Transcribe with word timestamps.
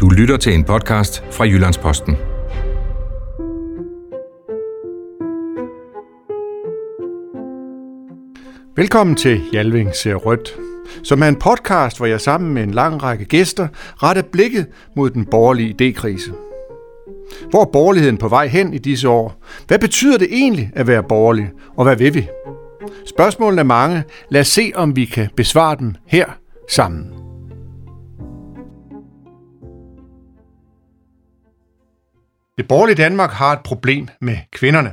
Du 0.00 0.08
lytter 0.08 0.36
til 0.36 0.54
en 0.54 0.64
podcast 0.64 1.24
fra 1.30 1.44
Jyllandsposten. 1.44 2.16
Velkommen 8.76 9.16
til 9.16 9.40
Jalving 9.52 9.94
ser 9.94 10.14
rødt, 10.14 10.56
som 11.02 11.22
er 11.22 11.28
en 11.28 11.36
podcast, 11.36 11.96
hvor 11.96 12.06
jeg 12.06 12.20
sammen 12.20 12.54
med 12.54 12.62
en 12.62 12.70
lang 12.70 13.02
række 13.02 13.24
gæster 13.24 13.68
retter 14.02 14.22
blikket 14.22 14.66
mod 14.96 15.10
den 15.10 15.26
borgerlige 15.26 15.76
idékrise. 15.80 16.32
Hvor 17.50 17.60
er 17.60 17.70
borgerligheden 17.72 18.18
på 18.18 18.28
vej 18.28 18.46
hen 18.46 18.74
i 18.74 18.78
disse 18.78 19.08
år? 19.08 19.44
Hvad 19.66 19.78
betyder 19.78 20.18
det 20.18 20.28
egentlig 20.32 20.70
at 20.74 20.86
være 20.86 21.02
borgerlig, 21.02 21.50
og 21.76 21.84
hvad 21.84 21.96
vil 21.96 22.14
vi? 22.14 22.28
Spørgsmålene 23.06 23.60
er 23.60 23.64
mange. 23.64 24.04
Lad 24.30 24.40
os 24.40 24.48
se, 24.48 24.72
om 24.74 24.96
vi 24.96 25.04
kan 25.04 25.28
besvare 25.36 25.76
dem 25.78 25.94
her 26.06 26.26
sammen. 26.70 27.29
Det 32.60 32.68
borgerlige 32.68 32.96
Danmark 32.96 33.30
har 33.30 33.52
et 33.52 33.62
problem 33.62 34.08
med 34.20 34.38
kvinderne. 34.52 34.92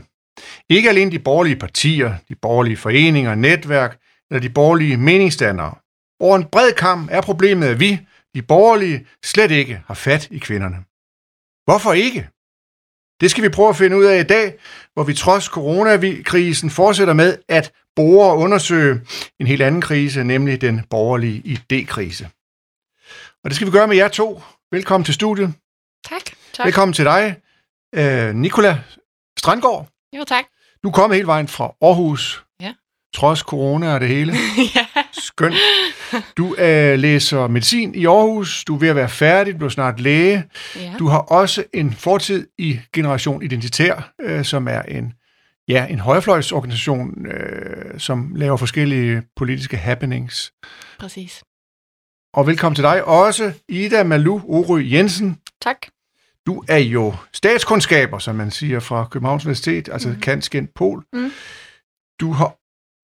Ikke 0.70 0.90
alene 0.90 1.12
de 1.12 1.20
borgerlige 1.20 1.56
partier, 1.56 2.16
de 2.30 2.36
borgerlige 2.36 2.78
foreninger, 2.78 3.36
netværk 3.36 4.00
eller 4.30 4.42
de 4.42 4.50
borgerlige 4.50 4.98
meningsdannere. 4.98 5.76
Over 6.20 6.36
en 6.36 6.46
bred 6.46 6.74
kamp 6.74 7.12
er 7.12 7.22
problemet, 7.22 7.68
at 7.68 7.80
vi, 7.80 8.00
de 8.36 8.42
borgerlige, 8.42 9.08
slet 9.24 9.52
ikke 9.52 9.82
har 9.88 9.94
fat 9.94 10.28
i 10.32 10.38
kvinderne. 10.38 10.76
Hvorfor 11.66 11.94
ikke? 11.94 12.30
Det 13.22 13.32
skal 13.32 13.44
vi 13.44 13.50
prøve 13.50 13.70
at 13.70 13.76
finde 13.76 13.98
ud 13.98 14.06
af 14.06 14.20
i 14.20 14.24
dag, 14.24 14.54
hvor 14.94 15.04
vi 15.04 15.14
trods 15.14 15.46
coronakrisen 15.46 16.70
fortsætter 16.70 17.14
med 17.14 17.38
at 17.48 17.72
bore 17.96 18.32
og 18.32 18.38
undersøge 18.38 19.02
en 19.40 19.48
helt 19.48 19.62
anden 19.62 19.82
krise, 19.82 20.24
nemlig 20.24 20.62
den 20.62 20.86
borgerlige 20.90 21.58
idékrise. 21.58 22.26
Og 23.44 23.50
det 23.50 23.56
skal 23.56 23.68
vi 23.68 23.72
gøre 23.72 23.88
med 23.88 23.96
jer 23.96 24.08
to. 24.08 24.42
Velkommen 24.72 25.06
til 25.06 25.14
studiet. 25.14 25.54
Tak. 26.10 26.22
tak. 26.54 26.66
Velkommen 26.66 26.94
til 26.94 27.06
dig, 27.06 27.36
øh, 27.96 28.36
Nicola 28.36 28.80
Strandgaard. 29.40 29.88
Jo, 30.18 30.24
tak. 30.24 30.44
Du 30.84 30.92
kommet 30.92 31.16
hele 31.16 31.28
vejen 31.28 31.48
fra 31.48 31.72
Aarhus. 31.82 32.44
Ja. 32.62 32.74
Trods 33.16 33.40
corona 33.40 33.94
og 33.94 34.00
det 34.00 34.08
hele. 34.10 34.34
ja. 34.76 34.86
Skønt. 35.12 35.56
Du 36.38 36.56
øh, 36.56 37.00
læser 37.00 37.48
medicin 37.48 37.96
i 37.96 38.06
Aarhus. 38.06 38.64
Du 38.64 38.76
er 38.76 38.80
ved 38.80 38.88
at 38.88 38.96
være 38.96 39.10
færdig. 39.10 39.60
Du 39.60 39.66
er 39.66 39.70
snart 39.70 40.00
læge. 40.00 40.44
ja. 40.76 40.94
Du 41.00 41.08
har 41.08 41.18
også 41.20 41.64
en 41.74 41.94
fortid 41.94 42.48
i 42.58 42.80
Generation 42.94 43.44
Identitær, 43.44 44.12
øh, 44.22 44.46
som 44.46 44.68
er 44.68 44.82
en, 44.82 45.14
ja, 45.68 45.86
en 45.90 46.00
højrefløjsorganisation, 46.00 47.28
øh, 47.28 48.00
som 48.00 48.36
laver 48.36 48.58
forskellige 48.58 49.22
politiske 49.36 49.78
happenings. 49.78 50.54
Præcis. 51.00 51.44
Og 52.34 52.48
velkommen 52.48 52.76
til 52.76 52.84
dig 52.84 53.04
også, 53.06 53.54
Ida 53.70 54.04
Malu 54.04 54.42
Ory 54.48 54.92
Jensen. 54.92 55.38
Tak. 55.62 55.78
Du 56.48 56.64
er 56.68 56.78
jo 56.78 57.14
statskundskaber, 57.34 58.20
som 58.20 58.36
man 58.36 58.52
siger, 58.52 58.80
fra 58.80 59.08
Københavns 59.12 59.46
Universitet, 59.46 59.90
altså 59.92 60.10
mm. 60.10 60.20
Kantskent 60.20 60.74
pol. 60.74 61.06
Mhm. 61.14 61.32
Du 62.20 62.32
har 62.32 62.56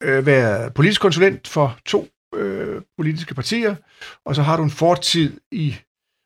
øh, 0.03 0.25
været 0.25 0.73
politisk 0.73 1.01
konsulent 1.01 1.47
for 1.47 1.77
to 1.85 2.07
øh, 2.35 2.81
politiske 2.97 3.35
partier, 3.35 3.75
og 4.25 4.35
så 4.35 4.41
har 4.41 4.57
du 4.57 4.63
en 4.63 4.69
fortid 4.71 5.39
i 5.51 5.75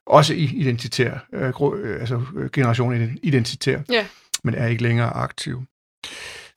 også 0.08 0.34
i 0.34 0.44
identitær, 0.44 1.26
øh, 1.34 1.54
øh, 1.84 2.00
altså 2.02 2.22
øh, 2.36 2.50
generation 2.54 2.94
ident- 3.04 3.20
identitær, 3.24 3.80
Ja. 3.90 4.06
men 4.44 4.54
er 4.56 4.68
ikke 4.68 4.84
længere 4.84 5.10
aktiv. 5.10 5.64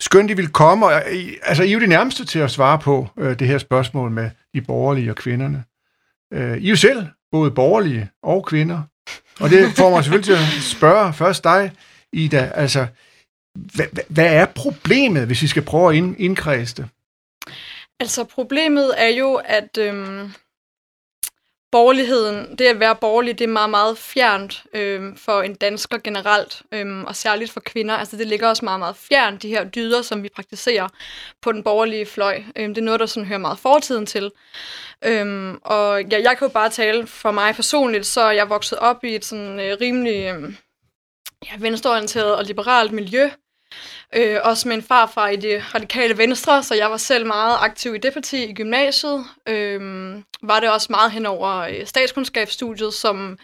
Skønt, 0.00 0.30
I 0.30 0.34
vil 0.34 0.48
komme, 0.48 0.86
og 0.86 0.92
øh, 0.92 1.14
I, 1.16 1.36
altså 1.42 1.62
I 1.62 1.68
er 1.68 1.72
jo 1.72 1.80
de 1.80 1.86
nærmeste 1.86 2.24
til 2.24 2.38
at 2.38 2.50
svare 2.50 2.78
på 2.78 3.08
øh, 3.18 3.38
det 3.38 3.46
her 3.46 3.58
spørgsmål 3.58 4.10
med 4.10 4.30
de 4.54 4.60
borgerlige 4.60 5.10
og 5.10 5.16
kvinderne. 5.16 5.64
Øh, 6.32 6.58
I 6.58 6.66
er 6.66 6.70
jo 6.70 6.76
selv 6.76 7.06
både 7.32 7.50
borgerlige 7.50 8.10
og 8.22 8.46
kvinder, 8.46 8.82
og 9.40 9.50
det 9.50 9.76
får 9.76 9.90
mig 9.90 10.04
selvfølgelig 10.04 10.24
til 10.24 10.58
at 10.58 10.62
spørge 10.62 11.12
først 11.12 11.44
dig, 11.44 11.72
Ida, 12.12 12.52
altså, 12.54 12.86
hvad, 13.54 13.86
hvad, 14.08 14.34
er 14.34 14.46
problemet, 14.46 15.26
hvis 15.26 15.42
vi 15.42 15.46
skal 15.46 15.62
prøve 15.62 15.90
at 15.90 15.96
ind, 15.96 16.16
indkredse 16.18 16.76
det? 16.76 16.88
Altså, 18.00 18.24
problemet 18.24 18.94
er 18.96 19.08
jo, 19.08 19.34
at 19.34 19.78
øhm, 19.78 20.32
borgerligheden, 21.72 22.56
det 22.58 22.66
at 22.66 22.80
være 22.80 22.96
borgerlig, 22.96 23.38
det 23.38 23.44
er 23.44 23.48
meget, 23.48 23.70
meget 23.70 23.98
fjernt 23.98 24.62
øh, 24.74 25.16
for 25.16 25.42
en 25.42 25.54
dansker 25.54 25.98
generelt, 25.98 26.62
øh, 26.72 27.04
og 27.04 27.16
særligt 27.16 27.50
for 27.50 27.60
kvinder. 27.60 27.94
Altså, 27.94 28.16
det 28.16 28.26
ligger 28.26 28.48
også 28.48 28.64
meget, 28.64 28.78
meget 28.78 28.96
fjernt, 28.96 29.42
de 29.42 29.48
her 29.48 29.64
dyder, 29.64 30.02
som 30.02 30.22
vi 30.22 30.28
praktiserer 30.28 30.88
på 31.42 31.52
den 31.52 31.62
borgerlige 31.62 32.06
fløj. 32.06 32.42
Øh, 32.56 32.68
det 32.68 32.78
er 32.78 32.82
noget, 32.82 33.00
der 33.00 33.06
sådan 33.06 33.26
hører 33.26 33.38
meget 33.38 33.58
fortiden 33.58 34.06
til. 34.06 34.30
Øh, 35.04 35.54
og 35.62 36.02
ja, 36.02 36.22
jeg 36.22 36.38
kan 36.38 36.48
jo 36.48 36.52
bare 36.52 36.70
tale 36.70 37.06
for 37.06 37.30
mig 37.30 37.54
personligt, 37.54 38.06
så 38.06 38.20
er 38.20 38.32
jeg 38.32 38.48
vokset 38.48 38.78
op 38.78 39.04
i 39.04 39.14
et 39.14 39.24
sådan 39.24 39.60
øh, 39.60 39.76
rimelig 39.80 40.24
øh, 40.24 40.54
ja, 41.46 41.52
venstreorienteret 41.58 42.36
og 42.36 42.44
liberalt 42.44 42.92
miljø. 42.92 43.30
Øh, 44.14 44.38
også 44.42 44.68
med 44.68 44.76
en 44.76 44.82
farfar 44.82 45.28
i 45.28 45.36
det 45.36 45.74
radikale 45.74 46.18
venstre, 46.18 46.62
så 46.62 46.74
jeg 46.74 46.90
var 46.90 46.96
selv 46.96 47.26
meget 47.26 47.56
aktiv 47.60 47.94
i 47.94 47.98
det 47.98 48.12
parti 48.12 48.44
i 48.44 48.54
gymnasiet. 48.54 49.24
Øh, 49.48 49.80
var 50.42 50.60
det 50.60 50.70
også 50.70 50.86
meget 50.90 51.12
hen 51.12 51.26
over 51.26 51.56
øh, 51.56 51.86
statskundskabsstudiet, 51.86 52.94
som 52.94 53.38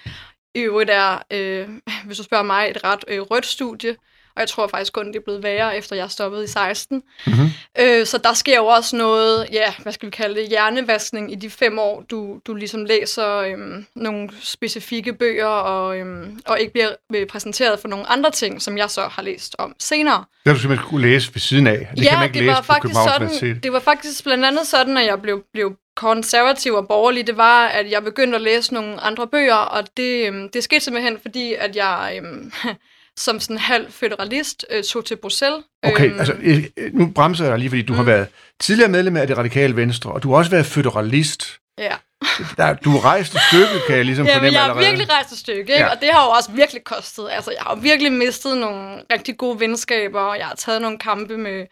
i 0.55 0.60
øvrigt 0.60 0.91
er, 0.91 1.19
øh, 1.31 1.69
hvis 2.06 2.16
du 2.16 2.22
spørger 2.22 2.44
mig, 2.44 2.71
et 2.71 2.84
ret 2.84 3.05
øh, 3.09 3.21
rødt 3.21 3.47
studie. 3.47 3.97
Og 4.36 4.41
jeg 4.41 4.48
tror 4.48 4.66
faktisk 4.66 4.92
kun, 4.92 5.06
det 5.06 5.16
er 5.16 5.20
blevet 5.24 5.42
værre, 5.42 5.76
efter 5.76 5.97
jeg 5.97 6.10
stoppede 6.10 6.44
i 6.44 6.47
16. 6.47 7.02
Mm-hmm. 7.26 7.48
Øh, 7.80 8.06
så 8.06 8.19
der 8.19 8.32
sker 8.32 8.56
jo 8.56 8.66
også 8.66 8.97
noget, 8.97 9.47
ja, 9.52 9.72
hvad 9.82 9.92
skal 9.92 10.06
vi 10.06 10.10
kalde 10.10 10.41
det, 10.41 10.48
hjernevaskning 10.48 11.32
i 11.32 11.34
de 11.34 11.50
fem 11.50 11.78
år, 11.78 12.04
du, 12.10 12.41
du 12.46 12.54
ligesom 12.54 12.84
læser 12.84 13.36
øhm, 13.36 13.86
nogle 13.94 14.28
specifikke 14.41 15.12
bøger, 15.12 15.46
og, 15.46 15.98
øhm, 15.98 16.41
og 16.46 16.60
ikke 16.60 16.72
bliver 16.72 16.88
øh, 17.14 17.26
præsenteret 17.26 17.78
for 17.78 17.88
nogle 17.88 18.06
andre 18.06 18.30
ting, 18.30 18.62
som 18.62 18.78
jeg 18.78 18.91
så 18.91 19.08
har 19.10 19.22
læst 19.22 19.56
om 19.58 19.75
senere. 19.78 20.19
Det 20.19 20.50
har 20.50 20.54
du 20.54 20.60
simpelthen 20.60 20.88
kunne 20.88 21.02
læse 21.02 21.34
ved 21.34 21.41
siden 21.41 21.66
af. 21.66 21.88
Det 21.96 22.04
ja, 22.04 22.08
kan 22.08 22.19
man 22.19 22.28
ikke 22.28 22.34
det 22.34 22.42
læse 22.42 22.54
var 22.54 22.60
på 22.60 22.66
faktisk 22.66 22.94
sådan, 22.94 23.60
det 23.62 23.72
var 23.72 23.80
faktisk 23.80 24.25
blandt 24.25 24.44
andet 24.44 24.66
sådan, 24.66 24.96
at 24.96 25.06
jeg 25.06 25.22
blev, 25.22 25.44
blev 25.52 25.76
konservativ 25.96 26.75
og 26.75 26.88
borgerlig, 26.88 27.26
det 27.26 27.36
var, 27.36 27.66
at 27.66 27.91
jeg 27.91 28.04
begyndte 28.04 28.36
at 28.36 28.42
læse 28.42 28.75
nogle 28.75 29.00
andre 29.00 29.26
bøger, 29.26 29.54
og 29.54 29.96
det, 29.96 30.26
øhm, 30.26 30.48
det 30.48 30.64
skete 30.64 30.80
simpelthen, 30.80 31.19
fordi 31.22 31.54
at 31.54 31.76
jeg 31.76 32.20
øhm, 32.22 32.52
som 33.16 33.41
sådan 33.41 33.59
halv 33.59 33.93
federalist 33.93 34.66
øh, 34.71 34.82
tog 34.82 35.04
til 35.04 35.16
Bruxelles. 35.16 35.65
Okay, 35.82 36.10
Øhm, 36.10 36.19
altså 36.19 36.34
nu 36.93 37.06
bremser 37.06 37.44
jeg 37.44 37.50
dig 37.50 37.59
lige, 37.59 37.71
fordi 37.71 37.82
du 37.82 37.93
mm. 37.93 37.97
har 37.97 38.04
været 38.04 38.27
tidligere 38.60 38.91
medlem 38.91 39.16
af 39.16 39.27
det 39.27 39.38
radikale 39.38 39.77
venstre, 39.77 40.12
og 40.12 40.22
du 40.22 40.31
har 40.31 40.37
også 40.37 40.50
været 40.50 40.66
federalist. 40.66 41.60
Ja. 41.78 41.94
Der, 42.56 42.75
du 42.75 42.91
har 42.91 43.04
rejst 43.04 43.34
et 43.34 43.41
stykke, 43.48 43.87
kan 43.87 43.97
jeg 43.97 44.04
ligesom 44.04 44.26
Ja, 44.26 44.34
fornemme 44.37 44.53
jeg 44.54 44.62
har 44.62 44.69
allerede. 44.70 44.87
virkelig 44.87 45.10
rejst 45.12 45.32
et 45.32 45.38
stykke, 45.38 45.60
ikke? 45.60 45.72
Ja. 45.75 45.91
Og 45.91 46.00
det 46.00 46.09
har 46.12 46.25
jo 46.25 46.31
også 46.31 46.50
virkelig 46.53 46.84
kostet. 46.84 47.28
Altså, 47.31 47.50
jeg 47.50 47.60
har 47.62 47.75
virkelig 47.75 48.12
mistet 48.12 48.59
nogle 48.59 49.03
rigtig 49.12 49.37
gode 49.38 49.60
venskaber, 49.60 50.20
og 50.20 50.38
jeg 50.38 50.47
har 50.47 50.54
taget 50.54 50.82
nogle 50.82 50.98
kampe 50.98 51.37
med, 51.38 51.66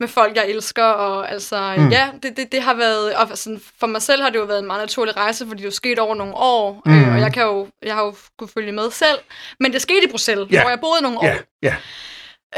med 0.00 0.08
folk, 0.08 0.36
jeg 0.36 0.48
elsker, 0.48 0.84
og 0.84 1.30
altså, 1.32 1.74
Mm. 1.76 1.88
ja, 1.88 2.08
det, 2.22 2.36
det, 2.36 2.52
det 2.52 2.62
har 2.62 2.74
været, 2.74 3.14
og 3.14 3.28
sådan, 3.38 3.60
for 3.80 3.86
mig 3.86 4.02
selv 4.02 4.22
har 4.22 4.30
det 4.30 4.38
jo 4.38 4.44
været 4.44 4.58
en 4.58 4.66
meget 4.66 4.82
naturlig 4.82 5.16
rejse, 5.16 5.46
fordi 5.46 5.56
det 5.58 5.64
er 5.64 5.68
jo 5.68 5.74
sket 5.74 5.98
over 5.98 6.14
nogle 6.14 6.34
år, 6.34 6.82
Mm. 6.86 7.00
øh, 7.02 7.14
og 7.14 7.20
jeg, 7.20 7.32
kan 7.32 7.42
jo, 7.42 7.68
jeg 7.82 7.94
har 7.94 8.04
jo 8.04 8.14
kunne 8.38 8.48
følge 8.54 8.72
med 8.72 8.90
selv, 8.90 9.18
men 9.60 9.72
det 9.72 9.82
skete 9.82 10.04
i 10.04 10.10
Bruxelles, 10.10 10.46
Ja. 10.52 10.60
hvor 10.60 10.70
jeg 10.70 10.80
boede 10.80 11.02
nogle 11.02 11.18
år. 11.18 11.24
Ja, 11.26 11.36
ja. 11.62 11.74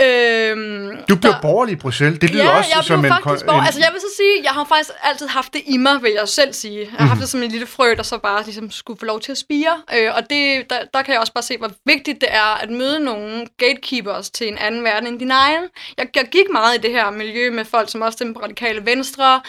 Øhm, 0.00 0.96
Du 1.08 1.16
blev 1.16 1.32
der- 1.32 1.40
borgerlig 1.40 1.72
i 1.72 1.76
Bruxelles. 1.76 2.18
Det 2.18 2.30
lyder 2.30 2.44
ja, 2.44 2.58
også 2.58 2.70
jeg 2.74 2.84
som 2.84 3.04
en... 3.04 3.10
faktisk 3.10 3.46
borger. 3.46 3.60
en 3.60 3.66
Altså, 3.66 3.80
jeg 3.80 3.90
vil 3.92 4.00
så 4.00 4.06
sige, 4.16 4.42
jeg 4.44 4.52
har 4.52 4.64
faktisk 4.64 4.90
altid 5.02 5.26
haft 5.26 5.52
det 5.52 5.62
i 5.66 5.76
mig, 5.76 6.02
vil 6.02 6.12
jeg 6.12 6.28
selv 6.28 6.52
sige. 6.52 6.78
Jeg 6.80 6.88
har 6.90 6.98
Mhm. 6.98 7.08
haft 7.08 7.20
det 7.20 7.28
som 7.28 7.42
en 7.42 7.50
lille 7.50 7.66
frø, 7.66 7.94
der 7.96 8.02
så 8.02 8.18
bare 8.18 8.44
ligesom 8.44 8.70
skulle 8.70 8.98
få 8.98 9.04
lov 9.04 9.20
til 9.20 9.32
at 9.32 9.38
spire. 9.38 9.82
Øh, 9.94 10.14
og 10.14 10.30
det, 10.30 10.70
der, 10.70 10.78
der 10.94 11.02
kan 11.02 11.12
jeg 11.12 11.20
også 11.20 11.32
bare 11.32 11.42
se, 11.42 11.58
hvor 11.58 11.70
vigtigt 11.86 12.20
det 12.20 12.28
er 12.32 12.62
at 12.62 12.70
møde 12.70 13.00
nogle 13.00 13.46
gatekeepers 13.58 14.30
til 14.30 14.48
en 14.48 14.58
anden 14.58 14.84
verden 14.84 15.06
end 15.08 15.18
din 15.18 15.30
egen. 15.30 15.62
Jeg, 15.98 16.06
jeg 16.16 16.28
gik 16.32 16.46
meget 16.52 16.74
i 16.78 16.80
det 16.80 16.90
her 16.90 17.10
miljø 17.10 17.50
med 17.50 17.64
folk, 17.64 17.90
som 17.90 18.00
også 18.02 18.16
stemte 18.16 18.34
på 18.38 18.44
radikale 18.44 18.86
venstre, 18.86 19.40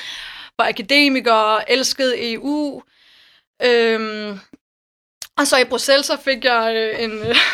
var 0.57 0.67
akademikere, 0.67 1.71
elskede 1.71 2.33
EU. 2.33 2.81
Øhm, 3.63 4.39
og 5.37 5.47
så 5.47 5.57
i 5.57 5.63
Bruxelles, 5.63 6.05
så 6.05 6.17
fik 6.25 6.43
jeg 6.45 6.73
øh, 6.75 7.03
en... 7.03 7.11
Øh, 7.11 7.35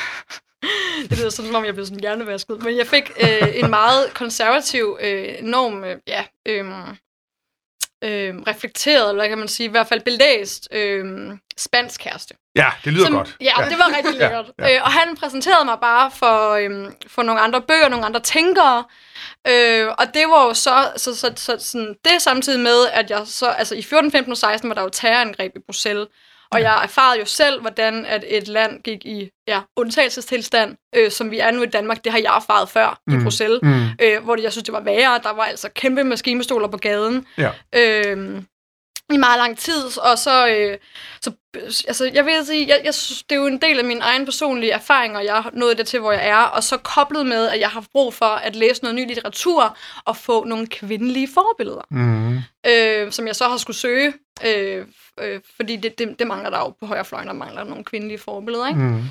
det 1.10 1.18
lyder 1.18 1.30
sådan, 1.30 1.48
som 1.50 1.56
om 1.56 1.66
jeg 1.66 1.74
blev 1.74 1.86
sådan 1.86 2.00
hjernevasket. 2.00 2.64
Men 2.64 2.78
jeg 2.78 2.88
fik 2.88 3.12
øh, 3.22 3.48
en 3.56 3.70
meget 3.70 4.14
konservativ, 4.14 4.98
øh, 5.02 5.36
enorm, 5.40 5.84
øh, 5.84 5.96
ja, 6.08 6.24
øh, 6.46 6.66
øh, 8.04 8.36
reflekteret, 8.48 9.10
eller 9.10 9.22
hvad 9.22 9.30
kan 9.30 9.38
man 9.38 9.48
sige, 9.48 9.68
i 9.68 9.72
hvert 9.72 9.88
fald 9.88 10.02
belæst 10.02 10.68
øh, 10.72 11.06
spansk 11.58 12.02
kæreste. 12.02 12.34
Ja, 12.56 12.72
det 12.86 12.94
lyder 12.94 13.06
Som- 13.06 13.14
godt. 13.14 13.36
Ja, 13.42 13.54
det 13.70 13.78
var 13.78 13.88
rigtig 13.98 14.14
Ja, 14.14 14.20
lækkert. 14.20 14.46
ja. 14.60 14.68
ja, 14.68 14.76
Øh, 14.76 14.82
og 14.84 14.92
han 14.92 15.16
præsenterede 15.18 15.66
mig 15.66 15.78
bare 15.82 16.12
for, 16.12 16.50
øhm, 16.52 16.94
for 17.08 17.24
nogle 17.24 17.42
andre 17.42 17.62
bøger, 17.62 17.90
nogle 17.90 18.06
andre 18.06 18.20
tænkere. 18.20 18.84
Øh, 19.48 19.88
og 19.98 20.14
det 20.14 20.28
var 20.28 20.46
jo 20.46 20.54
så, 20.54 20.92
så, 20.98 21.16
så, 21.16 21.34
så 21.36 21.56
sådan, 21.60 21.96
det 22.06 22.22
samtidig 22.22 22.60
med, 22.60 22.88
at 22.94 23.10
jeg 23.10 23.22
så, 23.26 23.46
altså 23.50 23.76
i 23.76 23.82
14, 23.82 24.12
15 24.12 24.32
og 24.32 24.38
16 24.38 24.70
var 24.70 24.76
der 24.76 24.82
jo 24.82 24.90
terrorangreb 24.90 25.52
i 25.56 25.60
Bruxelles. 25.66 26.08
Og 26.52 26.62
jeg 26.62 26.84
erfarede 26.84 27.20
jo 27.20 27.26
selv, 27.26 27.62
hvordan 27.62 28.06
at 28.06 28.24
et 28.28 28.48
land 28.48 28.84
gik 28.84 29.06
i 29.06 29.30
ja, 29.48 29.62
undtagelsestilstand, 29.76 30.78
øh, 30.96 31.12
som 31.12 31.32
vi 31.32 31.40
er 31.40 31.52
nu 31.52 31.64
i 31.64 31.66
Danmark. 31.66 32.04
Det 32.04 32.12
har 32.12 32.20
jeg 32.20 32.36
erfaret 32.36 32.70
før 32.70 33.00
mm. 33.08 33.20
i. 33.20 33.24
Bruxelles, 33.24 33.60
Mm. 33.64 33.86
øh, 34.02 34.24
hvor 34.24 34.36
det, 34.36 34.44
jeg 34.44 34.52
synes, 34.52 34.64
det 34.64 34.74
var 34.74 34.80
værre. 34.80 35.20
Der 35.24 35.34
var 35.34 35.44
altså 35.44 35.70
kæmpe 35.70 36.04
maskinestoler 36.04 36.68
på 36.68 36.78
gaden. 36.78 37.28
Ja. 37.38 37.50
Øh, 37.76 38.42
i 39.14 39.18
meget 39.18 39.38
lang 39.38 39.58
tid, 39.58 39.98
og 39.98 40.18
så, 40.18 40.48
øh, 40.48 40.78
så 41.22 41.32
altså, 41.88 42.12
jeg 42.14 42.26
vil 42.26 42.46
sige, 42.46 42.68
jeg, 42.68 42.82
jeg 42.84 42.94
synes, 42.94 43.24
det 43.24 43.36
er 43.36 43.40
jo 43.40 43.48
en 43.48 43.62
del 43.62 43.80
af 43.80 43.86
min 43.86 44.02
egen 44.02 44.26
personlige 44.26 44.72
erfaringer, 44.72 45.20
jeg 45.20 45.36
har 45.36 45.50
nået 45.54 45.78
det 45.78 45.88
til, 45.88 46.00
hvor 46.00 46.12
jeg 46.12 46.28
er, 46.28 46.36
og 46.38 46.64
så 46.64 46.78
koblet 46.78 47.26
med, 47.26 47.48
at 47.50 47.60
jeg 47.60 47.70
har 47.70 47.84
brug 47.92 48.14
for 48.14 48.26
at 48.26 48.56
læse 48.56 48.82
noget 48.84 48.96
ny 48.96 49.08
litteratur 49.08 49.78
og 50.06 50.18
få 50.18 50.44
nogle 50.44 50.68
kvindelige 50.68 51.30
forbilleder, 51.34 51.82
Mm. 51.92 52.38
øh, 52.68 53.12
som 53.12 53.28
jeg 53.28 53.36
så 53.36 53.48
har 53.48 53.58
skulle 53.58 53.78
søge, 53.78 54.14
øh, 54.46 54.86
øh, 55.20 55.42
fordi 55.56 55.76
det, 55.76 56.00
det, 56.00 56.20
det 56.20 56.28
mangler 56.28 56.50
der 56.50 56.60
jo 56.60 56.70
på 56.70 56.86
højrefløjen, 56.86 57.28
der 57.28 57.34
mangler 57.34 57.64
nogle 57.64 57.84
kvindelige 57.84 58.18
forbilleder, 58.18 58.68
ikke? 58.68 58.80
Mm. 58.80 59.04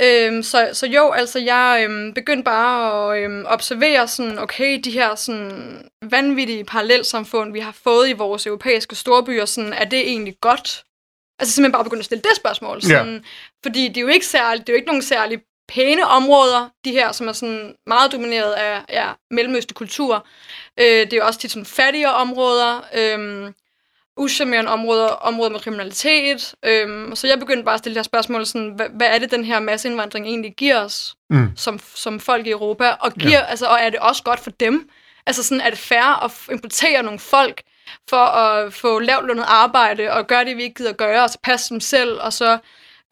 Øhm, 0.00 0.42
så, 0.42 0.70
så 0.72 0.86
jo, 0.86 1.10
altså 1.10 1.38
jeg 1.38 1.84
øhm, 1.84 2.14
begyndte 2.14 2.44
bare 2.44 3.16
at 3.16 3.24
øhm, 3.24 3.44
observere 3.46 4.08
sådan, 4.08 4.38
okay, 4.38 4.80
de 4.84 4.90
her 4.90 5.14
sådan 5.14 5.88
vanvittige 6.02 6.64
parallelsamfund, 6.64 7.52
vi 7.52 7.60
har 7.60 7.72
fået 7.72 8.08
i 8.08 8.12
vores 8.12 8.46
europæiske 8.46 8.94
storbyer, 8.94 9.44
sådan, 9.44 9.72
er 9.72 9.84
det 9.84 9.98
egentlig 9.98 10.36
godt? 10.40 10.84
Altså 11.38 11.54
simpelthen 11.54 11.72
bare 11.72 11.84
begynde 11.84 12.00
at 12.00 12.04
stille 12.04 12.22
det 12.22 12.36
spørgsmål. 12.36 12.82
Sådan, 12.82 13.24
Fordi 13.62 13.88
det 13.88 13.96
er 13.96 14.00
jo 14.00 14.08
ikke 14.08 14.26
særligt, 14.26 14.66
det 14.66 14.72
er 14.72 14.74
jo 14.74 14.76
ikke 14.76 14.86
nogen 14.86 15.02
særlig 15.02 15.40
pæne 15.68 16.06
områder, 16.06 16.68
de 16.84 16.92
her, 16.92 17.12
som 17.12 17.28
er 17.28 17.32
sådan 17.32 17.74
meget 17.86 18.12
domineret 18.12 18.52
af 18.52 18.84
ja, 18.88 19.12
mellemøstlig 19.30 19.74
kultur. 19.74 20.26
Øh, 20.80 20.84
det 20.84 21.12
er 21.12 21.16
jo 21.16 21.26
også 21.26 21.40
tit 21.40 21.50
sådan 21.50 21.66
fattigere 21.66 22.14
områder. 22.14 22.80
Øh, 22.94 23.52
uschammerende 24.16 24.70
områder, 24.70 25.06
områder 25.06 25.50
med 25.50 25.60
kriminalitet. 25.60 26.54
Øhm, 26.64 27.14
så 27.14 27.26
jeg 27.26 27.38
begyndte 27.38 27.64
bare 27.64 27.74
at 27.74 27.78
stille 27.78 27.94
det 27.94 27.98
her 27.98 28.02
spørgsmål, 28.04 28.46
sådan, 28.46 28.72
hvad, 28.76 28.86
hvad 28.96 29.06
er 29.10 29.18
det, 29.18 29.30
den 29.30 29.44
her 29.44 29.60
masseindvandring 29.60 30.26
egentlig 30.26 30.54
giver 30.56 30.80
os 30.84 31.14
Mm. 31.30 31.48
som, 31.56 31.80
som 31.94 32.20
folk 32.20 32.46
i 32.46 32.50
Europa? 32.50 32.88
Og, 33.00 33.12
giver, 33.12 33.30
Ja. 33.38 33.44
altså, 33.44 33.66
og 33.66 33.78
er 33.80 33.90
det 33.90 33.98
også 33.98 34.22
godt 34.22 34.40
for 34.40 34.50
dem? 34.50 34.88
Altså 35.26 35.42
sådan, 35.42 35.60
er 35.60 35.70
det 35.70 35.78
fair 35.78 36.24
at 36.24 36.30
importere 36.50 37.02
nogle 37.02 37.18
folk 37.18 37.62
for 38.10 38.16
at 38.16 38.72
få 38.72 38.98
lavt 38.98 39.26
lønnet 39.26 39.44
arbejde 39.48 40.12
og 40.12 40.26
gøre 40.26 40.44
det, 40.44 40.56
vi 40.56 40.62
ikke 40.62 40.74
gider 40.74 40.92
gøre, 40.92 41.22
og 41.24 41.30
så 41.30 41.38
passe 41.44 41.70
dem 41.70 41.80
selv, 41.80 42.18
og 42.20 42.32
så 42.32 42.58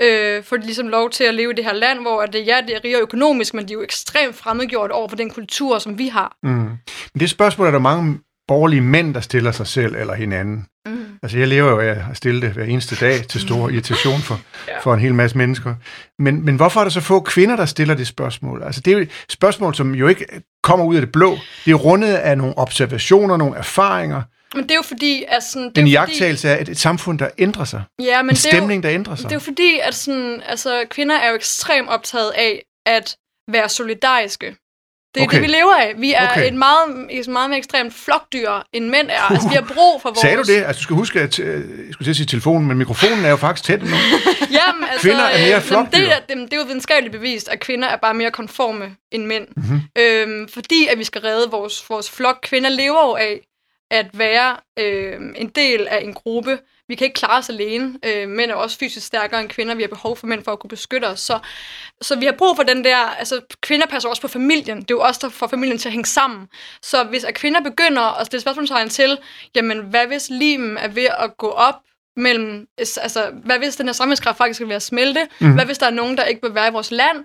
øh, 0.02 0.44
få 0.44 0.56
de 0.56 0.62
ligesom 0.62 0.88
lov 0.88 1.10
til 1.10 1.24
at 1.24 1.34
leve 1.34 1.52
i 1.52 1.54
det 1.54 1.64
her 1.64 1.72
land, 1.72 2.00
hvor 2.00 2.26
det, 2.26 2.46
ja, 2.46 2.60
det 2.66 2.76
er 2.76 2.84
rigere 2.84 3.00
økonomisk, 3.00 3.54
men 3.54 3.68
de 3.68 3.72
er 3.72 3.74
jo 3.74 3.82
ekstremt 3.82 4.36
fremmedgjort 4.36 4.90
over 4.90 5.08
for 5.08 5.16
den 5.16 5.30
kultur, 5.30 5.78
som 5.78 5.98
vi 5.98 6.08
har. 6.08 6.36
Mm. 6.42 6.48
Men 6.50 6.78
det 7.20 7.30
spørgsmål 7.30 7.66
er 7.66 7.70
der 7.70 7.78
mange 7.78 8.18
borgerlige 8.50 8.80
mænd, 8.80 9.14
der 9.14 9.20
stiller 9.20 9.52
sig 9.52 9.66
selv 9.66 9.94
eller 9.96 10.14
hinanden. 10.14 10.66
Mm. 10.86 11.04
Altså, 11.22 11.38
jeg 11.38 11.48
lever 11.48 11.70
jo 11.70 11.80
af 11.80 11.90
at 12.10 12.16
stille 12.16 12.40
det 12.40 12.50
hver 12.50 12.64
eneste 12.64 12.96
dag 12.96 13.22
til 13.30 13.40
stor 13.40 13.68
irritation 13.68 14.20
for, 14.20 14.40
Ja. 14.68 14.78
for 14.80 14.94
en 14.94 15.00
hel 15.00 15.14
masse 15.14 15.38
mennesker. 15.38 15.74
Men, 16.18 16.44
men 16.44 16.56
hvorfor 16.56 16.80
er 16.80 16.84
der 16.84 16.90
så 16.90 17.00
få 17.00 17.20
kvinder, 17.20 17.56
der 17.56 17.66
stiller 17.66 17.94
det 17.94 18.06
spørgsmål? 18.06 18.62
Altså, 18.62 18.80
det 18.80 18.90
er 18.90 18.96
jo 18.96 19.02
et 19.02 19.10
spørgsmål, 19.28 19.74
som 19.74 19.94
jo 19.94 20.08
ikke 20.08 20.26
kommer 20.62 20.84
ud 20.86 20.94
af 20.94 21.00
det 21.00 21.12
blå. 21.12 21.38
Det 21.64 21.70
er 21.70 21.74
rundet 21.74 22.14
af 22.14 22.38
nogle 22.38 22.58
observationer, 22.58 23.36
nogle 23.36 23.56
erfaringer. 23.56 24.22
Men 24.54 24.62
det 24.62 24.70
er 24.70 24.74
jo 24.74 24.82
fordi, 24.82 25.24
at 25.28 25.42
sådan... 25.42 25.68
Det 25.68 25.78
En 25.78 25.86
er 25.86 25.90
jagttagelse 25.90 26.48
af 26.50 26.60
et, 26.62 26.68
et 26.68 26.78
samfund, 26.78 27.18
der 27.18 27.28
ændrer 27.38 27.64
sig. 27.64 27.82
Ja, 28.02 28.22
men 28.22 28.30
En 28.30 28.36
det 28.36 28.46
er 28.46 28.50
jo, 28.50 28.56
stemning, 28.56 28.82
der 28.82 28.90
ændrer 28.90 29.14
sig. 29.14 29.24
Det 29.24 29.32
er 29.32 29.36
jo 29.36 29.40
fordi, 29.40 29.78
at 29.82 29.94
sådan, 29.94 30.42
altså, 30.46 30.84
kvinder 30.90 31.16
er 31.16 31.28
jo 31.28 31.34
ekstremt 31.34 31.88
optaget 31.88 32.30
af 32.36 32.62
at 32.86 33.16
være 33.52 33.68
solidariske. 33.68 34.56
Det 35.14 35.20
er 35.20 35.24
Okay. 35.24 35.36
det, 35.36 35.42
vi 35.42 35.46
lever 35.48 35.74
af. 35.80 35.94
Vi 35.98 36.12
er 36.12 36.30
Okay. 36.30 36.46
et 36.46 36.54
meget, 36.54 37.06
et 37.10 37.28
meget 37.28 37.50
mere 37.50 37.58
ekstremt 37.58 37.94
flokdyr, 37.94 38.50
end 38.72 38.88
mænd 38.88 39.10
er. 39.10 39.20
Altså, 39.32 39.48
vi 39.48 39.54
har 39.54 39.62
brug 39.74 40.02
for 40.02 40.08
vores... 40.08 40.18
Sagde 40.18 40.36
du 40.36 40.42
det? 40.42 40.64
Altså, 40.64 40.78
du 40.80 40.82
skal 40.82 40.96
huske, 40.96 41.20
at 41.20 41.38
øh, 41.38 41.54
jeg 41.86 41.92
skulle 41.92 42.06
til 42.06 42.10
at 42.10 42.16
sige 42.16 42.26
telefonen, 42.26 42.68
men 42.68 42.78
mikrofonen 42.78 43.24
er 43.24 43.30
jo 43.30 43.36
faktisk 43.36 43.64
tæt 43.64 43.82
nu. 43.82 43.86
Jamen, 44.58 44.84
altså, 44.90 45.00
Kvinder 45.08 45.24
er 45.24 45.46
mere 45.46 45.56
øh, 45.56 45.62
flokdyr. 45.62 45.98
det, 45.98 46.12
er, 46.12 46.18
det, 46.28 46.36
det 46.36 46.52
er 46.52 46.56
jo 46.56 46.62
videnskabeligt 46.66 47.12
bevist, 47.12 47.48
at 47.48 47.60
kvinder 47.60 47.88
er 47.88 47.96
bare 47.96 48.14
mere 48.14 48.30
konforme 48.30 48.96
end 49.12 49.24
mænd. 49.26 49.46
Mhm. 49.56 49.64
Mm-hmm. 49.66 50.02
Øhm, 50.02 50.48
fordi 50.48 50.86
at 50.90 50.98
vi 50.98 51.04
skal 51.04 51.20
redde 51.20 51.50
vores, 51.50 51.84
vores 51.90 52.10
flok. 52.10 52.38
Kvinder 52.42 52.70
lever 52.70 53.06
jo 53.08 53.14
af 53.16 53.40
at 53.90 54.06
være 54.12 54.56
øh, 54.78 55.12
en 55.36 55.48
del 55.48 55.88
af 55.90 56.00
en 56.04 56.14
gruppe. 56.14 56.58
Vi 56.90 56.94
kan 56.94 57.04
ikke 57.04 57.14
klare 57.14 57.38
os 57.38 57.48
alene. 57.48 57.98
Øh, 58.06 58.28
mænd 58.28 58.50
er 58.50 58.54
også 58.54 58.78
fysisk 58.78 59.06
stærkere 59.06 59.40
end 59.40 59.48
kvinder. 59.48 59.74
Vi 59.74 59.82
har 59.82 59.88
behov 59.88 60.16
for 60.16 60.26
mænd 60.26 60.44
for 60.44 60.52
at 60.52 60.58
kunne 60.58 60.68
beskytte 60.68 61.06
os. 61.06 61.20
Så, 61.20 61.38
så 62.02 62.18
vi 62.18 62.24
har 62.24 62.32
brug 62.32 62.56
for 62.56 62.62
den 62.62 62.84
der... 62.84 62.96
Altså, 62.96 63.40
kvinder 63.60 63.86
passer 63.86 64.08
også 64.08 64.22
på 64.22 64.28
familien. 64.28 64.76
Det 64.76 64.90
er 64.90 64.94
jo 64.94 65.00
også 65.00 65.20
der 65.22 65.28
får 65.28 65.46
familien 65.46 65.78
til 65.78 65.88
at 65.88 65.92
hænge 65.92 66.06
sammen. 66.06 66.48
Så 66.82 67.04
hvis 67.04 67.24
at 67.24 67.34
kvinder 67.34 67.60
begynder 67.60 68.20
at 68.20 68.26
stille 68.26 68.40
spørgsmålstegn 68.40 68.88
til, 68.88 69.18
jamen, 69.54 69.78
hvad 69.78 70.06
hvis 70.06 70.30
limen 70.30 70.76
er 70.76 70.88
ved 70.88 71.06
at 71.18 71.36
gå 71.36 71.48
op 71.48 71.74
mellem, 72.16 72.66
altså, 72.78 73.30
hvad 73.44 73.58
hvis 73.58 73.76
den 73.76 73.86
her 73.86 73.92
sammenhængskraft 73.92 74.38
faktisk 74.38 74.60
er 74.60 74.66
ved 74.66 74.76
at 74.76 74.82
smelte? 74.82 75.28
Mm. 75.40 75.54
Hvad 75.54 75.64
hvis 75.64 75.78
der 75.78 75.86
er 75.86 75.90
nogen, 75.90 76.16
der 76.16 76.24
ikke 76.24 76.42
vil 76.42 76.54
være 76.54 76.68
i 76.68 76.72
vores 76.72 76.90
land? 76.90 77.24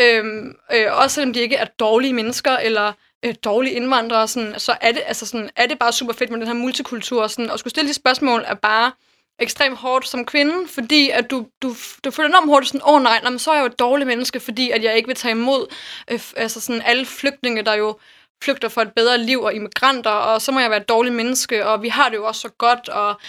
Øhm, 0.00 0.54
øh, 0.74 0.86
også 0.90 1.14
selvom 1.14 1.32
de 1.32 1.40
ikke 1.40 1.56
er 1.56 1.64
dårlige 1.64 2.12
mennesker, 2.12 2.56
eller 2.56 2.92
øh, 3.24 3.34
dårlige 3.44 3.74
indvandrere, 3.74 4.28
sådan, 4.28 4.54
så 4.58 4.76
er 4.80 4.92
det, 4.92 5.02
altså 5.06 5.26
sådan, 5.26 5.50
er 5.56 5.66
det 5.66 5.78
bare 5.78 5.92
super 5.92 6.12
fedt 6.12 6.30
med 6.30 6.38
den 6.38 6.46
her 6.46 6.54
multikultur. 6.54 7.22
og 7.22 7.30
Sådan, 7.30 7.50
og 7.50 7.58
skulle 7.58 7.70
stille 7.70 7.88
de 7.88 7.94
spørgsmål 7.94 8.44
er 8.46 8.54
bare 8.54 8.92
ekstremt 9.38 9.78
hårdt 9.78 10.08
som 10.08 10.24
kvinde, 10.24 10.68
fordi 10.74 11.10
at 11.10 11.30
du, 11.30 11.46
du, 11.62 11.74
du 12.04 12.10
føler 12.10 12.28
enormt 12.28 12.46
hurtigt 12.46 12.68
sådan, 12.72 12.88
åh 12.88 12.94
oh, 12.94 13.02
nej, 13.02 13.20
men 13.22 13.38
så 13.38 13.50
er 13.50 13.54
jeg 13.54 13.62
jo 13.62 13.66
et 13.66 13.78
dårligt 13.78 14.06
menneske, 14.06 14.40
fordi 14.40 14.70
at 14.70 14.84
jeg 14.84 14.96
ikke 14.96 15.06
vil 15.06 15.16
tage 15.16 15.32
imod 15.32 15.66
øh, 16.10 16.20
altså 16.36 16.60
sådan 16.60 16.82
alle 16.84 17.06
flygtninge, 17.06 17.62
der 17.62 17.74
jo 17.74 17.98
flygter 18.44 18.68
for 18.68 18.80
et 18.80 18.92
bedre 18.96 19.18
liv, 19.18 19.42
og 19.42 19.54
immigranter, 19.54 20.10
og 20.10 20.42
så 20.42 20.52
må 20.52 20.60
jeg 20.60 20.70
være 20.70 20.80
et 20.80 20.88
dårligt 20.88 21.14
menneske, 21.14 21.66
og 21.66 21.82
vi 21.82 21.88
har 21.88 22.08
det 22.08 22.16
jo 22.16 22.26
også 22.26 22.40
så 22.40 22.48
godt, 22.48 22.88
og 22.88 23.20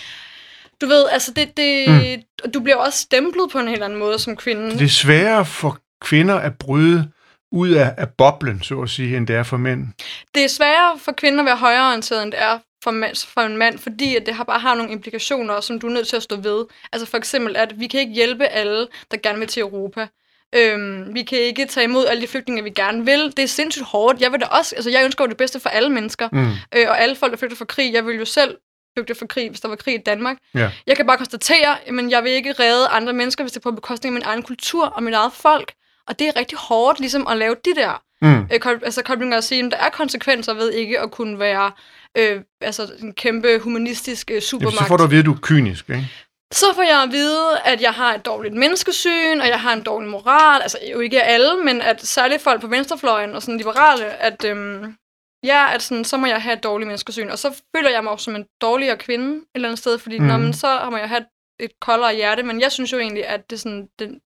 du 0.81 0.87
ved, 0.87 1.05
altså 1.11 1.31
det, 1.31 1.57
det 1.57 1.89
mm. 1.89 2.51
du 2.51 2.59
bliver 2.59 2.75
også 2.75 2.99
stemplet 2.99 3.49
på 3.51 3.59
en 3.59 3.67
helt 3.67 3.83
anden 3.83 3.99
måde 3.99 4.19
som 4.19 4.35
kvinde. 4.35 4.71
Det 4.71 4.81
er 4.81 4.89
sværere 4.89 5.45
for 5.45 5.79
kvinder 6.01 6.35
at 6.35 6.57
bryde 6.57 7.11
ud 7.51 7.69
af, 7.69 7.93
af 7.97 8.09
boblen, 8.09 8.63
så 8.63 8.81
at 8.81 8.89
sige, 8.89 9.17
end 9.17 9.27
det 9.27 9.35
er 9.35 9.43
for 9.43 9.57
mænd. 9.57 9.87
det 10.35 10.43
er 10.43 10.47
sværere 10.47 10.99
for 10.99 11.11
kvinder 11.11 11.39
at 11.39 11.45
være 11.45 11.55
højreorienteret, 11.57 12.23
end 12.23 12.31
det 12.31 12.41
er 12.41 12.59
for, 12.83 12.91
mand, 12.91 13.27
for 13.33 13.41
en 13.41 13.57
mand, 13.57 13.79
fordi 13.79 14.15
at 14.15 14.25
det 14.25 14.33
har 14.33 14.43
bare 14.43 14.59
har 14.59 14.75
nogle 14.75 14.91
implikationer, 14.91 15.61
som 15.61 15.79
du 15.79 15.87
er 15.87 15.91
nødt 15.91 16.07
til 16.07 16.15
at 16.15 16.23
stå 16.23 16.35
ved. 16.35 16.65
Altså 16.93 17.07
for 17.07 17.17
eksempel, 17.17 17.55
at 17.55 17.79
vi 17.79 17.87
kan 17.87 17.99
ikke 17.99 18.13
hjælpe 18.13 18.45
alle, 18.45 18.87
der 19.11 19.17
gerne 19.17 19.39
vil 19.39 19.47
til 19.47 19.61
Europa. 19.61 20.07
Øhm, 20.55 21.13
vi 21.13 21.23
kan 21.23 21.39
ikke 21.39 21.65
tage 21.65 21.83
imod 21.83 22.05
alle 22.05 22.21
de 22.21 22.27
flygtninge, 22.27 22.63
vi 22.63 22.69
gerne 22.69 23.05
vil. 23.05 23.33
Det 23.37 23.43
er 23.43 23.47
sindssygt 23.47 23.85
hårdt. 23.85 24.21
Jeg 24.21 24.31
vil 24.31 24.41
da 24.41 24.45
også, 24.45 24.75
altså 24.75 24.89
jeg 24.89 25.05
ønsker 25.05 25.23
jo 25.23 25.29
det 25.29 25.37
bedste 25.37 25.59
for 25.59 25.69
alle 25.69 25.89
mennesker. 25.89 26.29
Mm. 26.31 26.51
Øh, 26.75 26.85
og 26.89 27.01
alle 27.01 27.15
folk, 27.15 27.31
der 27.31 27.37
flygter 27.37 27.57
fra 27.57 27.65
krig. 27.65 27.93
Jeg 27.93 28.05
vil 28.05 28.15
jo 28.15 28.25
selv 28.25 28.57
flygte 28.97 29.15
fra 29.15 29.25
krig, 29.25 29.49
hvis 29.49 29.59
der 29.59 29.67
var 29.67 29.75
krig 29.75 29.95
i 29.95 30.03
Danmark. 30.05 30.37
Ja. 30.55 30.71
Jeg 30.87 30.95
kan 30.95 31.07
bare 31.07 31.17
konstatere, 31.17 31.87
at 31.87 32.11
jeg 32.11 32.23
vil 32.23 32.31
ikke 32.31 32.51
redde 32.51 32.87
andre 32.87 33.13
mennesker, 33.13 33.43
hvis 33.43 33.51
det 33.51 33.59
er 33.59 33.69
på 33.69 33.71
bekostning 33.71 34.15
af 34.15 34.19
min 34.19 34.23
egen 34.25 34.43
kultur 34.43 34.85
og 34.85 35.03
mit 35.03 35.13
eget 35.13 35.33
folk. 35.33 35.73
Og 36.07 36.19
det 36.19 36.27
er 36.27 36.35
rigtig 36.35 36.57
hårdt 36.57 36.99
ligesom 36.99 37.27
at 37.27 37.37
lave 37.37 37.55
de 37.65 37.75
der 37.75 38.01
Mm. 38.21 38.47
øh, 38.53 38.59
kol- 38.65 38.83
altså 38.85 39.03
koblinger 39.03 39.37
at 39.37 39.43
sige, 39.43 39.65
at 39.65 39.71
der 39.71 39.77
er 39.77 39.89
konsekvenser 39.89 40.53
ved 40.53 40.71
ikke 40.71 40.99
at 40.99 41.11
kunne 41.11 41.39
være 41.39 41.71
øh, 42.17 42.41
altså 42.61 42.91
en 43.01 43.13
kæmpe 43.13 43.59
humanistisk 43.59 44.29
øh, 44.31 44.33
Jamen, 44.33 44.41
supermagt. 44.41 44.77
så 44.77 44.85
får 44.85 44.97
du 44.97 45.03
at 45.03 45.11
vide, 45.11 45.19
at 45.19 45.25
du 45.25 45.33
er 45.33 45.37
kynisk, 45.41 45.89
ikke? 45.89 46.07
Så 46.53 46.65
får 46.75 46.81
jeg 46.81 47.03
at 47.03 47.11
vide, 47.11 47.59
at 47.65 47.81
jeg 47.81 47.91
har 47.93 48.13
et 48.13 48.25
dårligt 48.25 48.53
menneskesyn, 48.53 49.39
og 49.39 49.47
jeg 49.47 49.59
har 49.59 49.73
en 49.73 49.81
dårlig 49.83 50.09
moral. 50.09 50.61
Altså 50.61 50.77
jo 50.91 50.99
ikke 50.99 51.23
alle, 51.23 51.63
men 51.63 51.81
at 51.81 52.05
særligt 52.05 52.41
folk 52.41 52.61
på 52.61 52.67
venstrefløjen 52.67 53.35
og 53.35 53.41
sådan 53.41 53.57
liberale, 53.57 54.05
at 54.05 54.45
øhm, 54.45 54.95
ja, 55.43 55.73
at 55.73 55.81
sådan, 55.81 56.03
så 56.05 56.17
må 56.17 56.27
jeg 56.27 56.41
have 56.41 56.53
et 56.57 56.63
dårligt 56.63 56.87
menneskesyn. 56.87 57.29
Og 57.29 57.39
så 57.39 57.61
føler 57.75 57.89
jeg 57.89 58.03
mig 58.03 58.11
også 58.11 58.23
som 58.23 58.35
en 58.35 58.45
dårligere 58.61 58.97
kvinde 58.97 59.35
et 59.35 59.43
eller 59.55 59.67
andet 59.67 59.79
sted, 59.79 59.97
fordi 59.99 60.19
mm. 60.19 60.25
når, 60.25 60.37
men, 60.37 60.53
så 60.53 60.87
må 60.91 60.97
jeg 60.97 61.09
have 61.09 61.25
et 61.59 61.71
koldere 61.81 62.15
hjerte. 62.15 62.43
Men 62.43 62.61
jeg 62.61 62.71
synes 62.71 62.93
jo 62.93 62.99
egentlig, 62.99 63.27
at 63.27 63.49
det, 63.49 63.59
sådan, 63.59 63.87
det, 63.99 64.19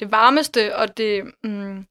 det 0.00 0.10
varmeste 0.10 0.76
og 0.76 0.96
det, 0.96 1.22
mm, 1.44 1.86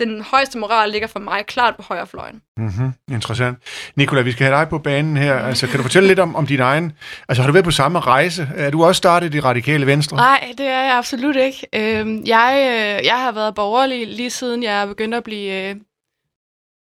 den 0.00 0.22
højeste 0.22 0.58
moral 0.58 0.90
ligger 0.90 1.08
for 1.08 1.20
mig 1.20 1.46
klart 1.46 1.76
på 1.76 1.82
højrefløjen. 1.82 2.42
Mm-hmm. 2.56 2.92
Interessant. 3.12 3.58
Nikola, 3.96 4.22
vi 4.22 4.32
skal 4.32 4.46
have 4.46 4.58
dig 4.58 4.68
på 4.68 4.78
banen 4.78 5.16
her. 5.16 5.38
Altså, 5.38 5.66
kan 5.66 5.76
du 5.76 5.82
fortælle 5.82 6.08
lidt 6.08 6.18
om, 6.18 6.36
om 6.36 6.46
din 6.46 6.60
egen... 6.60 6.92
Altså, 7.28 7.42
har 7.42 7.46
du 7.46 7.52
været 7.52 7.64
på 7.64 7.70
samme 7.70 8.00
rejse? 8.00 8.48
Er 8.56 8.70
du 8.70 8.84
også 8.84 8.98
startet 8.98 9.34
i 9.34 9.40
Radikale 9.40 9.86
Venstre? 9.86 10.16
Nej, 10.16 10.52
det 10.58 10.66
er 10.66 10.82
jeg 10.82 10.96
absolut 10.96 11.36
ikke. 11.36 11.66
Øhm, 11.74 12.22
jeg, 12.26 12.52
øh, 12.56 13.06
jeg 13.06 13.20
har 13.20 13.32
været 13.32 13.54
borgerlig 13.54 14.06
lige 14.06 14.30
siden 14.30 14.62
jeg 14.62 14.88
begyndte 14.88 15.16
at 15.16 15.24
blive 15.24 15.70
øh, 15.70 15.76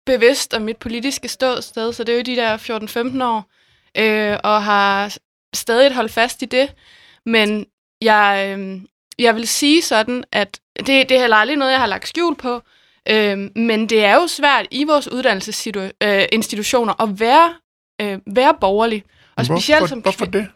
bevidst 0.06 0.54
om 0.54 0.62
mit 0.62 0.76
politiske 0.76 1.28
ståsted, 1.28 1.92
så 1.92 2.04
det 2.04 2.12
er 2.12 2.16
jo 2.16 2.22
de 2.22 2.36
der 2.36 2.56
14-15 3.18 3.24
år, 3.24 3.44
øh, 3.98 4.38
og 4.44 4.62
har 4.62 5.16
stadig 5.54 5.94
holdt 5.94 6.12
fast 6.12 6.42
i 6.42 6.44
det. 6.44 6.74
Men 7.26 7.66
jeg, 8.00 8.56
øh, 8.58 8.80
jeg 9.18 9.34
vil 9.34 9.48
sige 9.48 9.82
sådan, 9.82 10.24
at 10.32 10.60
det, 10.78 10.86
det 10.86 11.10
er 11.10 11.20
heller 11.20 11.36
aldrig 11.36 11.56
noget, 11.56 11.72
jeg 11.72 11.80
har 11.80 11.86
lagt 11.86 12.08
skjul 12.08 12.36
på, 12.36 12.62
øh, 13.08 13.38
men 13.56 13.86
det 13.88 14.04
er 14.04 14.14
jo 14.14 14.26
svært 14.26 14.66
i 14.70 14.84
vores 14.84 15.08
uddannelsesinstitutioner 15.08 17.02
at 17.02 17.20
være, 17.20 17.54
øh, 18.02 18.18
være 18.26 18.54
borgerlig. 18.60 19.04
Og 19.36 19.46
specielt 19.46 19.80
hvorfor, 19.80 19.88
som 19.88 19.98
hvorfor 19.98 20.24
det? 20.24 20.48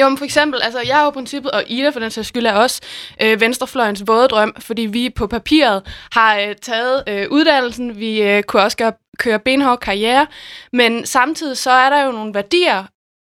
jo, 0.00 0.08
men 0.08 0.18
for 0.18 0.24
eksempel, 0.24 0.62
altså 0.62 0.80
jeg 0.80 1.00
er 1.00 1.04
jo 1.04 1.10
i 1.10 1.12
princippet, 1.12 1.50
og 1.50 1.64
Ida 1.66 1.90
for 1.90 2.00
den 2.00 2.10
sags 2.10 2.28
skyld 2.28 2.46
er 2.46 2.52
også 2.52 2.80
øh, 3.22 3.40
venstrefløjens 3.40 4.02
våde 4.06 4.28
drøm, 4.28 4.54
fordi 4.58 4.82
vi 4.82 5.10
på 5.10 5.26
papiret 5.26 5.82
har 6.12 6.38
øh, 6.38 6.54
taget 6.62 7.04
øh, 7.08 7.26
uddannelsen, 7.30 7.98
vi 7.98 8.22
øh, 8.22 8.42
kunne 8.42 8.62
også 8.62 8.76
gøre, 8.76 8.92
køre 9.18 9.38
benhård 9.38 9.80
karriere, 9.80 10.26
men 10.72 11.06
samtidig 11.06 11.56
så 11.56 11.70
er 11.70 11.90
der 11.90 12.04
jo 12.04 12.12
nogle 12.12 12.34
værdier, 12.34 12.84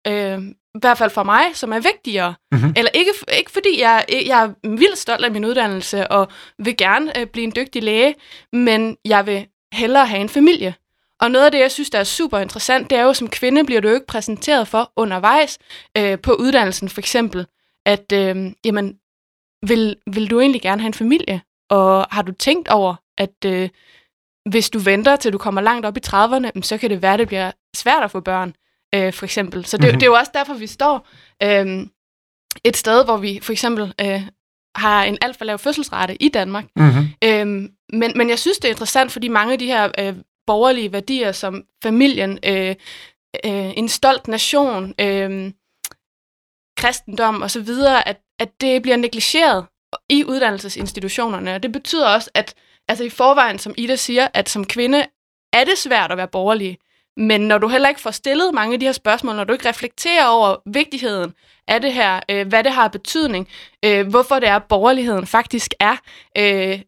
øh, 0.07 0.39
i 0.75 0.77
hvert 0.81 0.97
fald 0.97 1.09
for 1.09 1.23
mig, 1.23 1.43
som 1.53 1.73
er 1.73 1.79
vigtigere. 1.79 2.35
Mhm. 2.51 2.73
Eller 2.77 2.91
ikke, 2.93 3.11
ikke 3.37 3.51
fordi 3.51 3.81
jeg, 3.81 4.05
jeg 4.09 4.43
er 4.43 4.69
vildt 4.69 4.97
stolt 4.97 5.25
af 5.25 5.31
min 5.31 5.45
uddannelse, 5.45 6.07
og 6.07 6.27
vil 6.59 6.77
gerne 6.77 7.19
øh, 7.19 7.27
blive 7.27 7.43
en 7.43 7.53
dygtig 7.55 7.83
læge, 7.83 8.15
men 8.53 8.97
jeg 9.05 9.25
vil 9.25 9.47
hellere 9.73 10.05
have 10.05 10.21
en 10.21 10.29
familie. 10.29 10.75
Og 11.21 11.31
noget 11.31 11.45
af 11.45 11.51
det, 11.51 11.59
jeg 11.59 11.71
synes, 11.71 11.89
der 11.89 11.99
er 11.99 12.03
super 12.03 12.39
interessant, 12.39 12.89
det 12.89 12.97
er 12.97 13.03
jo, 13.03 13.13
som 13.13 13.29
kvinde 13.29 13.63
bliver 13.63 13.81
du 13.81 13.87
jo 13.87 13.93
ikke 13.93 14.07
præsenteret 14.07 14.67
for 14.67 14.91
undervejs 14.95 15.57
øh, 15.97 16.19
på 16.19 16.33
uddannelsen 16.33 16.89
for 16.89 17.01
eksempel, 17.01 17.45
at 17.85 18.11
øh, 18.13 18.51
jamen, 18.65 18.97
vil, 19.67 19.95
vil 20.13 20.29
du 20.29 20.39
egentlig 20.39 20.61
gerne 20.61 20.81
have 20.81 20.87
en 20.87 20.93
familie? 20.93 21.41
Og 21.69 22.07
har 22.11 22.21
du 22.21 22.31
tænkt 22.31 22.67
over, 22.67 22.95
at 23.17 23.45
øh, 23.45 23.69
hvis 24.49 24.69
du 24.69 24.79
venter 24.79 25.15
til 25.15 25.33
du 25.33 25.37
kommer 25.37 25.61
langt 25.61 25.85
op 25.85 25.97
i 25.97 26.01
30'erne, 26.07 26.61
så 26.61 26.77
kan 26.77 26.89
det 26.89 27.01
være, 27.01 27.13
at 27.13 27.19
det 27.19 27.27
bliver 27.27 27.51
svært 27.75 28.03
at 28.03 28.11
få 28.11 28.19
børn, 28.19 28.53
øh, 28.95 29.13
for 29.13 29.25
eksempel. 29.25 29.65
Så 29.65 29.77
det, 29.77 29.83
mm-hmm. 29.83 29.99
det 29.99 30.05
er 30.05 30.09
jo 30.09 30.15
også 30.15 30.31
derfor, 30.33 30.53
vi 30.53 30.67
står 30.67 31.07
øh, 31.43 31.87
et 32.63 32.77
sted, 32.77 33.05
hvor 33.05 33.17
vi 33.17 33.39
for 33.43 33.51
eksempel 33.51 33.93
øh, 34.01 34.21
har 34.75 35.03
en 35.03 35.17
alt 35.21 35.37
for 35.37 35.45
lav 35.45 35.59
fødselsrate 35.59 36.23
i 36.23 36.29
Danmark. 36.29 36.65
Mm-hmm. 36.75 37.07
Øh, 37.23 37.69
men, 37.93 38.11
men 38.15 38.29
jeg 38.29 38.39
synes, 38.39 38.57
det 38.57 38.67
er 38.67 38.73
interessant, 38.73 39.11
fordi 39.11 39.27
mange 39.27 39.53
af 39.53 39.59
de 39.59 39.65
her 39.65 39.91
øh, 39.99 40.15
borgerlige 40.47 40.91
værdier, 40.91 41.31
som 41.31 41.63
familien, 41.83 42.39
øh, 42.45 42.75
øh, 43.45 43.77
en 43.77 43.89
stolt 43.89 44.27
nation, 44.27 44.93
øh, 44.99 45.51
kristendom 46.77 47.41
osv., 47.41 47.69
at, 48.05 48.17
at 48.39 48.61
det 48.61 48.81
bliver 48.81 48.97
negligeret 48.97 49.65
i 50.09 50.23
uddannelsesinstitutionerne. 50.23 51.55
Og 51.55 51.63
det 51.63 51.71
betyder 51.71 52.07
også, 52.07 52.29
at 52.33 52.53
altså 52.87 53.03
i 53.03 53.09
forvejen, 53.09 53.59
som 53.59 53.73
Ida 53.77 53.95
siger, 53.95 54.27
at 54.33 54.49
som 54.49 54.65
kvinde 54.65 55.05
er 55.53 55.63
det 55.63 55.77
svært 55.77 56.11
at 56.11 56.17
være 56.17 56.27
borgerlig. 56.27 56.77
Men 57.17 57.41
når 57.41 57.57
du 57.57 57.67
heller 57.67 57.89
ikke 57.89 58.01
får 58.01 58.11
stillet 58.11 58.53
mange 58.53 58.73
af 58.73 58.79
de 58.79 58.85
her 58.85 58.93
spørgsmål, 58.93 59.35
når 59.35 59.43
du 59.43 59.53
ikke 59.53 59.69
reflekterer 59.69 60.25
over 60.25 60.55
vigtigheden 60.65 61.33
af 61.67 61.81
det 61.81 61.93
her, 61.93 62.19
øh, 62.31 62.47
hvad 62.47 62.63
det 62.63 62.71
har 62.71 62.87
betydning, 62.87 63.47
øh, 63.85 64.07
hvorfor 64.07 64.39
det 64.39 64.49
er, 64.49 64.55
at 64.55 64.63
borgerligheden 64.63 65.27
faktisk 65.27 65.73
er 65.79 65.95
øh, 66.37 66.81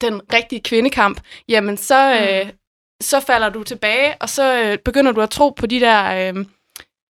den 0.00 0.20
rigtige 0.32 0.60
kvindekamp, 0.60 1.20
jamen 1.48 1.76
så, 1.76 2.14
øh, 2.14 2.46
mm. 2.46 2.52
så 3.00 3.20
falder 3.20 3.48
du 3.48 3.62
tilbage, 3.62 4.14
og 4.20 4.28
så 4.28 4.62
øh, 4.62 4.78
begynder 4.78 5.12
du 5.12 5.20
at 5.20 5.30
tro 5.30 5.50
på 5.50 5.66
de 5.66 5.80
der, 5.80 6.32
øh, 6.34 6.44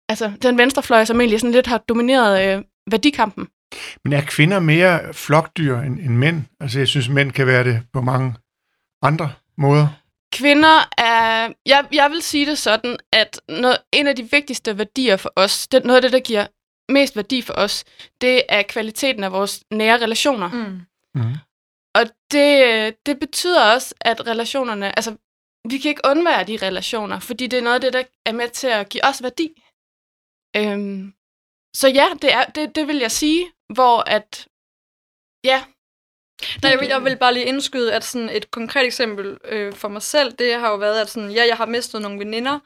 altså 0.08 0.32
den 0.42 0.58
venstrefløj, 0.58 1.04
som 1.04 1.20
egentlig 1.20 1.40
sådan 1.40 1.52
lidt 1.52 1.66
har 1.66 1.78
domineret 1.78 2.56
øh, 2.56 2.64
værdikampen. 2.90 3.48
Men 4.04 4.12
er 4.12 4.20
kvinder 4.20 4.60
mere 4.60 5.14
flokdyr 5.14 5.78
end, 5.78 5.98
end 5.98 6.16
mænd? 6.16 6.42
Altså 6.60 6.78
jeg 6.78 6.88
synes, 6.88 7.08
mænd 7.08 7.32
kan 7.32 7.46
være 7.46 7.64
det 7.64 7.82
på 7.92 8.00
mange 8.00 8.34
andre 9.02 9.32
måder. 9.58 9.88
Kvinder 10.34 10.88
er... 10.98 11.52
Jeg, 11.66 11.88
jeg 11.92 12.10
vil 12.10 12.22
sige 12.22 12.46
det 12.46 12.58
sådan, 12.58 12.96
at 13.12 13.40
noget, 13.48 13.78
en 13.92 14.06
af 14.06 14.16
de 14.16 14.30
vigtigste 14.30 14.78
værdier 14.78 15.16
for 15.16 15.32
os, 15.36 15.68
det, 15.68 15.84
noget 15.84 15.96
af 15.96 16.02
det, 16.02 16.12
der 16.12 16.20
giver 16.20 16.46
mest 16.88 17.16
værdi 17.16 17.42
for 17.42 17.54
os, 17.54 17.84
det 18.20 18.42
er 18.48 18.62
kvaliteten 18.62 19.24
af 19.24 19.32
vores 19.32 19.64
nære 19.70 20.02
relationer. 20.02 20.48
Mm. 20.48 20.80
Mm. 21.14 21.34
Og 21.94 22.04
det, 22.30 23.06
det 23.06 23.18
betyder 23.20 23.72
også, 23.72 23.94
at 24.00 24.26
relationerne... 24.26 24.98
Altså, 24.98 25.16
vi 25.68 25.78
kan 25.78 25.88
ikke 25.88 26.08
undvære 26.10 26.44
de 26.44 26.66
relationer, 26.66 27.18
fordi 27.20 27.46
det 27.46 27.58
er 27.58 27.62
noget 27.62 27.74
af 27.74 27.80
det, 27.80 27.92
der 27.92 28.02
er 28.26 28.32
med 28.32 28.48
til 28.48 28.66
at 28.66 28.88
give 28.88 29.04
os 29.04 29.22
værdi. 29.22 29.62
Øhm, 30.56 31.14
så 31.76 31.88
ja, 31.88 32.08
det, 32.22 32.32
er, 32.32 32.44
det, 32.44 32.74
det 32.74 32.88
vil 32.88 32.96
jeg 32.96 33.10
sige, 33.10 33.52
hvor 33.74 34.10
at, 34.10 34.48
ja. 35.44 35.64
Nej, 36.62 36.70
jeg 36.70 36.80
vil, 36.80 36.88
jeg 36.88 37.04
vil 37.04 37.16
bare 37.16 37.34
lige 37.34 37.46
indskyde, 37.46 37.92
at 37.92 38.04
sådan 38.04 38.30
et 38.32 38.50
konkret 38.50 38.86
eksempel 38.86 39.36
øh, 39.48 39.72
for 39.72 39.88
mig 39.88 40.02
selv, 40.02 40.32
det 40.32 40.54
har 40.54 40.70
jo 40.70 40.76
været, 40.76 41.00
at 41.00 41.10
sådan, 41.10 41.30
ja, 41.30 41.46
jeg 41.48 41.56
har 41.56 41.66
mistet 41.66 42.02
nogle 42.02 42.18
veninder 42.18 42.58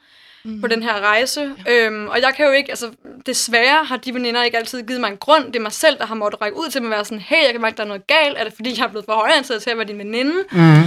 mm. 0.43 0.61
på 0.61 0.67
den 0.67 0.83
her 0.83 0.99
rejse, 0.99 1.51
ja. 1.65 1.85
øhm, 1.85 2.07
og 2.07 2.21
jeg 2.21 2.33
kan 2.35 2.45
jo 2.45 2.51
ikke, 2.51 2.69
altså 2.69 2.91
desværre 3.25 3.85
har 3.85 3.97
de 3.97 4.13
veninder 4.13 4.43
ikke 4.43 4.57
altid 4.57 4.83
givet 4.83 5.01
mig 5.01 5.11
en 5.11 5.17
grund, 5.17 5.45
det 5.45 5.55
er 5.55 5.59
mig 5.59 5.71
selv, 5.71 5.97
der 5.97 6.05
har 6.05 6.15
måttet 6.15 6.41
række 6.41 6.57
ud 6.57 6.69
til 6.69 6.81
mig 6.81 6.87
at 6.87 6.95
være 6.95 7.05
sådan, 7.05 7.19
hey, 7.19 7.43
jeg 7.43 7.51
kan 7.51 7.61
mærke, 7.61 7.77
der 7.77 7.83
er 7.83 7.87
noget 7.87 8.07
galt, 8.07 8.37
er 8.37 8.43
det 8.43 8.53
fordi, 8.53 8.77
jeg 8.77 8.85
er 8.85 8.89
blevet 8.89 9.05
for 9.05 9.13
højere 9.13 9.43
til 9.43 9.53
at 9.53 9.77
være 9.77 9.87
din 9.87 9.97
veninde? 9.97 10.33
Mm. 10.51 10.83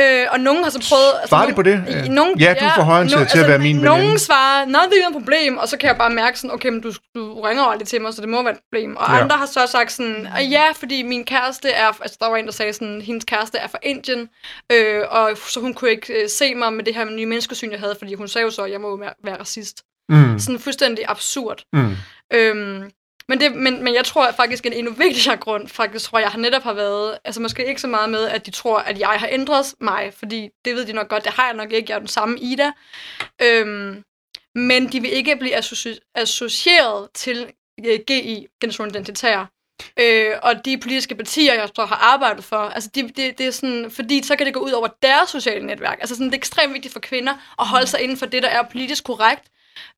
Øh, 0.00 0.26
og 0.30 0.40
nogen 0.40 0.64
har 0.64 0.70
så 0.70 0.86
prøvet... 0.88 1.12
Altså, 1.14 1.28
Svarer 1.28 1.46
de 1.46 1.54
på 1.54 1.62
det? 1.62 2.10
Nogen, 2.10 2.38
ja, 2.38 2.54
du 2.60 2.64
får 2.76 2.82
højere 2.82 3.04
no, 3.04 3.08
til 3.08 3.18
altså, 3.18 3.40
at 3.40 3.48
være 3.48 3.58
min 3.58 3.66
veninde. 3.66 3.84
Nogen 3.84 4.18
svarer, 4.18 4.64
nej, 4.64 4.82
det 4.84 4.92
er 4.92 4.96
ikke 4.96 5.06
et 5.08 5.12
problem, 5.12 5.58
og 5.58 5.68
så 5.68 5.76
kan 5.76 5.88
jeg 5.88 5.96
bare 5.96 6.10
mærke 6.10 6.38
sådan, 6.38 6.54
okay, 6.54 6.68
men 6.68 6.80
du, 6.80 6.92
du 7.14 7.40
ringer 7.40 7.64
jo 7.64 7.70
aldrig 7.70 7.88
til 7.88 8.02
mig, 8.02 8.14
så 8.14 8.20
det 8.20 8.28
må 8.28 8.42
være 8.42 8.52
et 8.52 8.58
problem. 8.70 8.96
Og 8.96 9.06
ja. 9.08 9.22
andre 9.22 9.36
har 9.36 9.46
så 9.46 9.66
sagt 9.66 9.92
sådan, 9.92 10.28
ja, 10.50 10.64
fordi 10.74 11.02
min 11.02 11.24
kæreste 11.24 11.70
er... 11.70 11.86
Altså, 11.86 12.16
der 12.20 12.28
var 12.28 12.36
en, 12.36 12.46
der 12.46 12.52
sagde 12.52 12.72
sådan, 12.72 13.00
hendes 13.00 13.24
kæreste 13.24 13.58
er 13.58 13.68
fra 13.68 13.78
Indien, 13.82 14.28
øh, 14.72 15.02
og 15.10 15.30
så 15.36 15.60
hun 15.60 15.74
kunne 15.74 15.90
ikke 15.90 16.22
øh, 16.22 16.28
se 16.28 16.54
mig 16.54 16.72
med 16.72 16.84
det 16.84 16.94
her 16.94 17.04
nye 17.04 17.26
menneskesyn, 17.26 17.70
jeg 17.70 17.80
havde, 17.80 17.96
fordi 17.98 18.14
hun 18.14 18.28
sagde 18.28 18.44
jo 18.44 18.50
så, 18.50 18.62
at 18.62 18.70
jeg 18.70 18.80
må 18.80 18.96
være, 18.96 19.12
være 19.24 19.40
racist. 19.40 19.82
Mm. 20.08 20.38
Sådan 20.38 20.58
fuldstændig 20.58 21.04
absurd. 21.08 21.62
Mm. 21.72 21.96
Øhm, 22.32 22.90
men, 23.28 23.40
det, 23.40 23.56
men, 23.56 23.84
men 23.84 23.94
jeg 23.94 24.04
tror 24.04 24.32
faktisk, 24.32 24.66
en 24.66 24.72
endnu 24.72 24.92
vigtigere 24.92 25.36
grund, 25.36 25.68
faktisk 25.68 26.04
tror 26.04 26.18
jeg, 26.18 26.28
har 26.28 26.38
netop 26.38 26.62
har 26.62 26.72
været, 26.72 27.18
altså 27.24 27.40
måske 27.40 27.66
ikke 27.66 27.80
så 27.80 27.86
meget 27.86 28.10
med, 28.10 28.24
at 28.28 28.46
de 28.46 28.50
tror, 28.50 28.78
at 28.78 28.98
jeg 28.98 29.08
har 29.08 29.28
ændret 29.30 29.74
mig, 29.80 30.12
fordi 30.14 30.48
det 30.64 30.74
ved 30.74 30.86
de 30.86 30.92
nok 30.92 31.08
godt, 31.08 31.24
det 31.24 31.32
har 31.32 31.46
jeg 31.46 31.54
nok 31.54 31.72
ikke, 31.72 31.90
jeg 31.90 31.94
er 31.94 31.98
den 31.98 32.08
samme 32.08 32.38
Ida. 32.40 32.72
Øhm, 33.42 34.02
men 34.54 34.92
de 34.92 35.00
vil 35.00 35.12
ikke 35.12 35.36
blive 35.36 35.58
associ- 35.58 36.12
associeret 36.14 37.08
til 37.14 37.52
øh, 37.86 37.98
GI, 38.06 38.46
Generation 38.60 38.88
Identitær. 38.88 39.50
Øh, 39.98 40.34
og 40.42 40.64
de 40.64 40.78
politiske 40.78 41.14
partier, 41.14 41.54
jeg 41.54 41.68
så 41.76 41.84
har 41.84 41.96
arbejdet 41.96 42.44
for, 42.44 42.56
altså 42.56 42.90
de, 42.94 43.02
det, 43.02 43.38
det 43.38 43.40
er 43.40 43.50
sådan, 43.50 43.90
fordi 43.90 44.22
så 44.22 44.36
kan 44.36 44.46
det 44.46 44.54
gå 44.54 44.60
ud 44.60 44.70
over 44.70 44.88
deres 45.02 45.30
sociale 45.30 45.66
netværk. 45.66 45.98
Altså 46.00 46.14
sådan, 46.14 46.26
det 46.26 46.34
er 46.34 46.38
ekstremt 46.38 46.74
vigtigt 46.74 46.92
for 46.92 47.00
kvinder 47.00 47.32
at 47.58 47.66
holde 47.66 47.86
sig 47.86 48.00
inden 48.00 48.16
for 48.16 48.26
det, 48.26 48.42
der 48.42 48.48
er 48.48 48.62
politisk 48.62 49.04
korrekt, 49.04 49.42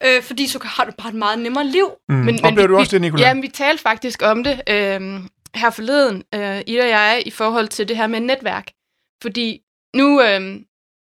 øh, 0.04 0.22
fordi 0.22 0.46
så 0.46 0.58
har 0.62 0.84
du 0.84 0.92
bare 0.98 1.08
et 1.08 1.14
meget 1.14 1.38
nemmere 1.38 1.66
liv. 1.66 1.90
Mm. 2.08 2.14
Men, 2.14 2.24
men 2.24 2.44
Oplever 2.44 2.68
vi, 2.68 2.72
du 2.72 2.78
også 2.78 2.90
det, 2.90 3.00
Nicolai? 3.00 3.26
Ja, 3.26 3.40
vi 3.40 3.48
talte 3.48 3.82
faktisk 3.82 4.22
om 4.22 4.44
det 4.44 4.60
øh, 4.68 5.00
her 5.54 5.70
forleden, 5.70 6.22
øh, 6.34 6.60
Ida 6.66 6.82
og 6.82 6.88
jeg, 6.88 7.22
i 7.26 7.30
forhold 7.30 7.68
til 7.68 7.88
det 7.88 7.96
her 7.96 8.06
med 8.06 8.20
netværk. 8.20 8.66
Fordi 9.22 9.60
nu, 9.96 10.22
øh, 10.22 10.60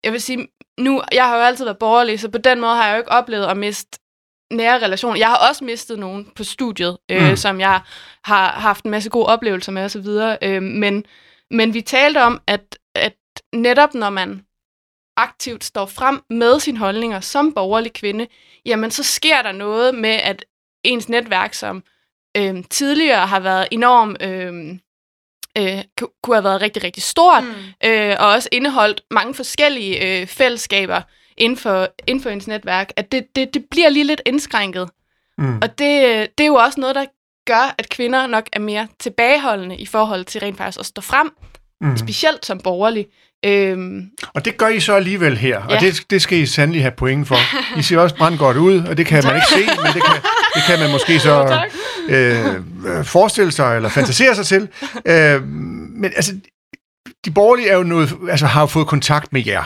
jeg 0.04 0.12
vil 0.12 0.21
sige, 0.21 0.49
nu, 0.81 1.02
jeg 1.12 1.28
har 1.28 1.37
jo 1.37 1.43
altid 1.43 1.64
været 1.64 1.78
borgerlig, 1.78 2.21
så 2.21 2.28
på 2.28 2.38
den 2.38 2.61
måde 2.61 2.75
har 2.75 2.87
jeg 2.87 2.95
jo 2.95 2.99
ikke 2.99 3.11
oplevet 3.11 3.47
at 3.47 3.57
miste 3.57 3.99
nære 4.52 4.83
relationer. 4.83 5.19
Jeg 5.19 5.28
har 5.28 5.49
også 5.49 5.64
mistet 5.64 5.99
nogen 5.99 6.28
på 6.37 6.45
studiet, 6.45 6.99
øh, 7.11 7.31
mm. 7.31 7.37
som 7.37 7.61
jeg 7.61 7.81
har 8.25 8.52
haft 8.52 8.85
en 8.85 8.90
masse 8.90 9.11
gode 9.11 9.26
oplevelser 9.26 9.73
med 9.73 9.85
osv. 9.85 10.07
Øh, 10.43 10.62
men, 10.62 11.04
men 11.50 11.75
vi 11.75 11.81
talte 11.81 12.23
om, 12.23 12.40
at, 12.47 12.78
at 12.95 13.14
netop 13.54 13.95
når 13.95 14.11
man 14.11 14.45
aktivt 15.16 15.64
står 15.64 15.87
frem 15.87 16.21
med 16.30 16.61
sine 16.61 16.78
holdninger 16.78 17.21
som 17.21 17.54
borgerlig 17.54 17.92
kvinde, 17.92 18.26
jamen 18.66 18.90
så 18.90 19.02
sker 19.02 19.42
der 19.42 19.52
noget 19.52 19.94
med, 19.94 20.11
at 20.11 20.44
ens 20.85 21.09
netværk, 21.09 21.54
som 21.54 21.83
øh, 22.37 22.64
tidligere 22.71 23.26
har 23.26 23.40
været 23.40 23.68
enormt... 23.71 24.23
Øh, 24.23 24.78
øh, 25.59 25.85
kunne 26.23 26.37
have 26.37 26.44
været 26.44 26.61
rigtig, 26.61 26.85
rigtig 26.85 27.02
stort, 27.02 27.44
mm. 27.44 27.88
øh, 27.88 28.16
og 28.18 28.28
også 28.28 28.49
indeholdt 28.52 29.02
mange 29.11 29.35
forskellige 29.35 30.21
øh, 30.21 30.26
fællesskaber 30.26 31.02
inden 31.37 31.56
for, 31.59 31.88
inden 32.06 32.23
for 32.23 32.30
ens 32.30 32.47
netværk, 32.47 32.92
at 32.97 33.12
det, 33.12 33.37
det, 33.37 33.54
det 33.54 33.64
bliver 33.71 33.88
lige 33.88 34.04
lidt 34.04 34.23
indskrænket. 34.26 34.90
Mm. 35.38 35.56
Og 35.56 35.78
det, 35.78 36.28
det 36.38 36.44
er 36.44 36.49
jo 36.49 36.54
også 36.54 36.80
noget, 36.80 36.94
der 36.94 37.04
gør, 37.47 37.75
at 37.78 37.88
kvinder 37.88 38.26
nok 38.26 38.49
er 38.52 38.61
mere 38.61 38.88
tilbageholdende 38.99 39.76
i 39.76 39.87
forhold 39.87 40.25
til 40.25 40.40
rent 40.40 40.56
faktisk 40.56 40.80
at 40.80 40.87
stå 40.87 41.00
frem, 41.00 41.30
mm. 41.80 41.97
specielt 41.97 42.47
som 42.47 42.61
borgerlig. 42.61 43.06
Øhm, 43.44 44.02
og 44.34 44.44
det 44.44 44.56
gør 44.56 44.68
I 44.68 44.80
så 44.80 44.94
alligevel 44.94 45.36
her, 45.36 45.62
ja. 45.68 45.74
og 45.74 45.80
det, 45.80 46.02
det 46.10 46.22
skal 46.22 46.38
I 46.38 46.46
sandelig 46.46 46.82
have 46.82 46.92
point 46.96 47.28
for. 47.28 47.36
I 47.78 47.82
ser 47.82 47.98
også 47.98 48.16
brændt 48.16 48.38
godt 48.38 48.56
ud, 48.56 48.78
og 48.78 48.96
det 48.96 49.06
kan 49.06 49.24
man 49.24 49.34
ikke 49.34 49.46
se, 49.48 49.76
men 49.82 49.92
det 49.94 50.02
kan, 50.04 50.22
det 50.54 50.62
kan 50.66 50.78
man 50.78 50.90
måske 50.90 51.20
så 51.20 51.60
øh, 52.08 53.04
forestille 53.04 53.52
sig 53.52 53.76
eller 53.76 53.88
fantasere 53.88 54.34
sig 54.34 54.46
til. 54.46 54.68
Øh, 55.06 55.42
men 55.42 56.12
altså, 56.16 56.36
de 57.24 57.30
borgerlige 57.30 57.68
er 57.68 57.76
jo 57.76 57.82
noget, 57.82 58.14
altså, 58.30 58.46
har 58.46 58.60
jo 58.60 58.66
fået 58.66 58.86
kontakt 58.86 59.32
med 59.32 59.46
jer. 59.46 59.62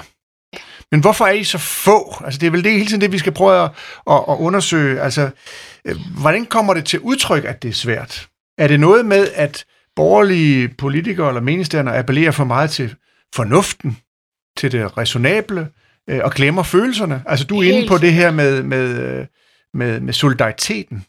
Men 0.91 1.01
hvorfor 1.01 1.27
er 1.27 1.33
I 1.33 1.45
så 1.45 1.59
få? 1.59 2.23
Altså, 2.25 2.39
det 2.39 2.47
er 2.47 2.51
vel 2.51 2.65
det 2.65 2.73
hele 2.73 2.87
tiden 2.87 3.01
det, 3.01 3.13
vi 3.13 3.19
skal 3.19 3.33
prøve 3.33 3.65
at, 3.65 3.71
at, 4.11 4.25
at 4.29 4.37
undersøge. 4.39 5.01
Altså, 5.01 5.31
øh, 5.85 5.97
hvordan 6.21 6.47
kommer 6.47 6.75
det 6.75 6.85
til 6.85 7.01
udtryk, 7.01 7.45
at 7.45 7.63
det 7.63 7.69
er 7.69 7.73
svært? 7.73 8.27
Er 8.59 8.69
det 8.69 8.81
noget 8.81 9.07
med, 9.07 9.29
at 9.35 9.65
borgerlige 9.97 10.69
politikere 10.69 11.29
eller 11.29 11.41
meningsdannere 11.41 11.99
appellerer 11.99 12.31
for 12.31 12.45
meget 12.45 12.71
til 12.71 12.95
fornuften, 13.35 13.99
til 14.57 14.73
det 14.73 14.99
resonable, 14.99 15.69
øh, 16.11 16.21
og 16.25 16.33
glemmer 16.33 16.63
følelserne. 16.63 17.23
Altså, 17.27 17.47
du 17.47 17.59
er 17.59 17.63
Helt. 17.63 17.77
inde 17.77 17.89
på 17.89 17.99
det 17.99 18.13
her 18.13 18.31
med, 18.31 18.63
med, 18.63 19.03
øh, 19.03 19.27
med, 19.75 20.01
med 20.01 20.13
solidariteten. 20.13 21.07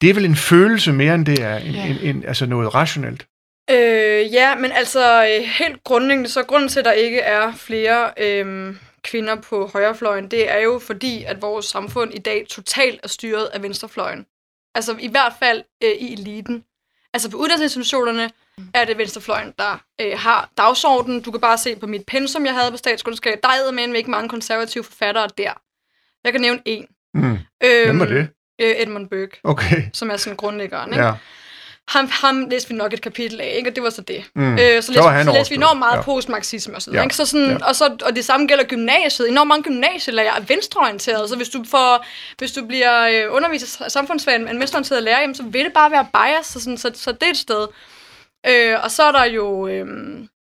Det 0.00 0.10
er 0.10 0.14
vel 0.14 0.24
en 0.24 0.36
følelse 0.36 0.92
mere, 0.92 1.14
end 1.14 1.26
det 1.26 1.42
er 1.42 1.56
en, 1.56 1.74
ja. 1.74 1.86
en, 1.86 2.16
en, 2.16 2.24
altså 2.24 2.46
noget 2.46 2.74
rationelt. 2.74 3.26
Øh, 3.70 4.32
ja, 4.32 4.54
men 4.54 4.72
altså 4.72 5.24
øh, 5.24 5.44
helt 5.58 5.84
grundlæggende, 5.84 6.30
så 6.30 6.42
grunden 6.42 6.68
til, 6.68 6.78
at 6.78 6.84
der 6.84 6.92
ikke 6.92 7.20
er 7.20 7.52
flere 7.52 8.10
øh, 8.20 8.76
kvinder 9.02 9.36
på 9.36 9.70
højrefløjen, 9.72 10.30
det 10.30 10.50
er 10.50 10.58
jo 10.58 10.78
fordi, 10.78 11.24
at 11.24 11.42
vores 11.42 11.66
samfund 11.66 12.14
i 12.14 12.18
dag 12.18 12.46
totalt 12.48 13.00
er 13.02 13.08
styret 13.08 13.44
af 13.44 13.62
venstrefløjen. 13.62 14.26
Altså 14.74 14.96
i 15.00 15.08
hvert 15.08 15.32
fald 15.38 15.64
øh, 15.84 15.90
i 15.90 16.12
eliten. 16.12 16.64
Altså 17.14 17.30
på 17.30 17.36
uddannelsesinstitutionerne 17.36 18.30
er 18.74 18.84
det 18.84 18.98
venstrefløjen, 18.98 19.52
der 19.58 19.82
øh, 20.00 20.12
har 20.18 20.50
dagsordenen. 20.58 21.20
Du 21.22 21.30
kan 21.30 21.40
bare 21.40 21.58
se 21.58 21.76
på 21.76 21.86
mit 21.86 22.06
pensum, 22.06 22.46
jeg 22.46 22.54
havde 22.54 22.70
på 22.70 22.76
statskundskab. 22.76 23.38
Der 23.42 23.48
er 23.48 23.72
med 23.72 23.96
ikke 23.96 24.10
mange 24.10 24.28
konservative 24.28 24.84
forfattere 24.84 25.28
der. 25.38 25.52
Jeg 26.24 26.32
kan 26.32 26.40
nævne 26.40 26.60
en. 26.64 26.86
Mm. 27.14 27.22
Øhm, 27.22 27.38
Hvem 27.84 27.98
var 28.00 28.06
det? 28.06 28.28
Øh, 28.60 28.74
Edmund 28.76 29.08
Burke. 29.08 29.40
Okay. 29.44 29.82
Som 29.92 30.10
er 30.10 30.16
sådan 30.16 30.36
grundlæggeren. 30.36 30.92
Ikke? 30.92 31.04
Ja. 31.04 31.12
Ham, 31.88 32.08
ham 32.12 32.46
læste 32.50 32.68
vi 32.70 32.74
nok 32.74 32.92
et 32.92 33.00
kapitel 33.00 33.40
af, 33.40 33.54
ikke? 33.56 33.70
og 33.70 33.74
det 33.74 33.82
var 33.82 33.90
så 33.90 34.02
det. 34.02 34.24
Mm. 34.34 34.52
Øh, 34.52 34.58
så 34.58 34.64
læste, 34.64 34.92
Så 34.92 35.22
så 35.24 35.32
læste 35.34 35.50
vi 35.50 35.56
enormt 35.56 35.78
meget 35.78 35.96
Ja. 35.96 36.02
postmarxisme 36.02 36.74
og 36.76 36.82
sådan 36.82 36.98
Ja. 36.98 37.02
ikke? 37.02 37.16
Så 37.16 37.26
sådan, 37.26 37.50
Ja. 37.50 37.66
og, 37.68 37.76
så, 37.76 37.96
og 38.04 38.16
det 38.16 38.24
samme 38.24 38.46
gælder 38.46 38.64
gymnasiet. 38.64 39.28
Enormt 39.28 39.48
mange 39.48 39.62
gymnasielærer 39.62 40.34
er 40.36 40.40
venstreorienterede, 40.40 41.28
så 41.28 41.36
hvis 41.36 41.48
du, 41.48 41.64
får, 41.70 42.06
hvis 42.38 42.52
du 42.52 42.66
bliver 42.66 43.08
øh, 43.26 43.34
undervist 43.36 43.80
af 43.80 43.90
samfundsfag 43.90 44.36
en 44.36 44.60
venstreorienteret 44.60 45.02
lærer, 45.02 45.20
jamen, 45.20 45.34
så 45.34 45.42
vil 45.42 45.64
det 45.64 45.72
bare 45.72 45.90
være 45.90 46.06
bias, 46.12 46.46
så, 46.46 46.60
sådan, 46.60 46.78
så, 46.78 46.90
så 46.94 47.12
det 47.12 47.22
er 47.22 47.30
et 47.30 47.36
sted. 47.36 47.66
Øh, 48.46 48.76
og 48.84 48.90
så 48.90 49.02
er 49.02 49.12
der 49.12 49.24
jo... 49.24 49.68
Øh, 49.68 49.86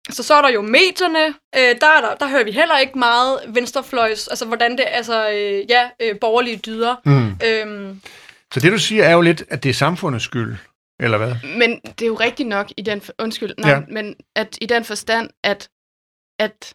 så 0.09 0.23
så 0.23 0.33
er 0.33 0.41
der 0.41 0.49
jo 0.49 0.61
medierne, 0.61 1.25
øh, 1.55 1.61
der, 1.81 1.87
er 1.87 2.01
der, 2.01 2.15
der 2.19 2.27
hører 2.27 2.43
vi 2.43 2.51
heller 2.51 2.77
ikke 2.77 2.99
meget 2.99 3.39
venstrefløjs, 3.47 4.27
altså 4.27 4.45
hvordan 4.45 4.71
det, 4.71 4.85
altså 4.87 5.29
øh, 5.29 5.61
ja, 5.69 5.89
øh, 5.99 6.15
borgerlige 6.21 6.57
dyder. 6.57 6.95
Mm. 7.05 7.35
Øhm, 7.47 8.01
Så 8.53 8.59
det, 8.59 8.71
du 8.71 8.77
siger, 8.77 9.03
er 9.03 9.11
jo 9.11 9.21
lidt, 9.21 9.43
at 9.49 9.63
det 9.63 9.69
er 9.69 9.73
samfundets 9.73 10.23
skyld, 10.25 10.55
eller 11.03 11.17
hvad? 11.17 11.35
Men 11.57 11.79
det 11.79 12.01
er 12.01 12.07
jo 12.07 12.15
rigtigt 12.15 12.49
nok 12.49 12.71
i 12.77 12.81
den... 12.81 13.01
For, 13.01 13.13
undskyld, 13.19 13.53
nej, 13.57 13.71
Ja. 13.71 13.81
men 13.89 14.15
at 14.35 14.57
i 14.61 14.65
den 14.65 14.83
forstand, 14.83 15.29
at, 15.43 15.69
at 16.39 16.73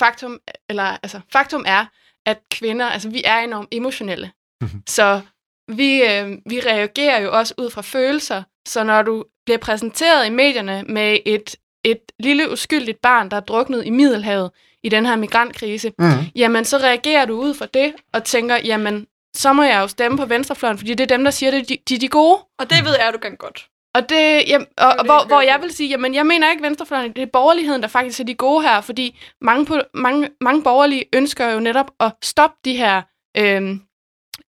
faktum, 0.00 0.40
eller, 0.68 0.82
altså, 0.82 1.20
faktum 1.32 1.64
er, 1.66 1.84
at 2.26 2.38
kvinder, 2.50 2.86
altså 2.86 3.08
vi 3.08 3.22
er 3.24 3.38
enormt 3.38 3.68
emotionelle. 3.72 4.30
Mhm. 4.60 4.82
Så 4.88 5.20
vi, 5.68 6.02
øh, 6.02 6.30
vi 6.50 6.60
reagerer 6.60 7.20
jo 7.20 7.32
også 7.38 7.54
ud 7.58 7.70
fra 7.70 7.82
følelser. 7.82 8.42
Så 8.68 8.84
når 8.84 9.02
du 9.02 9.24
bliver 9.46 9.58
præsenteret 9.58 10.26
i 10.26 10.30
medierne 10.30 10.82
med 10.88 11.18
et, 11.26 11.56
et 11.84 12.00
lille 12.18 12.50
uskyldigt 12.52 13.00
barn, 13.02 13.28
der 13.30 13.36
er 13.36 13.40
druknet 13.40 13.86
i 13.86 13.90
Middelhavet 13.90 14.50
i 14.82 14.88
den 14.88 15.06
her 15.06 15.16
migrantkrise, 15.16 15.92
Mm. 15.98 16.04
jamen 16.34 16.64
så 16.64 16.78
reagerer 16.78 17.24
du 17.24 17.40
ud 17.40 17.54
fra 17.54 17.66
det 17.74 17.94
og 18.12 18.24
tænker, 18.24 18.56
jamen 18.56 19.06
så 19.36 19.52
må 19.52 19.62
jeg 19.62 19.80
jo 19.80 19.88
stemme 19.88 20.18
på 20.18 20.24
venstrefløjen, 20.24 20.78
fordi 20.78 20.94
det 20.94 21.10
er 21.10 21.16
dem, 21.16 21.24
der 21.24 21.30
siger, 21.30 21.58
at 21.58 21.68
de, 21.68 21.76
de 21.88 21.94
er 21.94 21.98
de 21.98 22.08
gode. 22.08 22.38
og 22.58 22.70
det 22.70 22.84
ved 22.84 22.96
Erdogan 22.98 23.36
godt. 23.36 23.66
Og, 23.94 24.08
det, 24.08 24.48
jamen, 24.48 24.66
og, 24.78 24.94
og 24.98 25.04
hvor, 25.04 25.26
hvor 25.26 25.40
jeg 25.40 25.58
vil 25.62 25.72
sige, 25.72 25.88
jamen 25.88 26.14
jeg 26.14 26.26
mener 26.26 26.50
ikke 26.50 26.62
venstrefløjen, 26.62 27.12
det 27.12 27.22
er 27.22 27.26
borgerligheden, 27.32 27.82
der 27.82 27.88
faktisk 27.88 28.20
er 28.20 28.24
de 28.24 28.34
gode 28.34 28.62
her, 28.62 28.80
fordi 28.80 29.20
mange, 29.40 29.66
på, 29.66 29.80
mange, 29.94 30.28
mange 30.40 30.62
borgerlige 30.62 31.04
ønsker 31.12 31.48
jo 31.48 31.60
netop 31.60 31.90
at 32.00 32.12
stoppe 32.22 32.56
de 32.64 32.76
her, 32.76 33.02
øhm, 33.36 33.80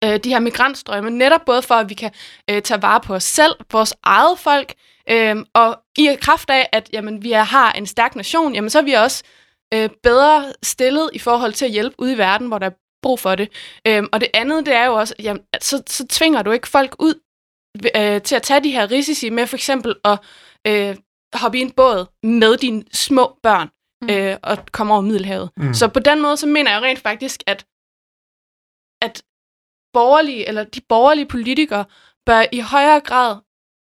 øh, 0.03 0.19
de 0.19 0.29
her 0.29 0.39
migrantstrømme, 0.39 1.09
netop 1.09 1.45
både 1.45 1.61
for, 1.61 1.75
at 1.75 1.89
vi 1.89 1.93
kan 1.93 2.11
øh, 2.49 2.61
tage 2.61 2.81
vare 2.81 3.01
på 3.01 3.15
os 3.15 3.23
selv, 3.23 3.55
vores 3.71 3.93
eget 4.03 4.39
folk, 4.39 4.73
øhm, 5.09 5.45
og 5.53 5.79
i 5.97 6.17
kraft 6.21 6.49
af, 6.49 6.69
at 6.71 6.89
jamen, 6.93 7.23
vi 7.23 7.31
er, 7.31 7.43
har 7.43 7.71
en 7.71 7.85
stærk 7.85 8.15
nation, 8.15 8.55
jamen, 8.55 8.69
så 8.69 8.79
er 8.79 8.83
vi 8.83 8.93
også 8.93 9.23
øh, 9.73 9.89
bedre 10.03 10.53
stillet 10.63 11.09
i 11.13 11.19
forhold 11.19 11.53
til 11.53 11.65
at 11.65 11.71
hjælpe 11.71 11.95
ude 11.99 12.13
i 12.13 12.17
verden, 12.17 12.47
hvor 12.47 12.57
der 12.57 12.65
er 12.65 12.73
brug 13.05 13.19
for 13.19 13.35
det. 13.35 13.49
Øhm, 13.87 14.07
og 14.11 14.21
det 14.21 14.29
andet, 14.33 14.65
det 14.65 14.73
er 14.73 14.85
jo 14.85 14.93
også, 14.93 15.13
jamen, 15.19 15.43
at 15.53 15.63
så, 15.63 15.83
så 15.87 16.07
tvinger 16.07 16.41
du 16.41 16.51
ikke 16.51 16.67
folk 16.67 16.95
ud 16.99 17.15
øh, 17.95 18.21
til 18.21 18.35
at 18.35 18.43
tage 18.43 18.63
de 18.63 18.71
her 18.71 18.91
risici 18.91 19.29
med 19.29 19.47
for 19.47 19.57
eksempel 19.57 19.95
at 20.05 20.19
øh, 20.67 20.95
hoppe 21.33 21.57
i 21.57 21.61
en 21.61 21.71
båd 21.71 22.05
med 22.23 22.57
dine 22.57 22.83
små 22.93 23.39
børn 23.43 23.69
Mm. 24.01 24.09
øh, 24.09 24.37
og 24.43 24.57
komme 24.71 24.93
over 24.93 25.01
Middelhavet. 25.01 25.49
Mm. 25.57 25.73
Så 25.73 25.87
på 25.87 25.99
den 25.99 26.21
måde, 26.21 26.37
så 26.37 26.47
mener 26.47 26.71
jeg 26.71 26.81
rent 26.81 26.99
faktisk, 26.99 27.43
at, 27.47 27.65
at 29.01 29.23
borgerlige, 29.93 30.47
eller 30.47 30.63
de 30.63 30.81
borgerlige 30.89 31.25
politikere 31.27 31.85
bør 32.25 32.43
i 32.51 32.59
højere 32.59 32.99
grad 32.99 33.37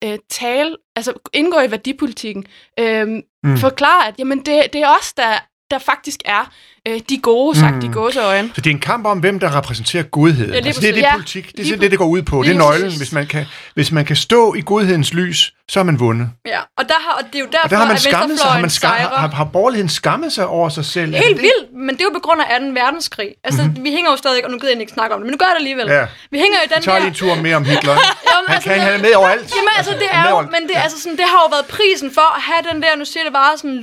øh, 0.04 0.18
tale, 0.28 0.76
altså 0.96 1.12
indgå 1.32 1.60
i 1.60 1.70
værdipolitikken, 1.70 2.46
øh, 2.78 3.08
mm. 3.44 3.56
forklare, 3.56 4.08
at 4.08 4.18
jamen, 4.18 4.38
det, 4.38 4.72
det 4.72 4.80
er 4.82 4.96
os, 4.98 5.12
der, 5.12 5.32
der 5.70 5.78
faktisk 5.78 6.20
er 6.24 6.50
øh, 6.88 7.00
de 7.08 7.18
gode, 7.18 7.58
sagt 7.58 7.74
Mm. 7.74 7.80
de 7.80 7.88
gåseøjne. 7.88 8.50
Så 8.54 8.60
det 8.60 8.70
er 8.70 8.74
en 8.74 8.80
kamp 8.80 9.06
om, 9.06 9.18
hvem 9.18 9.40
der 9.40 9.56
repræsenterer 9.56 10.02
godheden. 10.02 10.50
Ja, 10.54 10.56
altså, 10.66 10.80
det 10.80 10.88
er 10.88 10.92
det. 10.94 11.00
Ja, 11.02 11.12
politik. 11.12 11.52
Det 11.56 11.72
er 11.72 11.76
det, 11.76 11.90
det, 11.90 11.98
går 11.98 12.06
ud 12.06 12.22
på. 12.22 12.42
Det 12.42 12.50
er 12.50 12.58
nøglen. 12.58 12.96
Hvis 12.96 13.12
man, 13.12 13.26
kan, 13.26 13.46
hvis 13.74 13.92
man 13.92 14.04
kan 14.04 14.16
stå 14.16 14.54
i 14.54 14.60
godhedens 14.66 15.12
lys, 15.14 15.52
så 15.68 15.78
har 15.78 15.84
man 15.84 16.00
vundet. 16.00 16.28
Ja, 16.46 16.60
og, 16.78 16.84
der 16.88 16.94
har, 17.06 17.12
og 17.18 17.24
det 17.32 17.34
er 17.34 17.40
jo 17.40 17.46
derfor, 17.52 17.64
Og 17.64 17.70
der 17.70 17.76
har 17.76 17.86
man 17.86 17.98
skammet 17.98 18.38
sig. 18.40 18.50
Har, 18.50 18.60
man 18.60 18.70
skam, 18.70 18.90
har, 18.90 19.08
har, 19.22 19.28
har 19.28 19.44
borgerligheden 19.44 19.88
skammet 19.88 20.32
sig 20.32 20.46
over 20.46 20.68
sig 20.68 20.84
selv? 20.84 21.14
Helt 21.14 21.28
det 21.36 21.42
vildt, 21.48 21.64
men 21.86 21.90
det 21.94 22.00
er 22.00 22.04
jo 22.10 22.14
på 22.18 22.24
grund 22.26 22.40
af 22.40 22.60
2. 22.60 22.66
verdenskrig. 22.82 23.28
Altså, 23.44 23.60
Mhm. 23.62 23.68
mm-hmm. 23.70 23.84
vi 23.84 23.90
hænger 23.96 24.10
jo 24.10 24.16
stadig, 24.16 24.44
og 24.44 24.50
nu 24.50 24.58
gider 24.58 24.72
jeg 24.72 24.80
ikke 24.80 24.92
snakke 24.98 25.14
om 25.14 25.20
det, 25.20 25.26
men 25.26 25.32
nu 25.34 25.38
gør 25.42 25.46
jeg 25.50 25.54
det 25.58 25.62
alligevel. 25.64 25.86
Ja. 25.98 26.04
Vi 26.34 26.38
hænger 26.44 26.56
jo 26.60 26.64
i 26.66 26.68
Vi 26.68 26.74
den 26.74 26.82
tager 26.86 26.98
lige 26.98 27.08
en 27.14 27.14
tur 27.22 27.34
mere 27.46 27.56
om 27.60 27.64
Hitler. 27.72 27.96
Jamen, 28.30 28.46
Han 28.48 28.54
altså, 28.56 28.68
kan 28.70 28.78
er 28.94 28.98
med 29.06 29.12
overalt. 29.20 29.46
Jamen 29.56 29.72
altså, 29.78 29.92
det 30.02 30.08
er 30.20 30.26
jo, 30.34 30.36
men 30.54 30.62
det, 30.68 30.76
altså, 30.84 30.96
sådan, 31.02 31.16
det 31.22 31.26
har 31.32 31.38
jo 31.44 31.48
været 31.56 31.66
prisen 31.76 32.08
for 32.18 32.26
at 32.36 32.40
have 32.48 32.60
den 32.70 32.78
der, 32.84 32.92
nu 33.00 33.04
siger 33.12 33.24
det 33.28 33.32
bare 33.42 33.52
sådan, 33.62 33.80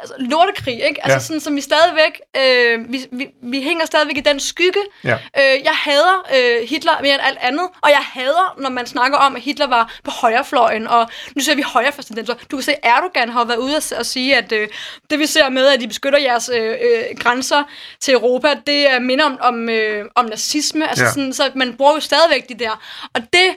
altså, 0.00 0.14
lortekrig, 0.18 0.74
ikke? 0.74 1.04
Altså 1.04 1.14
Ja. 1.14 1.18
sådan, 1.18 1.40
som 1.40 1.56
vi 1.56 1.60
stadigvæk, 1.60 2.20
øh, 2.36 2.92
vi, 2.92 3.06
vi, 3.12 3.28
vi 3.42 3.62
hænger 3.62 3.86
stadigvæk 3.86 4.16
i 4.16 4.20
den 4.20 4.40
skygge. 4.40 4.80
Ja. 5.04 5.12
Øh, 5.14 5.64
jeg 5.64 5.72
hader 5.74 6.26
øh, 6.36 6.68
Hitler 6.68 6.92
mere 7.02 7.14
end 7.14 7.22
alt 7.24 7.38
andet, 7.40 7.68
og 7.82 7.90
jeg 7.90 8.00
hader, 8.02 8.54
når 8.58 8.70
man 8.70 8.86
snakker 8.86 9.18
om, 9.18 9.36
at 9.36 9.42
Hitler 9.42 9.66
var 9.66 9.94
på 10.04 10.10
højrefløjen, 10.10 10.86
og 10.88 11.10
nu 11.36 11.42
ser 11.42 11.54
vi 11.54 11.62
højrefløjstendenser. 11.62 12.34
Du 12.50 12.56
kan 12.56 12.62
se, 12.64 12.74
Erdogan 12.82 13.28
har 13.28 13.44
været 13.44 13.58
ude 13.58 13.76
at 13.76 14.06
sige, 14.06 14.36
at 14.36 14.52
øh, 14.52 14.68
det 15.10 15.18
vi 15.18 15.26
ser 15.26 15.48
med, 15.48 15.66
at 15.66 15.80
de 15.80 15.88
beskytter 15.88 16.18
jeres 16.18 16.50
øh, 16.54 16.70
øh, 16.70 17.04
grænser 17.18 17.62
til 18.00 18.14
Europa, 18.14 18.54
det 18.66 18.90
er 18.90 18.98
minder 18.98 19.24
om, 19.24 19.38
om, 19.40 19.68
øh, 19.68 20.04
om 20.14 20.24
nazisme. 20.24 20.88
Altså 20.88 21.04
ja. 21.04 21.10
sådan, 21.10 21.32
så 21.32 21.50
man 21.54 21.76
bruger 21.76 21.94
jo 21.94 22.00
stadigvæk 22.00 22.48
de 22.48 22.54
der. 22.54 22.82
Og 23.14 23.20
det, 23.32 23.54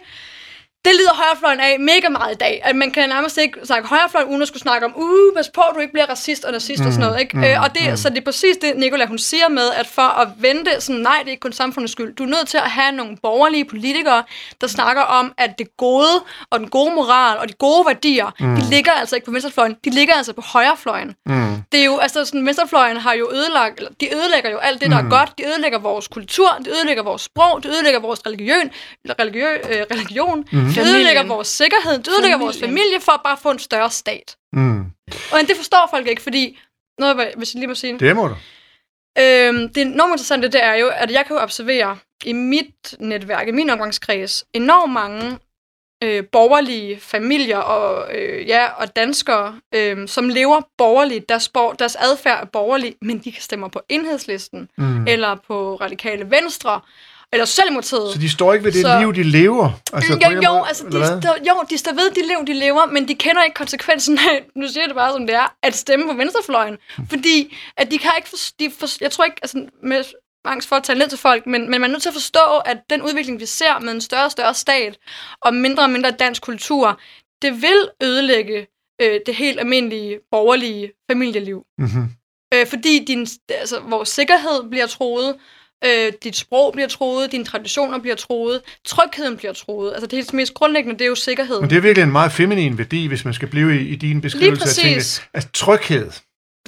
det 0.85 0.95
lider 0.95 1.13
højrefløjen 1.13 1.59
af 1.59 1.79
mega 1.79 2.09
meget 2.09 2.31
i 2.33 2.37
dag. 2.37 2.61
At 2.63 2.75
man 2.75 2.91
kan 2.91 3.09
nærmest 3.09 3.37
ikke 3.37 3.59
snakke 3.63 3.87
højrefløjen, 3.87 4.27
uden 4.29 4.41
at 4.41 4.47
skulle 4.47 4.61
snakke 4.61 4.85
om, 4.85 4.93
uh, 4.95 5.35
pas 5.35 5.49
på, 5.49 5.61
du 5.75 5.79
ikke 5.79 5.93
bliver 5.93 6.05
racist 6.05 6.43
og 6.45 6.51
nazist 6.51 6.79
mm, 6.81 6.87
og 6.87 6.93
sådan 6.93 7.07
noget. 7.07 7.21
Ikke? 7.21 7.37
Mm, 7.37 7.43
øh, 7.43 7.61
og 7.63 7.75
det, 7.75 7.89
mm. 7.89 7.97
Så 7.97 8.09
det 8.09 8.17
er 8.17 8.21
præcis 8.21 8.57
det, 8.57 8.73
Nicola 8.77 9.05
hun 9.05 9.17
siger 9.17 9.49
med, 9.49 9.69
at 9.71 9.87
for 9.87 10.01
at 10.21 10.27
vente, 10.39 10.81
sådan, 10.81 11.01
nej, 11.01 11.15
det 11.19 11.27
er 11.27 11.31
ikke 11.31 11.41
kun 11.41 11.53
samfundets 11.53 11.91
skyld. 11.91 12.15
Du 12.15 12.23
er 12.23 12.27
nødt 12.27 12.47
til 12.47 12.57
at 12.57 12.71
have 12.71 12.91
nogle 12.91 13.17
borgerlige 13.23 13.65
politikere, 13.65 14.23
der 14.61 14.67
snakker 14.67 15.01
om, 15.01 15.33
at 15.37 15.59
det 15.59 15.77
gode 15.77 16.21
og 16.49 16.59
den 16.59 16.69
gode 16.69 16.95
moral 16.95 17.37
og 17.37 17.49
de 17.49 17.53
gode 17.53 17.85
værdier, 17.85 18.33
mm. 18.39 18.55
de 18.55 18.69
ligger 18.69 18.91
altså 18.91 19.15
ikke 19.15 19.25
på 19.25 19.31
venstrefløjen, 19.31 19.75
de 19.85 19.89
ligger 19.89 20.13
altså 20.13 20.33
på 20.33 20.41
højrefløjen. 20.41 21.15
Mm. 21.25 21.55
Det 21.71 21.79
er 21.79 21.85
jo, 21.85 21.97
altså 21.97 22.25
sådan, 22.25 22.45
venstrefløjen 22.45 22.97
har 22.97 23.13
jo 23.13 23.31
ødelagt, 23.33 23.77
eller 23.77 23.91
de 24.01 24.15
ødelægger 24.15 24.49
jo 24.49 24.57
alt 24.57 24.81
det, 24.81 24.91
der 24.91 25.01
Mm. 25.01 25.05
er 25.07 25.09
godt. 25.09 25.31
De 25.37 25.47
ødelægger 25.47 25.79
vores 25.79 26.07
kultur, 26.07 26.57
de 26.65 26.69
ødelægger 26.69 27.03
vores 27.03 27.21
sprog, 27.21 27.63
de 27.63 27.67
ødelægger 27.69 27.99
vores 27.99 28.19
religion, 28.27 28.69
religiø, 29.19 29.47
øh, 29.69 29.81
religion. 29.91 30.45
Mhm. 30.51 30.66
De 30.69 30.73
Familien. 30.73 30.95
ødelægger 30.95 31.23
vores 31.23 31.47
sikkerhed, 31.47 31.99
de 31.99 32.09
ødelægger 32.11 32.37
vores 32.37 32.59
familie 32.59 32.99
for 33.01 33.11
at 33.11 33.21
bare 33.23 33.37
få 33.41 33.51
en 33.51 33.59
større 33.59 33.91
stat. 33.91 34.35
Mm. 34.53 34.79
Og 35.31 35.39
det 35.47 35.55
forstår 35.55 35.87
folk 35.89 36.07
ikke, 36.07 36.21
fordi, 36.21 36.59
noget, 36.99 37.33
hvis 37.37 37.53
jeg 37.53 37.59
lige 37.59 37.67
må 37.67 37.75
sige, 37.75 37.99
Det 37.99 38.15
må 38.15 38.27
du. 38.27 38.35
øhm, 39.19 39.73
det 39.73 39.81
enormt 39.81 40.11
interessante, 40.11 40.47
det 40.47 40.63
er 40.63 40.73
jo, 40.73 40.87
at 40.95 41.11
jeg 41.11 41.25
kan 41.25 41.35
jo 41.35 41.41
observere 41.41 41.97
i 42.25 42.33
mit 42.33 42.95
netværk, 42.99 43.47
i 43.47 43.51
min 43.51 43.69
omgangskreds, 43.69 44.45
enormt 44.53 44.93
mange 44.93 45.37
øh, 46.03 46.23
borgerlige 46.31 46.99
familier 46.99 47.57
og, 47.57 48.15
øh, 48.17 48.47
ja, 48.47 48.67
og 48.67 48.95
danskere, 48.95 49.59
øh, 49.75 50.07
som 50.07 50.29
lever 50.29 50.61
borgerligt. 50.77 51.29
Deres, 51.29 51.49
bor- 51.49 51.73
deres 51.73 51.95
adfærd 51.95 52.41
er 52.41 52.45
borgerlig, 52.45 52.95
men 53.01 53.19
de 53.19 53.33
stemmer 53.39 53.67
på 53.67 53.81
enhedslisten, 53.89 54.69
Mm. 54.77 55.07
eller 55.07 55.35
på 55.47 55.75
radikale 55.75 56.31
venstre, 56.31 56.81
eller 57.33 57.45
Socialdemokratiet. 57.45 58.13
Så 58.13 58.19
de 58.19 58.29
står 58.29 58.53
ikke 58.53 58.65
ved 58.65 58.71
det 58.71 58.81
Så- 58.81 58.99
liv, 58.99 59.13
de 59.13 59.23
lever? 59.23 59.69
Altså, 59.93 60.13
jo, 60.13 60.41
jo, 60.41 60.51
måde, 60.53 60.67
altså, 60.67 60.83
de, 60.83 61.21
står, 61.21 61.37
jo, 61.47 61.63
de 61.69 61.77
står 61.77 61.93
ved 61.93 62.11
de 62.11 62.21
liv, 62.27 62.47
de 62.47 62.53
lever, 62.59 62.85
men 62.85 63.07
de 63.07 63.15
kender 63.15 63.43
ikke 63.43 63.53
konsekvensen 63.53 64.17
af, 64.17 64.45
nu 64.55 64.67
siger 64.67 64.81
jeg 64.81 64.89
det 64.89 64.95
bare 64.95 65.11
som 65.13 65.27
det 65.27 65.35
er, 65.35 65.55
at 65.63 65.75
stemme 65.75 66.05
på 66.05 66.13
venstrefløjen. 66.13 66.77
Fordi 67.09 67.55
at 67.77 67.91
de 67.91 67.97
kan 67.97 68.11
ikke 68.17 68.29
for, 68.29 68.37
de 68.59 68.71
for, 68.79 68.87
jeg 69.01 69.11
tror 69.11 69.25
ikke, 69.25 69.37
altså 69.41 69.65
med 69.83 70.03
angst 70.45 70.67
for 70.67 70.75
at 70.75 70.83
tale 70.83 70.99
ned 70.99 71.07
til 71.07 71.17
folk, 71.17 71.45
men, 71.45 71.61
men 71.61 71.81
man 71.81 71.83
er 71.83 71.87
nødt 71.87 72.01
til 72.01 72.09
at 72.09 72.13
forstå, 72.13 72.57
at 72.65 72.77
den 72.89 73.01
udvikling, 73.01 73.39
vi 73.39 73.45
ser 73.45 73.79
med 73.79 73.93
en 73.93 74.01
større 74.01 74.25
og 74.25 74.31
større 74.31 74.53
stat, 74.53 74.97
og 75.41 75.53
mindre 75.53 75.83
og 75.83 75.89
mindre 75.89 76.11
dansk 76.11 76.41
kultur, 76.41 76.99
det 77.41 77.61
vil 77.61 77.89
ødelægge 78.03 78.67
øh, 79.01 79.19
det 79.25 79.35
helt 79.35 79.59
almindelige 79.59 80.19
borgerlige 80.31 80.91
familieliv. 81.11 81.63
Mm-hmm. 81.77 82.05
Øh, 82.53 82.67
fordi 82.67 83.05
din, 83.05 83.27
altså, 83.49 83.79
vores 83.79 84.09
sikkerhed 84.09 84.69
bliver 84.69 84.85
troet, 84.85 85.35
øh, 85.85 86.13
dit 86.23 86.35
sprog 86.35 86.73
bliver 86.73 86.87
troet, 86.87 87.31
dine 87.31 87.45
traditioner 87.45 87.99
bliver 87.99 88.15
troet, 88.15 88.61
trygheden 88.85 89.37
bliver 89.37 89.53
troet. 89.53 89.91
Altså 89.91 90.07
det 90.07 90.17
helt 90.17 90.33
mest 90.33 90.53
grundlæggende, 90.53 90.99
det 90.99 91.05
er 91.05 91.09
jo 91.09 91.15
sikkerheden. 91.15 91.61
Men 91.61 91.69
det 91.69 91.77
er 91.77 91.81
virkelig 91.81 92.03
en 92.03 92.11
meget 92.11 92.31
feminin 92.31 92.77
værdi, 92.77 93.07
hvis 93.07 93.25
man 93.25 93.33
skal 93.33 93.47
blive 93.47 93.81
i, 93.81 93.87
i 93.87 93.95
din 93.95 94.21
beskrivelse 94.21 94.63
af 94.63 94.69
tingene. 94.69 95.03
Altså, 95.33 95.49
tryghed 95.53 96.11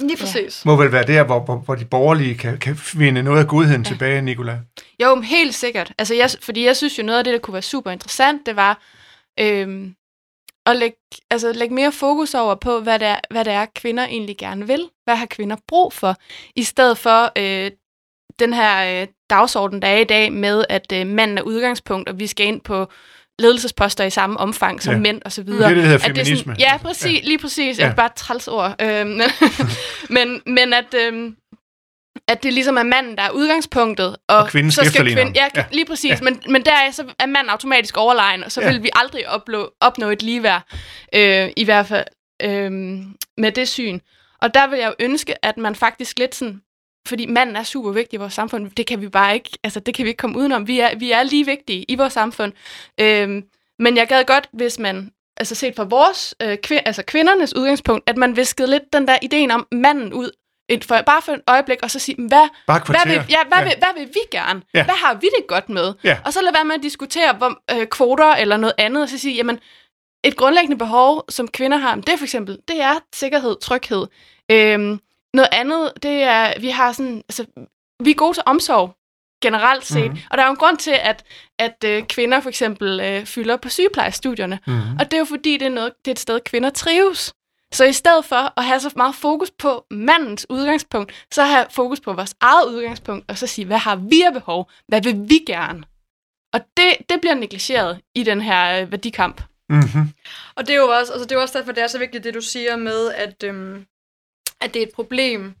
Lige 0.00 0.16
præcis. 0.16 0.64
må 0.64 0.76
vel 0.76 0.92
være 0.92 1.06
der, 1.06 1.24
hvor, 1.24 1.40
hvor, 1.40 1.56
hvor 1.56 1.74
de 1.74 1.84
borgerlige 1.84 2.34
kan, 2.34 2.58
kan 2.58 2.76
finde 2.76 3.22
noget 3.22 3.40
af 3.40 3.46
godheden 3.46 3.82
ja. 3.82 3.88
tilbage, 3.88 4.22
Nicola. 4.22 4.58
Jo, 5.02 5.20
helt 5.20 5.54
sikkert. 5.54 5.92
Altså, 5.98 6.14
jeg, 6.14 6.30
fordi 6.40 6.64
jeg 6.64 6.76
synes 6.76 6.98
jo, 6.98 7.02
noget 7.02 7.18
af 7.18 7.24
det, 7.24 7.32
der 7.32 7.38
kunne 7.38 7.52
være 7.52 7.62
super 7.62 7.90
interessant, 7.90 8.46
det 8.46 8.56
var 8.56 8.82
øhm, 9.40 9.94
at 10.66 10.76
lægge, 10.76 10.96
altså, 11.30 11.52
lægge 11.52 11.74
mere 11.74 11.92
fokus 11.92 12.34
over 12.34 12.54
på, 12.54 12.80
hvad 12.80 12.98
det, 12.98 13.08
er, 13.08 13.20
hvad 13.30 13.44
det 13.44 13.52
er, 13.52 13.66
kvinder 13.76 14.04
egentlig 14.04 14.36
gerne 14.38 14.66
vil. 14.66 14.88
Hvad 15.04 15.16
har 15.16 15.26
kvinder 15.26 15.56
brug 15.68 15.92
for? 15.92 16.16
I 16.56 16.62
stedet 16.62 16.98
for 16.98 17.32
øh, 17.38 17.70
den 18.40 18.52
her 18.54 19.02
øh, 19.02 19.06
dagsorden, 19.30 19.82
der 19.82 19.88
er 19.88 19.96
i 19.98 20.04
dag 20.04 20.32
med, 20.32 20.64
at 20.68 20.92
øh, 20.92 21.06
manden 21.06 21.38
er 21.38 21.42
udgangspunkt, 21.42 22.08
og 22.08 22.18
vi 22.18 22.26
skal 22.26 22.46
ind 22.46 22.60
på 22.60 22.90
ledelsesposter 23.38 24.04
i 24.04 24.10
samme 24.10 24.36
omfang 24.40 24.82
som 24.82 24.92
Ja. 24.94 24.98
mænd 25.00 25.22
og 25.24 25.32
så 25.32 25.42
Det 25.42 25.48
er 25.48 25.52
videre. 25.52 25.68
det, 25.68 25.76
der 25.76 25.82
hedder 25.82 25.94
At 25.96 26.02
det 26.14 26.20
er 26.20 26.24
feminisme. 26.24 26.54
Sådan, 26.54 26.60
ja, 26.72 26.76
præcis, 26.76 27.22
ja. 27.22 27.26
lige 27.28 27.38
præcis. 27.38 27.78
Ja. 27.78 27.86
Ja. 27.86 27.92
Bare 27.94 28.06
et 28.06 28.12
træls 28.14 28.48
ord. 28.48 28.74
Øhm, 28.82 29.20
men, 30.16 30.42
men 30.46 30.72
at, 30.72 30.94
øhm, 30.94 31.36
at 32.28 32.42
det 32.42 32.52
ligesom 32.52 32.76
er 32.76 32.82
manden, 32.82 33.16
der 33.16 33.22
er 33.22 33.30
udgangspunktet. 33.30 34.16
Og, 34.28 34.36
Og 34.36 34.48
kvinden 34.48 34.72
så 34.72 34.84
skal 34.84 35.04
kvinden, 35.14 35.34
ja, 35.34 35.48
ja, 35.56 35.64
lige 35.72 35.84
præcis. 35.86 36.10
Ja. 36.10 36.16
Men, 36.22 36.42
men 36.48 36.64
der 36.64 36.72
er, 36.72 36.90
så 36.90 37.04
er 37.18 37.26
manden 37.26 37.50
automatisk 37.50 37.96
overlegen, 37.96 38.44
og 38.44 38.52
så 38.52 38.60
Ja. 38.60 38.72
vil 38.72 38.82
vi 38.82 38.90
aldrig 38.92 39.28
opnå, 39.28 39.70
opnå 39.80 40.08
et 40.10 40.22
ligeværd, 40.22 40.62
øh, 41.14 41.48
i 41.56 41.64
hvert 41.64 41.86
fald 41.86 42.06
øh, 42.42 42.70
med 43.38 43.52
det 43.52 43.68
syn. 43.68 43.98
Og 44.42 44.54
der 44.54 44.66
vil 44.66 44.78
jeg 44.78 44.88
jo 44.88 44.94
ønske, 45.04 45.44
at 45.44 45.56
man 45.56 45.74
faktisk 45.74 46.18
lidt 46.18 46.34
sådan, 46.34 46.60
fordi 47.08 47.26
manden 47.26 47.56
er 47.56 47.62
super 47.62 47.90
vigtig 47.90 48.16
i 48.16 48.20
vores 48.20 48.32
samfund, 48.32 48.70
det 48.70 48.86
kan 48.86 49.00
vi 49.00 49.08
bare 49.08 49.34
ikke, 49.34 49.50
altså 49.64 49.80
det 49.80 49.94
kan 49.94 50.04
vi 50.04 50.08
ikke 50.08 50.18
komme 50.18 50.38
udenom. 50.38 50.68
Vi 50.68 50.80
er, 50.80 50.98
vi 50.98 51.12
er 51.12 51.22
lige 51.22 51.46
vigtige 51.46 51.84
i 51.88 51.94
vores 51.94 52.12
samfund. 52.12 52.52
Øh, 53.00 53.42
men 53.78 53.96
jeg 53.96 54.08
gad 54.08 54.24
godt, 54.24 54.48
hvis 54.52 54.78
man, 54.78 55.10
altså 55.36 55.54
set 55.54 55.76
fra 55.76 55.84
vores, 55.84 56.34
øh, 56.42 56.58
kvi- 56.66 56.82
altså 56.84 57.02
kvindernes 57.02 57.56
udgangspunkt, 57.56 58.10
at 58.10 58.16
man 58.16 58.36
viskede 58.36 58.70
lidt 58.70 58.92
den 58.92 59.08
der 59.08 59.18
ideen 59.22 59.50
om 59.50 59.66
manden 59.72 60.12
ud, 60.12 60.30
et, 60.68 60.84
for, 60.84 61.02
bare 61.06 61.22
for 61.22 61.32
et 61.32 61.42
øjeblik, 61.46 61.78
og 61.82 61.90
så 61.90 61.98
sige, 61.98 62.16
hvad, 62.28 62.48
hvad 62.66 63.06
vil, 63.06 63.24
ja, 63.30 63.44
hvad, 63.48 63.58
ja. 63.58 63.64
Vil, 63.64 63.74
hvad 63.78 63.88
vil 63.96 64.08
vi 64.08 64.20
gerne? 64.30 64.62
Ja. 64.74 64.84
Hvad 64.84 64.94
har 64.94 65.14
vi 65.14 65.26
det 65.38 65.46
godt 65.48 65.68
med? 65.68 65.94
Ja. 66.04 66.18
Og 66.24 66.32
så 66.32 66.42
lad 66.42 66.52
være 66.52 66.64
med 66.64 66.74
at 66.74 66.82
diskutere 66.82 67.32
hvor, 67.32 67.60
øh, 67.70 67.86
kvoter 67.86 68.34
eller 68.34 68.56
noget 68.56 68.74
andet, 68.78 69.02
og 69.02 69.08
så 69.08 69.18
sige, 69.18 69.34
jamen, 69.34 69.58
et 70.24 70.36
grundlæggende 70.36 70.78
behov, 70.78 71.24
som 71.28 71.48
kvinder 71.48 71.76
har, 71.78 71.94
det 71.94 72.08
er 72.08 72.16
for 72.16 72.24
eksempel, 72.24 72.58
det 72.68 72.82
er 72.82 72.94
sikkerhed, 73.14 73.56
tryghed. 73.60 74.06
Øhm, 74.50 75.00
noget 75.34 75.48
andet, 75.52 75.92
det 76.02 76.22
er, 76.22 76.60
vi 76.60 76.68
har 76.68 76.92
sådan, 76.92 77.16
altså, 77.28 77.46
vi 78.04 78.10
er 78.10 78.14
gode 78.14 78.36
til 78.36 78.42
omsorg, 78.46 78.96
generelt 79.42 79.86
set. 79.86 80.04
Mhm. 80.04 80.12
Mm. 80.12 80.20
Og 80.30 80.38
der 80.38 80.42
er 80.42 80.46
jo 80.46 80.50
en 80.50 80.56
grund 80.56 80.76
til, 80.76 80.96
at, 81.02 81.24
at 81.58 81.84
øh, 81.84 82.02
kvinder 82.02 82.40
for 82.40 82.48
eksempel 82.48 83.00
øh, 83.00 83.26
fylder 83.26 83.56
på 83.56 83.68
sygeplejestudierne. 83.68 84.58
Mm-hmm. 84.66 84.96
Og 84.98 85.04
det 85.04 85.14
er 85.14 85.18
jo 85.18 85.24
fordi, 85.24 85.56
det 85.56 85.66
er, 85.66 85.70
noget, 85.70 85.92
det 86.04 86.10
er 86.10 86.12
et 86.12 86.18
sted, 86.18 86.40
kvinder 86.40 86.70
trives. 86.70 87.34
Så 87.72 87.84
i 87.84 87.92
stedet 87.92 88.24
for 88.24 88.58
at 88.58 88.64
have 88.64 88.80
så 88.80 88.92
meget 88.96 89.14
fokus 89.14 89.50
på 89.50 89.86
mandens 89.90 90.46
udgangspunkt, 90.48 91.26
så 91.32 91.44
have 91.44 91.66
fokus 91.70 92.00
på 92.00 92.12
vores 92.12 92.34
eget 92.40 92.68
udgangspunkt, 92.68 93.30
og 93.30 93.38
så 93.38 93.46
sige, 93.46 93.64
hvad 93.64 93.78
har 93.78 93.96
vi 93.96 94.22
af 94.22 94.32
behov? 94.32 94.70
Hvad 94.88 95.02
vil 95.02 95.28
vi 95.28 95.38
gerne? 95.46 95.82
Og 96.52 96.60
det, 96.76 96.92
det 97.08 97.20
bliver 97.20 97.34
negligeret 97.34 98.00
i 98.14 98.22
den 98.22 98.40
her 98.40 98.82
øh, 98.82 98.90
værdikamp. 98.90 99.42
Mm-hmm. 99.68 100.12
Og 100.54 100.66
det 100.66 100.74
er 100.74 100.78
jo 100.78 100.88
også, 100.88 101.12
altså 101.12 101.24
det 101.24 101.32
er 101.32 101.36
jo 101.36 101.42
også 101.42 101.58
derfor, 101.58 101.72
det 101.72 101.82
er 101.82 101.86
så 101.86 101.98
vigtigt, 101.98 102.24
det 102.24 102.34
du 102.34 102.40
siger 102.40 102.76
med, 102.76 103.12
at, 103.12 103.42
øhm, 103.44 103.86
at 104.60 104.74
det 104.74 104.82
er 104.82 104.86
et 104.86 104.94
problem, 104.94 105.54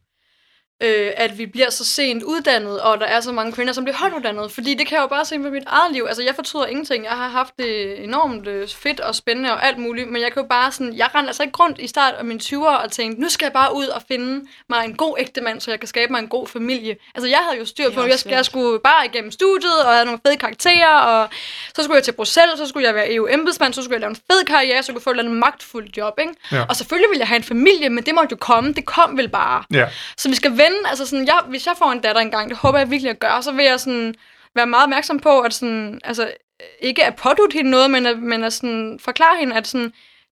øh, 0.80 1.10
at 1.16 1.38
vi 1.38 1.46
bliver 1.46 1.70
så 1.70 1.84
sent 1.84 2.22
uddannet, 2.22 2.80
og 2.80 3.00
der 3.00 3.06
er 3.06 3.20
så 3.20 3.32
mange 3.32 3.52
kvinder, 3.52 3.72
som 3.72 3.84
bliver 3.84 3.96
højtuddannet. 3.96 4.52
Fordi 4.52 4.74
det 4.74 4.86
kan 4.86 4.96
jeg 4.96 5.02
jo 5.02 5.06
bare 5.06 5.24
se 5.24 5.38
med 5.38 5.50
mit 5.50 5.62
eget 5.66 5.92
liv. 5.92 6.04
Altså, 6.08 6.22
jeg 6.22 6.34
fortryder 6.34 6.66
ingenting. 6.66 7.04
Jeg 7.04 7.12
har 7.12 7.28
haft 7.28 7.54
det 7.58 8.04
enormt 8.04 8.46
øh, 8.46 8.68
fedt 8.68 9.00
og 9.00 9.14
spændende 9.14 9.52
og 9.52 9.66
alt 9.66 9.78
muligt, 9.78 10.08
men 10.08 10.22
jeg 10.22 10.32
kan 10.32 10.42
jo 10.42 10.48
bare 10.48 10.72
sådan, 10.72 10.96
jeg 10.96 11.08
rendte 11.14 11.28
altså 11.28 11.42
ikke 11.42 11.56
rundt 11.56 11.78
i 11.78 11.86
start 11.86 12.14
af 12.14 12.24
mine 12.24 12.40
20'ere 12.42 12.84
og 12.84 12.92
tænkte, 12.92 13.20
nu 13.20 13.28
skal 13.28 13.44
jeg 13.44 13.52
bare 13.52 13.74
ud 13.74 13.86
og 13.86 14.02
finde 14.08 14.46
mig 14.68 14.84
en 14.84 14.94
god 14.94 15.16
ægtemand, 15.18 15.60
så 15.60 15.70
jeg 15.70 15.80
kan 15.80 15.88
skabe 15.88 16.12
mig 16.12 16.18
en 16.18 16.28
god 16.28 16.46
familie. 16.46 16.96
Altså, 17.14 17.28
jeg 17.28 17.38
havde 17.38 17.58
jo 17.58 17.64
styr 17.64 17.90
på, 17.90 18.00
at 18.00 18.08
jeg, 18.08 18.32
jeg 18.32 18.44
skulle 18.44 18.80
bare 18.80 19.06
igennem 19.06 19.30
studiet 19.30 19.84
og 19.84 19.92
have 19.92 20.04
nogle 20.04 20.20
fede 20.26 20.36
karakterer, 20.36 20.98
og 20.98 21.28
så 21.76 21.82
skulle 21.82 21.96
jeg 21.96 22.04
til 22.04 22.12
Bruxelles, 22.12 22.58
så 22.58 22.66
skulle 22.66 22.86
jeg 22.86 22.94
være 22.94 23.14
EU-embedsmand, 23.14 23.74
så 23.74 23.82
skulle 23.82 23.94
jeg 23.94 24.00
lave 24.00 24.10
en 24.10 24.16
fed 24.30 24.44
karriere, 24.44 24.82
så 24.82 24.92
kunne 24.92 24.98
jeg 24.98 25.02
få 25.02 25.10
et 25.10 25.14
eller 25.14 25.22
andet 25.22 25.38
magtfuldt 25.38 25.96
job, 25.96 26.18
ikke? 26.20 26.32
Ja. 26.52 26.64
Og 26.68 26.76
selvfølgelig 26.76 27.10
ville 27.10 27.20
jeg 27.20 27.28
have 27.28 27.36
en 27.36 27.42
familie, 27.42 27.88
men 27.88 28.04
det 28.04 28.14
måtte 28.14 28.28
jo 28.30 28.36
komme. 28.36 28.72
Det 28.72 28.84
kom 28.84 29.16
vel 29.16 29.28
bare. 29.28 29.64
Ja. 29.72 29.86
Så 30.16 30.28
vi 30.28 30.34
skal 30.34 30.50
vende, 30.50 30.69
altså 30.86 31.06
sådan, 31.06 31.26
jeg, 31.26 31.42
hvis 31.48 31.66
jeg 31.66 31.74
får 31.78 31.92
en 31.92 32.00
datter 32.00 32.22
engang, 32.22 32.48
det 32.48 32.58
håber 32.58 32.78
jeg 32.78 32.90
virkelig 32.90 33.10
at 33.10 33.18
gøre, 33.18 33.42
så 33.42 33.52
vil 33.52 33.64
jeg 33.64 33.80
sådan 33.80 34.14
være 34.54 34.66
meget 34.66 34.82
opmærksom 34.82 35.20
på, 35.20 35.40
at 35.40 35.54
sådan, 35.54 36.00
altså, 36.04 36.32
ikke 36.80 37.04
at 37.04 37.16
pådute 37.16 37.54
hende 37.54 37.70
noget, 37.70 37.90
men 37.90 38.06
at, 38.06 38.18
men 38.18 38.44
at 38.44 38.52
sådan, 38.52 38.98
forklare 39.00 39.38
hende, 39.38 39.56
at 39.56 39.66
sådan, 39.66 39.92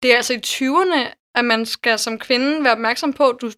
det 0.03 0.11
er 0.11 0.15
altså 0.15 0.33
i 0.33 0.39
20'erne, 0.45 1.13
at 1.35 1.45
man 1.45 1.65
skal 1.65 1.99
som 1.99 2.19
kvinde 2.19 2.63
være 2.63 2.73
opmærksom 2.73 3.13
på, 3.13 3.29
at 3.29 3.35
du, 3.41 3.51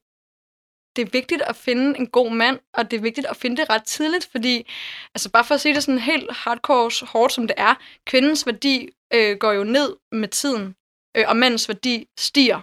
det 0.95 1.01
er 1.01 1.09
vigtigt 1.11 1.41
at 1.41 1.55
finde 1.55 1.99
en 1.99 2.07
god 2.07 2.31
mand, 2.31 2.59
og 2.73 2.91
det 2.91 2.97
er 2.97 3.01
vigtigt 3.01 3.27
at 3.27 3.37
finde 3.37 3.57
det 3.57 3.69
ret 3.69 3.83
tidligt, 3.83 4.29
fordi, 4.31 4.71
altså 5.15 5.31
bare 5.31 5.45
for 5.45 5.55
at 5.55 5.61
sige 5.61 5.75
det 5.75 5.83
sådan 5.83 5.99
helt 5.99 6.31
hardcore 6.31 7.07
hårdt, 7.07 7.33
som 7.33 7.47
det 7.47 7.55
er, 7.57 7.75
kvindens 8.05 8.45
værdi 8.45 8.89
øh, 9.13 9.37
går 9.37 9.51
jo 9.51 9.63
ned 9.63 9.95
med 10.11 10.27
tiden, 10.27 10.75
øh, 11.17 11.25
og 11.27 11.37
mandens 11.37 11.69
værdi 11.69 12.07
stiger. 12.17 12.61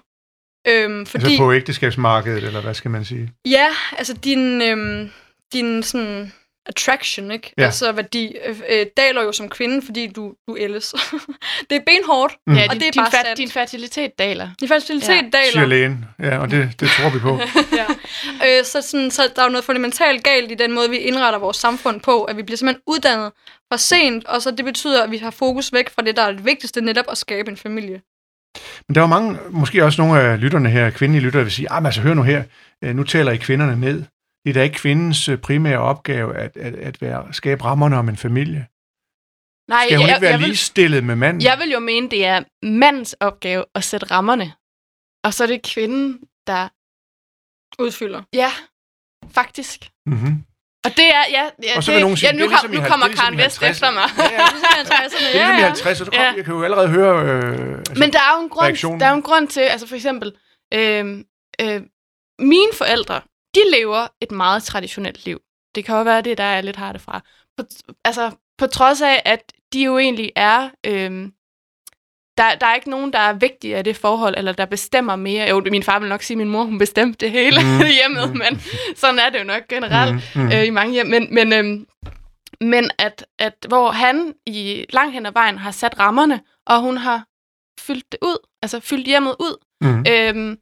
Øhm, 0.69 1.07
fordi, 1.07 1.25
Altså 1.25 1.39
på 1.39 1.53
ægteskabsmarkedet, 1.53 2.45
eller 2.45 2.61
hvad 2.61 2.75
skal 2.75 2.91
man 2.91 3.05
sige? 3.05 3.31
Ja, 3.47 3.67
altså 3.99 4.13
din, 4.15 4.63
øhm, 4.63 5.11
din 5.53 5.83
sådan 5.83 6.33
attraction, 6.67 7.31
ikke? 7.31 7.53
Ja. 7.59 7.65
Altså 7.65 7.93
værdi, 7.93 8.37
øh, 8.47 8.61
øh, 8.71 8.87
daler 8.97 9.23
jo 9.23 9.33
som 9.33 9.49
kvinde, 9.49 9.83
fordi 9.87 10.07
du, 10.07 10.33
du 10.49 10.57
ældes. 10.59 10.95
det 11.71 11.77
er 11.77 11.81
benhårdt, 11.87 12.35
Mm. 12.47 12.55
Ja, 12.57 12.67
og 12.71 12.75
det 12.75 12.83
er 12.87 12.91
din, 12.91 13.01
bare 13.03 13.09
fa- 13.09 13.25
sandt. 13.27 13.39
din 13.39 13.51
fertilitet 13.51 14.19
daler. 14.19 14.49
din 14.61 14.69
fertilitet 14.69 15.09
Ja. 15.09 15.15
ja. 15.15 15.21
Siger 15.31 15.53
daler. 15.61 15.67
lægen. 15.67 16.05
Ja, 16.19 16.39
og 16.39 16.51
det, 16.51 16.81
det 16.81 16.89
tror 16.89 17.11
vi 17.11 17.19
på. 17.19 17.41
ja. 17.81 17.87
øh, 18.59 18.65
så, 18.65 18.83
sådan, 18.83 19.11
så 19.11 19.23
der 19.37 19.43
er 19.43 19.47
jo 19.47 19.51
noget 19.53 19.65
fundamentalt 19.65 20.25
galt 20.25 20.51
i 20.53 20.55
den 20.55 20.73
måde, 20.73 20.91
vi 20.91 20.97
indretter 20.97 21.39
vores 21.39 21.57
samfund 21.57 22.01
på, 22.01 22.25
at 22.25 22.37
vi 22.37 22.43
bliver 22.43 22.57
simpelthen 22.57 22.83
uddannet 22.87 23.33
for 23.73 23.77
sent, 23.77 24.27
og 24.27 24.43
så 24.43 24.51
det 24.51 24.65
betyder, 24.65 25.03
at 25.05 25.11
vi 25.11 25.17
har 25.17 25.31
fokus 25.31 25.73
væk 25.73 25.91
fra 25.91 26.03
det, 26.03 26.17
der 26.17 26.23
er 26.23 26.33
det 26.33 26.45
vigtigste, 26.45 26.81
netop 26.81 27.05
at 27.11 27.19
skabe 27.19 27.51
en 27.51 27.57
familie. 27.57 28.01
Men 28.89 28.95
der 28.95 29.01
er 29.01 29.05
jo 29.05 29.09
mange, 29.09 29.39
måske 29.51 29.85
også 29.85 30.03
nogle 30.03 30.21
af 30.21 30.41
lytterne 30.41 30.71
her, 30.71 30.91
kvindelige 30.91 31.25
lyttere, 31.25 31.41
der 31.41 31.45
vil 31.45 31.53
sige, 31.53 31.73
ah, 31.73 31.83
men 31.83 31.87
altså 31.87 32.01
hør 32.01 32.15
nu 32.15 32.23
her, 32.23 32.45
øh, 32.85 32.97
nu 32.97 33.05
taler 33.05 33.33
I 33.33 33.37
kvinderne 33.37 33.81
ned. 33.81 34.05
Det 34.45 34.51
er 34.51 34.55
da 34.55 34.63
ikke 34.63 34.79
kvindens 34.79 35.29
øh, 35.29 35.39
primære 35.39 35.79
opgave 35.79 36.37
at, 36.37 36.57
at, 36.57 36.75
at 36.75 37.03
være, 37.03 37.35
skabe 37.35 37.65
rammerne 37.65 37.97
om 37.97 38.09
en 38.09 38.17
familie. 38.17 38.67
Nej, 39.69 39.85
Skal 39.87 39.99
hun 39.99 40.07
jeg, 40.07 40.17
ikke 40.17 40.23
være 40.23 40.31
jeg, 40.31 40.41
vil, 40.41 40.47
ligestillet 40.47 41.05
med 41.05 41.17
manden? 41.17 41.43
jeg 41.43 41.59
vil 41.59 41.71
jo 41.71 41.79
mene, 41.79 42.11
det 42.11 42.27
er 42.27 42.43
mandens 42.63 43.13
opgave 43.21 43.65
at 43.75 43.85
sætte 43.85 44.07
rammerne. 44.07 44.53
Og 45.25 45.35
så 45.35 45.43
er 45.45 45.47
det 45.47 45.63
kvinden, 45.63 46.21
der... 46.47 46.69
Udfylder. 47.83 48.23
Ja, 48.33 48.51
faktisk. 49.31 49.91
Mm-hmm. 50.07 50.45
Og 50.85 50.91
det 50.97 51.09
er, 51.15 51.25
ja, 51.31 51.45
ja, 51.63 51.77
Og 51.77 51.85
så 51.85 51.93
vil 51.93 52.01
nogen 52.01 52.17
sige, 52.17 52.29
ja 52.29 52.33
nu, 52.33 52.39
ligesom 52.49 52.59
kom, 52.61 52.73
i 52.73 52.77
nu 52.77 52.83
kommer 52.89 53.07
er 53.07 53.09
ligesom 53.09 53.25
Karen 53.25 53.35
i 53.35 53.43
Vest 53.45 53.63
50'erne. 53.63 53.67
efter 53.67 53.91
mig. 53.91 54.03
Ja, 54.19 54.23
ja. 54.23 54.29
Det 54.29 54.91
er 54.91 55.09
Det 55.09 55.19
er 55.19 55.33
ligesom 55.33 55.59
i 55.59 55.63
50, 55.63 55.99
så 55.99 56.05
du 56.05 56.11
kom, 56.11 56.21
Ja. 56.21 56.33
jeg 56.37 56.45
kan 56.45 56.55
jo 56.55 56.63
allerede 56.65 56.89
høre... 56.89 57.25
Øh, 57.25 57.79
altså, 57.79 57.95
Men 57.97 58.13
der 58.13 58.19
er 58.19 58.37
jo 58.37 58.43
en 58.43 58.49
grund, 58.49 58.65
reaktionen. 58.67 59.01
der 59.01 59.07
er 59.07 59.11
jo 59.11 59.17
en 59.17 59.23
grund 59.23 59.49
til, 59.49 59.61
altså 59.61 59.87
for 59.87 59.95
eksempel, 59.95 60.33
øh, 60.75 61.05
øh, 61.61 61.81
mine 62.39 62.73
forældre, 62.75 63.21
de 63.55 63.61
lever 63.79 64.07
et 64.21 64.31
meget 64.31 64.63
traditionelt 64.63 65.25
liv. 65.25 65.41
Det 65.75 65.85
kan 65.85 65.97
jo 65.97 66.03
være 66.03 66.23
det, 66.23 66.39
der 66.39 66.45
er 66.45 66.61
lidt 66.61 66.77
har 66.77 66.93
det 66.93 67.01
fra. 67.01 67.21
På, 67.59 67.65
altså, 68.05 68.31
på 68.59 68.67
trods 68.67 69.03
af, 69.03 69.23
at 69.25 69.41
de 69.73 69.83
jo 69.85 69.99
egentlig 69.99 70.33
er... 70.37 70.71
Øh, 70.87 71.29
der, 72.41 72.55
der 72.55 72.67
er 72.67 72.75
ikke 72.75 72.91
nogen, 72.91 73.13
der 73.13 73.19
er 73.19 73.33
vigtige 73.33 73.77
af 73.77 73.85
det 73.85 73.97
forhold, 73.97 74.35
eller 74.37 74.53
der 74.53 74.65
bestemmer 74.65 75.17
mere. 75.17 75.49
Jo, 75.49 75.63
min 75.71 75.83
far 75.83 75.99
vil 75.99 76.09
nok 76.09 76.23
sige, 76.23 76.35
at 76.35 76.39
min 76.39 76.49
mor 76.49 76.65
hun 76.65 76.79
bestemte 76.79 77.27
det 77.27 77.31
hele 77.31 77.61
Mm. 77.61 77.67
mm. 77.79 77.87
hjemmet, 77.87 78.37
men 78.37 78.61
sådan 78.97 79.19
er 79.19 79.31
det 79.31 79.39
jo 79.39 79.45
nok 79.45 79.69
generelt 79.69 80.15
mm, 80.35 80.43
mm. 80.43 80.53
øh, 80.53 80.67
i 80.67 80.71
mange 80.71 80.93
hjem. 80.93 81.07
Men, 81.07 81.35
men, 81.35 81.53
øhm, 81.53 81.87
men 82.61 82.91
at, 82.99 83.27
at 83.39 83.55
hvor 83.69 83.91
han 83.91 84.35
i 84.47 84.85
langt 84.91 85.13
hen 85.15 85.27
ad 85.27 85.33
vejen 85.33 85.59
har 85.59 85.71
sat 85.71 85.99
rammerne, 85.99 86.41
og 86.67 86.81
hun 86.81 86.97
har 86.97 87.25
fyldt 87.81 88.13
det 88.13 88.19
ud, 88.23 88.47
altså 88.63 88.81
fyldt 88.81 89.07
hjemmet 89.07 89.35
ud, 89.41 89.57
mm. 89.81 90.05
øhm, 90.09 90.59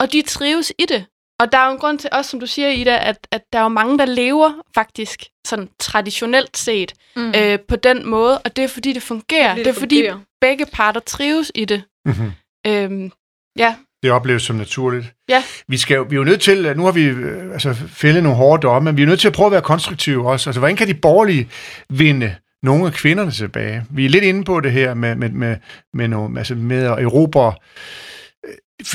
og 0.00 0.12
de 0.12 0.22
trives 0.22 0.72
i 0.78 0.84
det. 0.88 1.06
Og 1.40 1.52
der 1.52 1.58
er 1.58 1.66
jo 1.66 1.72
en 1.72 1.78
grund 1.78 1.98
til, 1.98 2.10
også 2.12 2.30
som 2.30 2.40
du 2.40 2.46
siger, 2.46 2.68
Ida, 2.68 2.98
at, 3.08 3.26
at 3.32 3.40
der 3.52 3.58
er 3.58 3.62
jo 3.62 3.68
mange, 3.68 3.98
der 3.98 4.04
lever 4.04 4.52
faktisk 4.74 5.24
sådan 5.46 5.68
traditionelt 5.78 6.56
set 6.56 6.92
Mm. 7.16 7.32
øh, 7.36 7.58
på 7.68 7.76
den 7.76 8.08
måde, 8.10 8.38
og 8.38 8.56
det 8.56 8.64
er 8.64 8.68
fordi, 8.68 8.92
det 8.92 9.02
fungerer. 9.02 9.48
Fordi 9.50 9.60
Det 9.62 9.66
er 9.68 9.72
det 9.72 9.80
fordi, 9.80 9.96
fungerer. 9.96 10.18
begge 10.40 10.66
parter 10.72 11.00
trives 11.00 11.52
i 11.54 11.64
det. 11.64 11.82
Mm-hmm. 12.06 12.32
Øhm, 12.66 13.10
ja, 13.58 13.74
Det 14.02 14.10
opleves 14.10 14.42
som 14.42 14.56
naturligt. 14.56 15.06
Ja. 15.28 15.42
Vi, 15.68 15.76
skal, 15.76 15.96
vi 16.10 16.14
er 16.14 16.18
jo 16.18 16.24
nødt 16.24 16.40
til, 16.40 16.76
nu 16.76 16.84
har 16.84 16.92
vi 16.92 17.04
øh, 17.04 17.52
altså, 17.52 17.74
fældet 17.74 18.22
nogle 18.22 18.36
hårde 18.38 18.62
domme, 18.62 18.84
men 18.92 18.96
vi 18.96 19.02
er 19.02 19.06
nødt 19.06 19.20
til 19.20 19.28
at 19.28 19.34
prøve 19.34 19.46
at 19.46 19.52
være 19.52 19.62
konstruktive 19.62 20.28
også. 20.30 20.50
Altså, 20.50 20.60
hvordan 20.60 20.76
kan 20.76 20.88
de 20.88 20.94
borgerlige 20.94 21.48
vinde 21.90 22.34
nogle 22.62 22.86
af 22.86 22.92
kvinderne 22.92 23.30
tilbage? 23.30 23.84
Vi 23.90 24.04
er 24.04 24.08
lidt 24.08 24.24
inde 24.24 24.44
på 24.44 24.60
det 24.60 24.72
her 24.72 24.94
med, 24.94 25.14
med, 25.14 25.28
med, 25.28 25.56
med, 25.94 26.08
nogle, 26.08 26.38
altså 26.38 26.54
med 26.54 26.84
at 26.84 27.02
erobre 27.04 27.46
øh, 27.48 27.54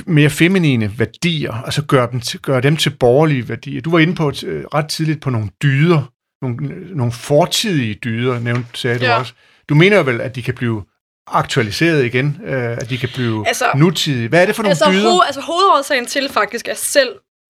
mere 0.06 0.30
feminine 0.30 1.00
værdier, 1.00 1.54
og 1.66 1.74
så 1.74 1.82
gøre 1.86 2.12
dem, 2.12 2.20
til, 2.22 2.40
gøre 2.40 2.62
dem 2.62 2.78
til 2.78 2.90
borgerlige 2.90 3.50
værdier. 3.50 3.82
Du 3.82 3.92
var 3.92 4.00
inde 4.00 4.16
på 4.16 4.30
et, 4.30 4.44
øh, 4.44 4.64
ret 4.74 4.88
tidligt 4.90 5.22
på 5.22 5.30
nogle 5.30 5.50
dyder, 5.64 6.12
nogle, 6.42 6.58
nogle 6.98 7.12
fortidige 7.12 7.94
dyder, 8.04 8.40
nævnte, 8.40 8.68
sagde 8.74 9.00
du 9.00 9.04
Ja. 9.06 9.20
også. 9.20 9.34
Du 9.70 9.76
mener 9.76 9.98
jo 9.98 10.04
vel, 10.04 10.22
at 10.22 10.36
de 10.36 10.42
kan 10.44 10.54
blive 10.54 10.84
aktualiseret 11.28 12.06
igen, 12.06 12.42
øh, 12.46 12.72
at 12.78 12.90
de 12.90 12.98
kan 12.98 13.10
blive 13.14 13.48
Altså- 13.48 13.72
nutidige. 13.76 14.28
Hvad 14.30 14.42
er 14.42 14.46
det 14.46 14.56
for 14.56 14.64
nogle 14.64 14.72
altså, 14.72 14.92
dyder? 14.92 15.12
ho- 15.20 15.26
altså 15.26 15.42
hovedårsagen 15.42 16.06
til 16.06 16.30
faktisk 16.30 16.68
er 16.68 16.74
selv... 16.74 17.10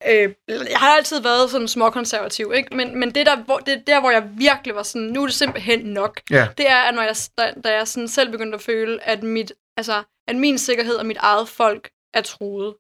Øh, 0.09 0.29
jeg 0.49 0.77
har 0.77 0.87
altid 0.97 1.21
været 1.21 1.49
sådan 1.51 1.67
småkonservativ, 1.67 2.51
ikke? 2.55 2.75
Men, 2.75 2.99
men 2.99 3.15
det, 3.15 3.25
der, 3.25 3.35
hvor, 3.45 3.57
det 3.57 3.83
der, 3.87 3.99
hvor 3.99 4.11
jeg 4.11 4.23
virkelig 4.37 4.75
var 4.75 4.83
sådan, 4.83 5.07
nu 5.07 5.21
er 5.21 5.25
det 5.27 5.35
simpelthen 5.35 5.79
nok, 5.79 6.21
Ja. 6.31 6.47
det 6.57 6.69
er, 6.69 6.75
at 6.77 6.95
når 6.95 7.01
jeg, 7.01 7.15
da, 7.37 7.43
da 7.69 7.75
jeg 7.77 7.87
sådan 7.87 8.07
selv 8.07 8.31
begyndte 8.31 8.55
at 8.55 8.61
føle, 8.61 9.07
at, 9.07 9.23
mit, 9.23 9.51
altså, 9.77 10.03
at 10.27 10.35
min 10.35 10.57
sikkerhed 10.57 10.95
og 10.95 11.05
mit 11.05 11.17
eget 11.19 11.47
folk 11.49 11.89
er 12.13 12.21
truet. 12.21 12.75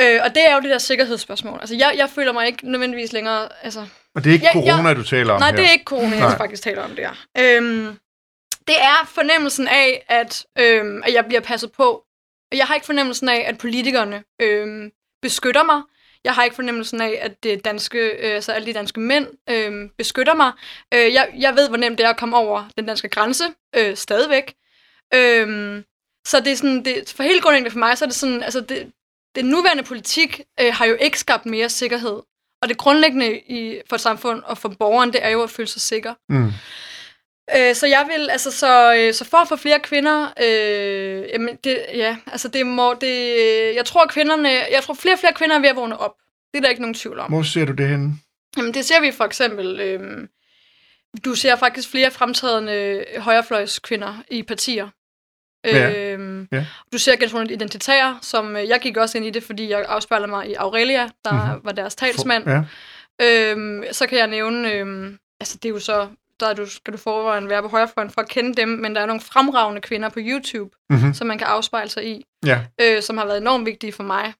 Øh, 0.00 0.20
og 0.24 0.34
det 0.34 0.48
er 0.48 0.54
jo 0.54 0.60
det 0.60 0.70
der 0.70 0.78
sikkerhedsspørgsmål. 0.78 1.58
Altså, 1.60 1.74
jeg, 1.76 1.94
jeg 1.96 2.10
føler 2.10 2.32
mig 2.32 2.46
ikke 2.46 2.70
nødvendigvis 2.70 3.12
længere... 3.12 3.48
Altså, 3.62 3.86
Og 4.14 4.24
det 4.24 4.30
er 4.30 4.34
ikke 4.34 4.46
ja. 4.46 4.52
corona, 4.52 4.94
du 4.94 5.02
taler 5.02 5.32
om 5.34 5.40
Nej, 5.40 5.50
her. 5.50 5.56
det 5.56 5.66
er 5.66 5.70
ikke 5.70 5.84
corona, 5.84 6.16
jeg 6.16 6.34
faktisk 6.38 6.62
taler 6.62 6.82
om 6.82 6.90
det 6.90 7.06
her. 7.06 7.14
Øhm, 7.38 7.98
det 8.68 8.80
er 8.80 9.06
fornemmelsen 9.06 9.68
af, 9.68 10.04
at, 10.08 10.46
øhm, 10.58 11.02
at 11.06 11.14
jeg 11.14 11.24
bliver 11.24 11.40
passet 11.40 11.72
på. 11.72 12.04
Jeg 12.52 12.66
har 12.66 12.74
ikke 12.74 12.86
fornemmelsen 12.86 13.28
af, 13.28 13.44
at 13.46 13.58
politikerne 13.58 14.24
øhm, 14.42 14.90
beskytter 15.22 15.62
mig. 15.62 15.82
Jeg 16.24 16.34
har 16.34 16.44
ikke 16.44 16.56
fornemmelsen 16.56 17.00
af, 17.00 17.18
at 17.22 17.42
det 17.42 17.64
danske, 17.64 17.98
øh, 17.98 18.34
altså 18.34 18.52
alle 18.52 18.66
de 18.66 18.72
danske 18.72 19.00
mænd 19.00 19.26
øh, 19.50 19.90
beskytter 19.98 20.34
mig. 20.34 20.52
Øh, 20.94 21.12
jeg, 21.14 21.28
jeg 21.38 21.56
ved, 21.56 21.68
hvor 21.68 21.76
nemt 21.76 21.98
det 21.98 22.04
er 22.04 22.10
at 22.10 22.16
komme 22.16 22.36
over 22.36 22.64
den 22.76 22.86
danske 22.86 23.08
grænse, 23.08 23.44
øh, 23.76 23.96
stadigvæk. 23.96 24.54
Øh, 25.14 25.82
så 26.26 26.40
det 26.40 26.52
er 26.52 26.56
sådan, 26.56 26.84
det, 26.84 27.12
for 27.16 27.22
helt 27.22 27.42
grundlæggende 27.42 27.70
for 27.70 27.78
mig, 27.78 27.98
så 27.98 28.04
er 28.04 28.06
det 28.06 28.16
sådan, 28.16 28.42
altså 28.42 28.60
det, 28.60 28.92
den 29.34 29.44
nuværende 29.44 29.82
politik 29.82 30.40
øh, 30.60 30.74
har 30.74 30.86
jo 30.86 30.96
ikke 31.00 31.18
skabt 31.18 31.46
mere 31.46 31.68
sikkerhed. 31.68 32.22
Og 32.62 32.68
det 32.68 32.78
grundlæggende 32.78 33.38
i, 33.38 33.80
for 33.88 33.96
et 33.96 34.00
samfund 34.00 34.42
og 34.42 34.58
for 34.58 34.68
borgeren, 34.68 35.12
det 35.12 35.24
er 35.24 35.28
jo 35.28 35.42
at 35.42 35.50
føle 35.50 35.68
sig 35.68 35.80
sikker. 35.80 36.14
Mm. 36.28 36.52
Øh, 37.56 37.74
så 37.74 37.86
jeg 37.86 38.08
vil, 38.12 38.30
altså, 38.30 38.50
så, 38.50 38.94
øh, 38.94 39.14
så 39.14 39.24
for 39.24 39.36
at 39.36 39.48
få 39.48 39.56
flere 39.56 39.80
kvinder, 39.80 40.32
øh, 40.42 41.28
jamen, 41.32 41.56
det, 41.64 41.78
ja, 41.94 42.16
altså, 42.26 42.48
det 42.48 42.66
må, 42.66 42.94
det, 42.94 43.74
jeg 43.74 43.84
tror, 43.84 44.06
kvinderne, 44.06 44.48
jeg 44.48 44.82
tror, 44.82 44.94
flere 44.94 45.14
og 45.14 45.18
flere 45.18 45.32
kvinder 45.32 45.56
er 45.56 45.60
ved 45.60 45.68
at 45.68 45.76
vågne 45.76 45.98
op. 45.98 46.14
Det 46.52 46.58
er 46.58 46.60
der 46.60 46.68
ikke 46.68 46.82
nogen 46.82 46.94
tvivl 46.94 47.18
om. 47.18 47.30
Hvor 47.30 47.42
ser 47.42 47.64
du 47.64 47.72
det 47.72 47.88
henne? 47.88 48.12
Jamen, 48.56 48.74
det 48.74 48.84
ser 48.84 49.00
vi 49.00 49.12
for 49.12 49.24
eksempel, 49.24 49.80
øh, 49.80 50.28
du 51.24 51.34
ser 51.34 51.56
faktisk 51.56 51.90
flere 51.90 52.10
fremtrædende 52.10 53.04
højrefløjskvinder 53.18 54.14
i 54.30 54.42
partier. 54.42 54.88
Ja. 55.64 56.12
Øhm, 56.12 56.48
Ja. 56.52 56.66
Du 56.92 56.98
ser 56.98 57.16
gennem 57.16 57.50
identitære, 57.50 58.18
som 58.22 58.56
øh, 58.56 58.68
jeg 58.68 58.80
gik 58.80 58.96
også 58.96 59.18
ind 59.18 59.26
i 59.26 59.30
det, 59.30 59.42
fordi 59.42 59.70
jeg 59.70 59.84
afspejler 59.88 60.26
mig 60.26 60.50
i 60.50 60.54
Aurelia, 60.54 61.08
der 61.24 61.32
Mhm. 61.32 61.42
mm-hmm. 61.42 61.60
var 61.64 61.72
deres 61.72 61.94
talsmand. 61.94 62.44
Ja. 62.48 62.62
Øhm, 63.22 63.82
så 63.92 64.06
kan 64.06 64.18
jeg 64.18 64.26
nævne, 64.26 64.72
øhm, 64.72 65.18
altså 65.40 65.58
det 65.62 65.68
er 65.68 65.72
jo 65.72 65.78
så, 65.80 66.08
der 66.40 66.46
er 66.46 66.54
du, 66.54 66.66
skal 66.66 66.92
du 66.92 66.98
forvejen 66.98 67.48
være 67.48 67.62
på 67.62 67.68
højrefløjen 67.68 68.10
for 68.10 68.20
at 68.20 68.28
kende 68.28 68.54
dem, 68.54 68.68
men 68.68 68.94
der 68.94 69.00
er 69.00 69.06
nogle 69.06 69.20
fremragende 69.20 69.80
kvinder 69.80 70.08
på 70.08 70.18
YouTube, 70.22 70.76
Mm-hmm. 70.90 71.14
som 71.14 71.26
man 71.26 71.38
kan 71.38 71.46
afspejle 71.46 71.90
sig 71.90 72.06
i, 72.06 72.24
Ja. 72.46 72.60
øh, 72.80 73.02
som 73.02 73.18
har 73.18 73.26
været 73.26 73.38
enormt 73.38 73.66
vigtige 73.66 73.92
for 73.92 74.02
mig. 74.02 74.32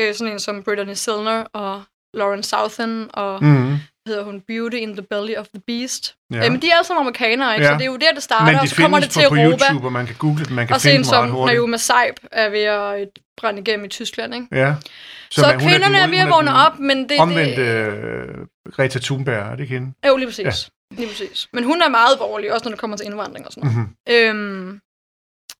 Øh, 0.00 0.14
sådan 0.14 0.32
en 0.32 0.38
som 0.38 0.62
Brittany 0.62 0.92
Silner 0.94 1.44
og 1.52 1.82
Lauren 2.14 2.42
Southen 2.42 3.10
og 3.12 3.44
Mm-hmm. 3.44 3.76
Hedder 4.06 4.24
hun 4.24 4.40
Beauty 4.48 4.76
in 4.76 4.92
the 4.96 5.02
Belly 5.10 5.34
of 5.36 5.46
the 5.54 5.62
Beast. 5.66 6.14
Ja. 6.32 6.36
Øh, 6.44 6.52
men 6.52 6.62
de 6.62 6.68
er 6.70 6.74
alle 6.76 6.86
sammen 6.86 7.00
amerikanere, 7.00 7.54
ikke? 7.54 7.66
Ja. 7.66 7.72
så 7.72 7.78
det 7.78 7.82
er 7.82 7.86
jo 7.86 7.96
der, 7.96 8.12
det 8.14 8.22
starter, 8.22 8.46
Men 8.46 8.54
og 8.54 8.62
de 8.62 8.68
så 8.68 8.76
kommer 8.76 9.00
det 9.00 9.10
til 9.10 9.22
på, 9.22 9.28
på 9.28 9.34
Europa. 9.34 9.64
YouTube, 9.70 9.86
og 9.86 9.92
man 9.92 10.06
kan 10.06 10.14
google 10.18 10.44
dem, 10.44 10.52
man 10.54 10.66
kan 10.66 10.74
Og 10.74 10.80
finde 10.80 10.94
en 10.96 11.02
dem 11.02 11.08
ret 11.10 11.14
som 11.16 11.30
hurtigt. 11.30 11.56
Naomi 11.58 11.78
Saib 11.78 12.14
er 12.32 12.48
ved 12.48 12.60
at 12.62 13.00
øh, 13.00 13.06
brænde 13.36 13.60
igennem 13.60 13.84
i 13.84 13.88
Tyskland. 13.88 14.34
Ikke? 14.34 14.46
Ja. 14.52 14.74
Så, 15.30 15.40
er- 15.40 15.44
så 15.46 15.52
hun 15.52 15.60
kvinderne 15.68 15.96
er, 15.98 16.02
den- 16.02 16.10
ved 16.10 16.18
at 16.18 16.28
vågne 16.28 16.54
op, 16.54 16.78
men 16.78 17.08
det... 17.08 17.18
Omvendt 17.20 17.56
det 17.56 17.62
øh, 17.68 18.72
Greta 18.72 18.98
Thunberg, 18.98 19.34
er 19.34 19.50
det 19.50 19.60
ikke 19.60 19.74
hende? 19.74 19.92
jo, 20.08 20.16
lige 20.16 20.26
præcis. 20.28 20.44
Ja. 20.44 20.96
Lige 20.96 21.08
præcis. 21.08 21.48
Men 21.52 21.64
hun 21.64 21.82
er 21.82 21.88
meget 21.88 22.18
borgerlig, 22.18 22.52
også 22.52 22.64
når 22.64 22.70
det 22.70 22.80
kommer 22.80 22.96
til 22.96 23.06
indvandring 23.06 23.46
og 23.46 23.52
sådan 23.52 23.70
noget. 23.70 23.88
Mm-hmm. 24.28 24.40
Øhm, 24.70 24.80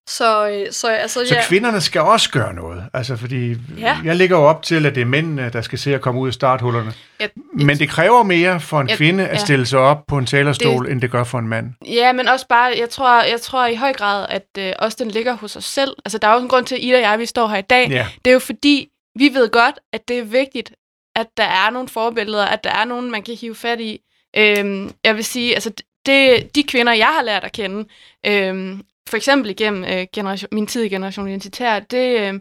så, 0.08 0.48
øh, 0.48 0.72
så 0.72 0.88
altså, 0.88 1.26
Så 1.26 1.34
ja. 1.34 1.40
kvinderne 1.48 1.80
skal 1.80 2.00
også 2.00 2.30
gøre 2.30 2.54
noget. 2.54 2.84
Altså, 2.94 3.16
fordi 3.16 3.56
Ja. 3.78 3.98
jeg 4.04 4.16
ligger 4.16 4.36
jo 4.38 4.42
op 4.44 4.62
til, 4.62 4.86
at 4.86 4.94
det 4.94 5.00
er 5.00 5.04
mændene, 5.04 5.50
der 5.52 5.60
skal 5.62 5.78
se 5.78 5.94
at 5.94 6.00
komme 6.00 6.20
ud 6.20 6.28
af 6.28 6.34
starthullerne. 6.34 6.92
Jeg, 7.20 7.30
Men 7.52 7.78
det 7.78 7.88
kræver 7.88 8.22
mere 8.22 8.60
for 8.60 8.80
en 8.80 8.88
Jeg- 8.88 8.96
kvinde 8.96 9.26
at 9.28 9.34
ja. 9.34 9.38
stille 9.44 9.66
sig 9.66 9.78
op 9.78 10.06
på 10.08 10.18
en 10.18 10.26
talerstol, 10.26 10.84
det, 10.84 10.92
end 10.92 11.00
det 11.00 11.10
gør 11.10 11.24
for 11.24 11.38
en 11.38 11.48
mand. 11.48 11.66
Ja, 11.86 12.12
men 12.12 12.28
også 12.28 12.46
bare, 12.48 12.74
jeg 12.78 12.90
tror, 12.90 13.22
jeg 13.22 13.40
tror 13.40 13.66
i 13.66 13.74
høj 13.74 13.92
grad, 13.92 14.26
at 14.28 14.46
øh, 14.58 14.72
også 14.78 14.96
den 15.00 15.10
ligger 15.10 15.32
hos 15.36 15.56
os 15.56 15.64
selv. 15.64 15.96
Altså, 16.04 16.18
der 16.18 16.28
er 16.28 16.32
også 16.32 16.42
en 16.42 16.48
grund 16.48 16.66
til, 16.66 16.74
at 16.74 16.80
Ida 16.82 16.96
og 16.96 17.02
jeg, 17.02 17.18
vi 17.18 17.26
står 17.26 17.46
her 17.48 17.58
i 17.58 17.62
dag. 17.62 17.88
Ja. 17.90 18.06
Det 18.24 18.30
er 18.30 18.34
jo 18.34 18.38
fordi, 18.38 18.88
vi 19.18 19.30
ved 19.34 19.50
godt, 19.50 19.78
at 19.92 20.00
det 20.08 20.18
er 20.18 20.24
vigtigt, 20.24 20.72
at 21.16 21.26
der 21.36 21.44
er 21.44 21.70
nogle 21.70 21.88
forbilleder, 21.88 22.44
at 22.44 22.64
der 22.64 22.70
er 22.70 22.84
nogen, 22.84 23.10
man 23.10 23.22
kan 23.22 23.34
hive 23.40 23.54
fat 23.54 23.80
i. 23.80 23.98
Øhm, 24.36 24.90
jeg 25.04 25.16
vil 25.16 25.24
sige, 25.24 25.54
altså, 25.54 25.70
det, 26.06 26.54
de 26.54 26.62
kvinder, 26.62 26.92
jeg 26.92 27.06
har 27.06 27.22
lært 27.22 27.44
at 27.44 27.52
kende, 27.52 27.84
øhm, 28.26 28.82
for 29.10 29.16
eksempel 29.16 29.50
igennem 29.50 29.84
øh, 29.84 30.06
generation, 30.14 30.48
min 30.52 30.66
tid 30.66 30.82
i 30.84 30.88
Generation 30.88 31.28
Identitær, 31.28 31.78
det, 31.78 32.20
øh, 32.20 32.40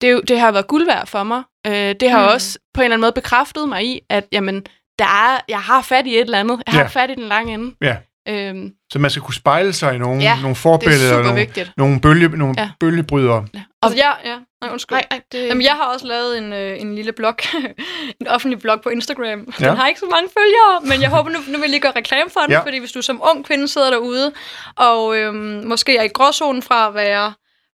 det, 0.00 0.12
jo- 0.12 0.20
det 0.20 0.40
har 0.40 0.52
været 0.52 0.66
guld 0.66 0.86
værd 0.86 1.06
for 1.06 1.22
mig. 1.22 1.42
Øh, 1.66 1.72
det 2.00 2.10
har 2.10 2.22
mm. 2.28 2.32
også 2.34 2.58
på 2.74 2.80
en 2.80 2.84
eller 2.84 2.94
anden 2.94 3.00
måde 3.00 3.12
bekræftet 3.12 3.68
mig 3.68 3.84
i, 3.84 4.00
at 4.10 4.26
jamen, 4.32 4.62
der 4.98 5.04
er, 5.04 5.40
jeg 5.48 5.60
har 5.60 5.82
fat 5.82 6.06
i 6.06 6.14
et 6.14 6.20
eller 6.20 6.40
andet. 6.40 6.62
Jeg 6.66 6.72
har 6.74 6.80
Ja. 6.80 6.86
fat 6.86 7.10
i 7.10 7.14
den 7.14 7.24
lange 7.24 7.54
ende. 7.54 7.74
Ja. 7.82 7.96
Øhm, 8.28 8.70
Så 8.92 8.98
man 8.98 9.10
skal 9.10 9.22
kunne 9.22 9.34
spejle 9.34 9.72
sig 9.72 9.94
i 9.94 9.98
nogle, 9.98 10.22
Ja, 10.22 10.34
nogle 10.34 10.50
er 10.50 10.54
forbilleder, 10.54 11.22
nogle, 11.22 11.34
vigtigt. 11.40 11.72
nogle, 11.76 12.00
bølge, 12.00 12.28
nogle 12.28 12.54
ja. 12.58 12.62
Ja. 12.62 12.70
bølgebrydere. 12.80 13.46
Ja. 13.54 13.58
Og, 13.82 13.86
Altså, 13.88 13.96
ja, 13.98 14.30
ja. 14.30 14.36
Nej, 14.60 14.70
undskyld. 14.72 14.96
nej, 14.96 15.06
nej, 15.10 15.20
det, 15.32 15.46
Jamen, 15.46 15.62
jeg 15.62 15.72
har 15.72 15.92
også 15.94 16.06
lavet 16.06 16.38
en, 16.38 16.52
øh, 16.52 16.80
en 16.80 16.94
lille 16.94 17.12
blog, 17.12 17.34
en 18.20 18.26
offentlig 18.26 18.58
blog 18.60 18.80
på 18.80 18.88
Instagram. 18.88 19.38
Den 19.44 19.54
Ja. 19.60 19.74
har 19.74 19.88
ikke 19.88 20.00
så 20.00 20.06
mange 20.10 20.28
følgere, 20.38 20.80
men 20.96 21.02
jeg 21.02 21.10
håber, 21.10 21.30
nu, 21.30 21.38
nu 21.46 21.52
vil 21.52 21.60
jeg 21.60 21.70
lige 21.70 21.80
gøre 21.80 21.92
reklame 21.96 22.30
for 22.30 22.40
den, 22.40 22.50
Ja. 22.50 22.60
fordi 22.60 22.78
hvis 22.78 22.92
du 22.92 23.02
som 23.02 23.20
ung 23.34 23.44
kvinde 23.46 23.68
sidder 23.68 23.90
derude, 23.90 24.32
og 24.76 25.16
øhm, 25.18 25.62
måske 25.66 25.96
er 25.96 26.02
i 26.02 26.08
gråzonen 26.08 26.62
fra 26.62 26.88
at 26.88 26.94
være 26.94 27.32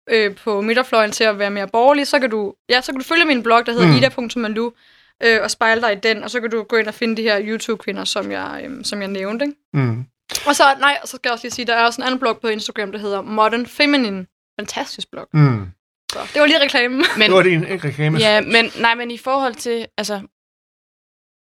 øh, 0.10 0.36
på 0.36 0.62
midterfløjen 0.62 1.12
til 1.12 1.24
at 1.24 1.40
være 1.40 1.50
mere 1.50 1.68
borgerlig, 1.68 2.08
så 2.08 2.20
kan 2.20 2.30
du, 2.30 2.54
ja, 2.70 2.82
så 2.82 2.92
kan 2.92 3.00
du 3.00 3.06
følge 3.06 3.26
min 3.26 3.44
blog, 3.44 3.66
der 3.66 3.72
hedder 3.72 3.88
Mm. 3.88 3.96
ida.malu, 3.96 4.72
øh, 5.24 5.40
og 5.44 5.52
spejle 5.52 5.82
dig 5.82 5.92
i 5.94 6.00
den, 6.04 6.24
og 6.24 6.30
så 6.30 6.42
kan 6.42 6.50
du 6.50 6.64
gå 6.64 6.76
ind 6.76 6.88
og 6.88 6.94
finde 6.94 7.18
de 7.18 7.22
her 7.22 7.40
YouTube-kvinder, 7.42 8.04
som 8.04 8.32
jeg, 8.32 8.62
øhm, 8.66 8.84
som 8.84 9.02
jeg 9.02 9.08
nævnte. 9.10 9.46
Ikke? 9.46 9.58
Mm. 9.74 10.06
Og 10.48 10.56
så, 10.56 10.64
nej, 10.80 10.98
så 11.06 11.08
skal 11.08 11.22
jeg 11.24 11.32
også 11.34 11.46
lige 11.46 11.52
sige, 11.52 11.66
der 11.66 11.76
er 11.76 11.86
også 11.86 12.02
en 12.02 12.06
anden 12.08 12.20
blog 12.20 12.40
på 12.42 12.48
Instagram, 12.48 12.92
der 12.92 13.00
hedder 13.00 13.22
Modern 13.22 13.66
Feminine. 13.66 14.26
Fantastisk 14.60 15.12
blog. 15.12 15.28
Mm. 15.34 15.68
Så 16.12 16.20
det 16.34 16.42
var 16.42 16.48
lige 16.48 16.60
reklame. 16.62 16.96
men, 16.96 17.06
Det 17.30 17.32
var 17.36 17.42
det 17.44 17.54
en, 17.54 17.66
reklame. 17.84 18.18
Ja, 18.18 18.42
men, 18.42 18.66
nej, 18.80 18.96
men 18.96 19.12
i 19.12 19.18
forhold 19.18 19.56
til, 19.56 19.88
altså, 19.98 20.22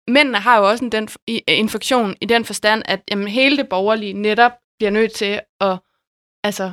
mændene 0.08 0.38
har 0.40 0.58
jo 0.58 0.70
også 0.70 0.86
en, 0.86 0.92
den, 0.92 1.10
i- 1.28 1.44
en 1.48 1.70
funktion 1.70 2.16
i 2.22 2.26
den 2.26 2.46
forstand, 2.46 2.82
at 2.86 3.02
jamen, 3.12 3.28
hele 3.28 3.58
det 3.58 3.70
borgerlige 3.70 4.14
netop 4.14 4.52
bliver 4.80 4.92
nødt 4.92 5.14
til 5.14 5.40
at 5.62 5.78
altså, 6.44 6.72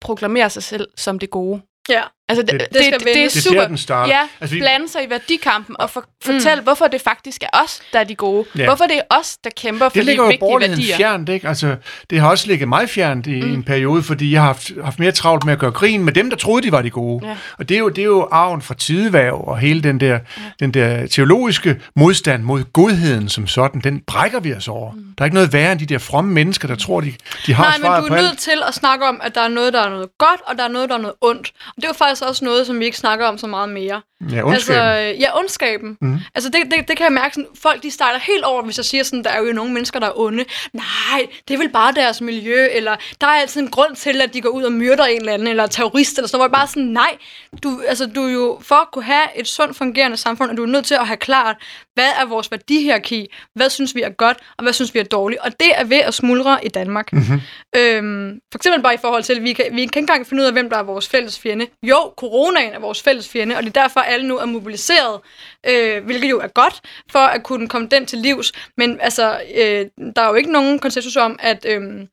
proklamere 0.00 0.50
sig 0.50 0.62
selv 0.62 0.88
som 0.96 1.18
det 1.18 1.30
gode. 1.30 1.62
Ja. 1.88 2.02
Altså, 2.38 2.42
det, 2.42 2.50
Det- 2.52 2.60
det, 2.60 2.68
det 2.78 2.84
skal 2.84 2.98
det, 2.98 3.06
det 3.06 3.12
er 3.12 3.18
vendes. 3.18 3.32
Det 3.32 3.38
er 3.38 3.42
super. 3.42 3.60
der, 3.60 3.68
den 3.68 3.78
starter. 3.78 4.12
Ja, 4.12 4.20
Altså, 4.40 4.54
vi- 4.56 4.60
blande 4.60 4.88
sig 4.88 5.04
i 5.06 5.10
værdikampen 5.10 5.76
og 5.78 5.90
for, 5.90 6.04
fortælle, 6.24 6.56
mm. 6.56 6.62
hvorfor 6.62 6.86
det 6.86 7.00
faktisk 7.00 7.42
er 7.42 7.58
os, 7.64 7.80
der 7.92 7.98
er 7.98 8.04
de 8.04 8.14
gode. 8.14 8.44
Ja. 8.58 8.64
Hvorfor 8.64 8.84
det 8.84 8.96
er 8.96 9.16
os, 9.18 9.36
der 9.44 9.50
kæmper 9.56 9.88
for 9.88 9.90
Det 9.94 10.00
de 10.02 10.06
ligger 10.06 10.22
jo 10.24 10.28
vigtige 10.28 10.70
værdier. 10.70 10.96
fjernt, 10.96 11.28
ikke? 11.28 11.48
Altså, 11.48 11.76
det 12.10 12.20
har 12.20 12.30
også 12.30 12.46
ligget 12.46 12.68
mig 12.68 12.88
fjernt 12.88 13.26
i, 13.26 13.40
mm. 13.40 13.52
En 13.54 13.62
periode, 13.62 14.02
fordi 14.02 14.32
jeg 14.32 14.40
har 14.40 14.46
haft, 14.46 14.70
haft 14.84 14.98
mere 14.98 15.12
travlt 15.12 15.44
med 15.44 15.52
at 15.52 15.58
gøre 15.58 15.70
grin 15.70 16.04
med 16.04 16.12
dem, 16.12 16.30
der 16.30 16.36
troede, 16.36 16.62
de 16.66 16.72
var 16.72 16.82
de 16.82 16.90
gode. 16.90 17.26
Ja. 17.26 17.36
Og 17.58 17.68
det 17.68 17.74
er, 17.74 17.78
jo, 17.78 17.88
det 17.88 17.98
er 18.02 18.06
jo 18.06 18.28
arven 18.30 18.62
fra 18.62 18.74
tideværv, 18.74 19.44
og 19.48 19.58
hele 19.58 19.82
den 19.82 20.00
der, 20.00 20.06
ja. 20.12 20.18
den 20.60 20.74
der 20.74 21.06
teologiske 21.06 21.80
modstand 21.96 22.42
mod 22.42 22.64
godheden 22.72 23.28
som 23.28 23.46
sådan, 23.46 23.80
den 23.80 24.00
brækker 24.06 24.40
vi 24.40 24.54
os 24.54 24.68
over. 24.68 24.92
Mm. 24.92 24.98
Der 25.18 25.22
er 25.22 25.26
ikke 25.26 25.34
noget 25.34 25.52
værre 25.52 25.72
end 25.72 25.80
de 25.80 25.86
der 25.86 25.98
fromme 25.98 26.32
mennesker, 26.32 26.68
der 26.68 26.74
tror, 26.76 27.00
de, 27.00 27.12
de 27.46 27.54
har 27.54 27.64
Nej, 27.64 27.78
svaret 27.80 28.02
men 28.02 28.08
på 28.08 28.08
du 28.08 28.14
er 28.14 28.18
alt. 28.18 28.26
nødt 28.28 28.38
til 28.38 28.62
at 28.68 28.74
snakke 28.74 29.06
om, 29.06 29.20
at 29.24 29.34
der 29.34 29.40
er 29.40 29.48
noget, 29.48 29.72
der 29.72 29.82
er 29.82 29.88
noget 29.90 30.08
godt, 30.18 30.40
og 30.46 30.56
der 30.58 30.64
er 30.64 30.68
noget, 30.68 30.88
der 30.88 30.94
er 30.94 31.00
noget 31.00 31.14
ondt. 31.20 31.52
Og 31.66 31.72
det 31.76 31.84
er 31.84 31.88
jo 31.88 31.94
faktisk 31.94 32.21
også 32.22 32.44
noget, 32.44 32.66
som 32.66 32.78
vi 32.78 32.84
ikke 32.84 32.98
snakker 32.98 33.26
om 33.26 33.38
så 33.38 33.46
meget 33.46 33.68
mere. 33.68 34.02
Ja, 34.30 34.42
ondskaben. 34.44 34.82
Altså, 34.82 35.20
ja, 35.20 35.38
ondskaben. 35.38 35.98
Mm. 36.00 36.18
Altså, 36.34 36.50
det, 36.50 36.64
det, 36.64 36.88
det 36.88 36.96
kan 36.96 37.04
jeg 37.04 37.12
mærke, 37.12 37.34
sådan, 37.34 37.48
folk 37.62 37.82
de 37.82 37.90
starter 37.90 38.18
helt 38.18 38.44
over, 38.44 38.62
hvis 38.62 38.76
jeg 38.76 38.84
siger 38.84 39.02
sådan, 39.02 39.24
der 39.24 39.30
er 39.30 39.42
jo 39.42 39.52
nogle 39.52 39.72
mennesker, 39.72 40.00
der 40.00 40.06
er 40.06 40.18
onde. 40.18 40.44
Nej, 40.72 41.26
det 41.48 41.54
er 41.54 41.58
vel 41.58 41.68
bare 41.68 41.92
deres 41.92 42.20
miljø, 42.20 42.66
eller 42.72 42.96
der 43.20 43.26
er 43.26 43.30
altid 43.30 43.60
en 43.60 43.70
grund 43.70 43.96
til, 43.96 44.20
at 44.20 44.34
de 44.34 44.40
går 44.40 44.48
ud 44.48 44.62
og 44.62 44.72
myrder 44.72 45.04
en 45.04 45.18
eller 45.18 45.32
anden, 45.32 45.48
eller 45.48 45.62
er 45.62 45.66
terrorist, 45.66 46.18
eller 46.18 46.28
sådan 46.28 46.38
noget. 46.38 46.52
Bare 46.52 46.66
sådan, 46.66 46.82
nej, 46.82 47.16
du, 47.62 47.82
altså, 47.88 48.06
du 48.06 48.26
er 48.26 48.32
jo, 48.32 48.58
for 48.62 48.74
at 48.74 48.88
kunne 48.92 49.04
have 49.04 49.24
et 49.36 49.48
sundt 49.48 49.76
fungerende 49.76 50.16
samfund, 50.16 50.50
er 50.50 50.54
du 50.54 50.66
nødt 50.66 50.84
til 50.84 50.94
at 50.94 51.06
have 51.06 51.16
klart, 51.16 51.56
hvad 51.94 52.08
er 52.20 52.24
vores 52.24 52.50
værdihierarki, 52.50 53.26
hvad 53.54 53.70
synes 53.70 53.94
vi 53.94 54.02
er 54.02 54.10
godt, 54.10 54.38
og 54.56 54.62
hvad 54.62 54.72
synes 54.72 54.94
vi 54.94 54.98
er 54.98 55.04
dårligt. 55.04 55.40
Og 55.40 55.60
det 55.60 55.72
er 55.74 55.84
ved 55.84 55.98
at 55.98 56.14
smuldre 56.14 56.64
i 56.64 56.68
Danmark. 56.68 57.12
Mm-hmm. 57.12 57.40
Øhm, 57.76 58.40
for 58.52 58.58
eksempel 58.58 58.82
bare 58.82 58.94
i 58.94 58.98
forhold 59.00 59.22
til, 59.22 59.34
at 59.34 59.42
vi 59.42 59.52
kan, 59.52 59.64
vi 59.64 59.76
kan 59.76 59.80
ikke 59.80 59.98
engang 59.98 60.26
finde 60.26 60.42
ud 60.42 60.46
af, 60.46 60.52
hvem 60.52 60.70
der 60.70 60.76
er 60.76 60.82
vores 60.82 61.08
fælles 61.08 61.38
fjende. 61.38 61.66
Jo, 61.82 62.12
coronaen 62.16 62.72
er 62.72 62.78
vores 62.78 63.02
fælles 63.02 63.28
fjende, 63.28 63.56
og 63.56 63.62
det 63.62 63.76
er 63.76 63.82
derfor, 63.82 64.00
alle 64.12 64.28
nu 64.28 64.38
er 64.38 64.44
mobiliseret, 64.46 65.20
øh, 65.66 66.04
hvilket 66.04 66.30
jo 66.30 66.40
er 66.40 66.48
godt, 66.48 66.80
for 67.10 67.18
at 67.18 67.42
kunne 67.42 67.68
komme 67.68 67.88
den 67.88 68.06
til 68.06 68.18
livs. 68.18 68.52
Men 68.76 69.00
altså, 69.00 69.40
øh, 69.56 69.86
der 70.16 70.22
er 70.22 70.28
jo 70.28 70.34
ikke 70.34 70.52
nogen 70.52 70.78
konsensus 70.78 71.16
om, 71.16 71.38
at, 71.42 71.66
øh, 71.68 72.06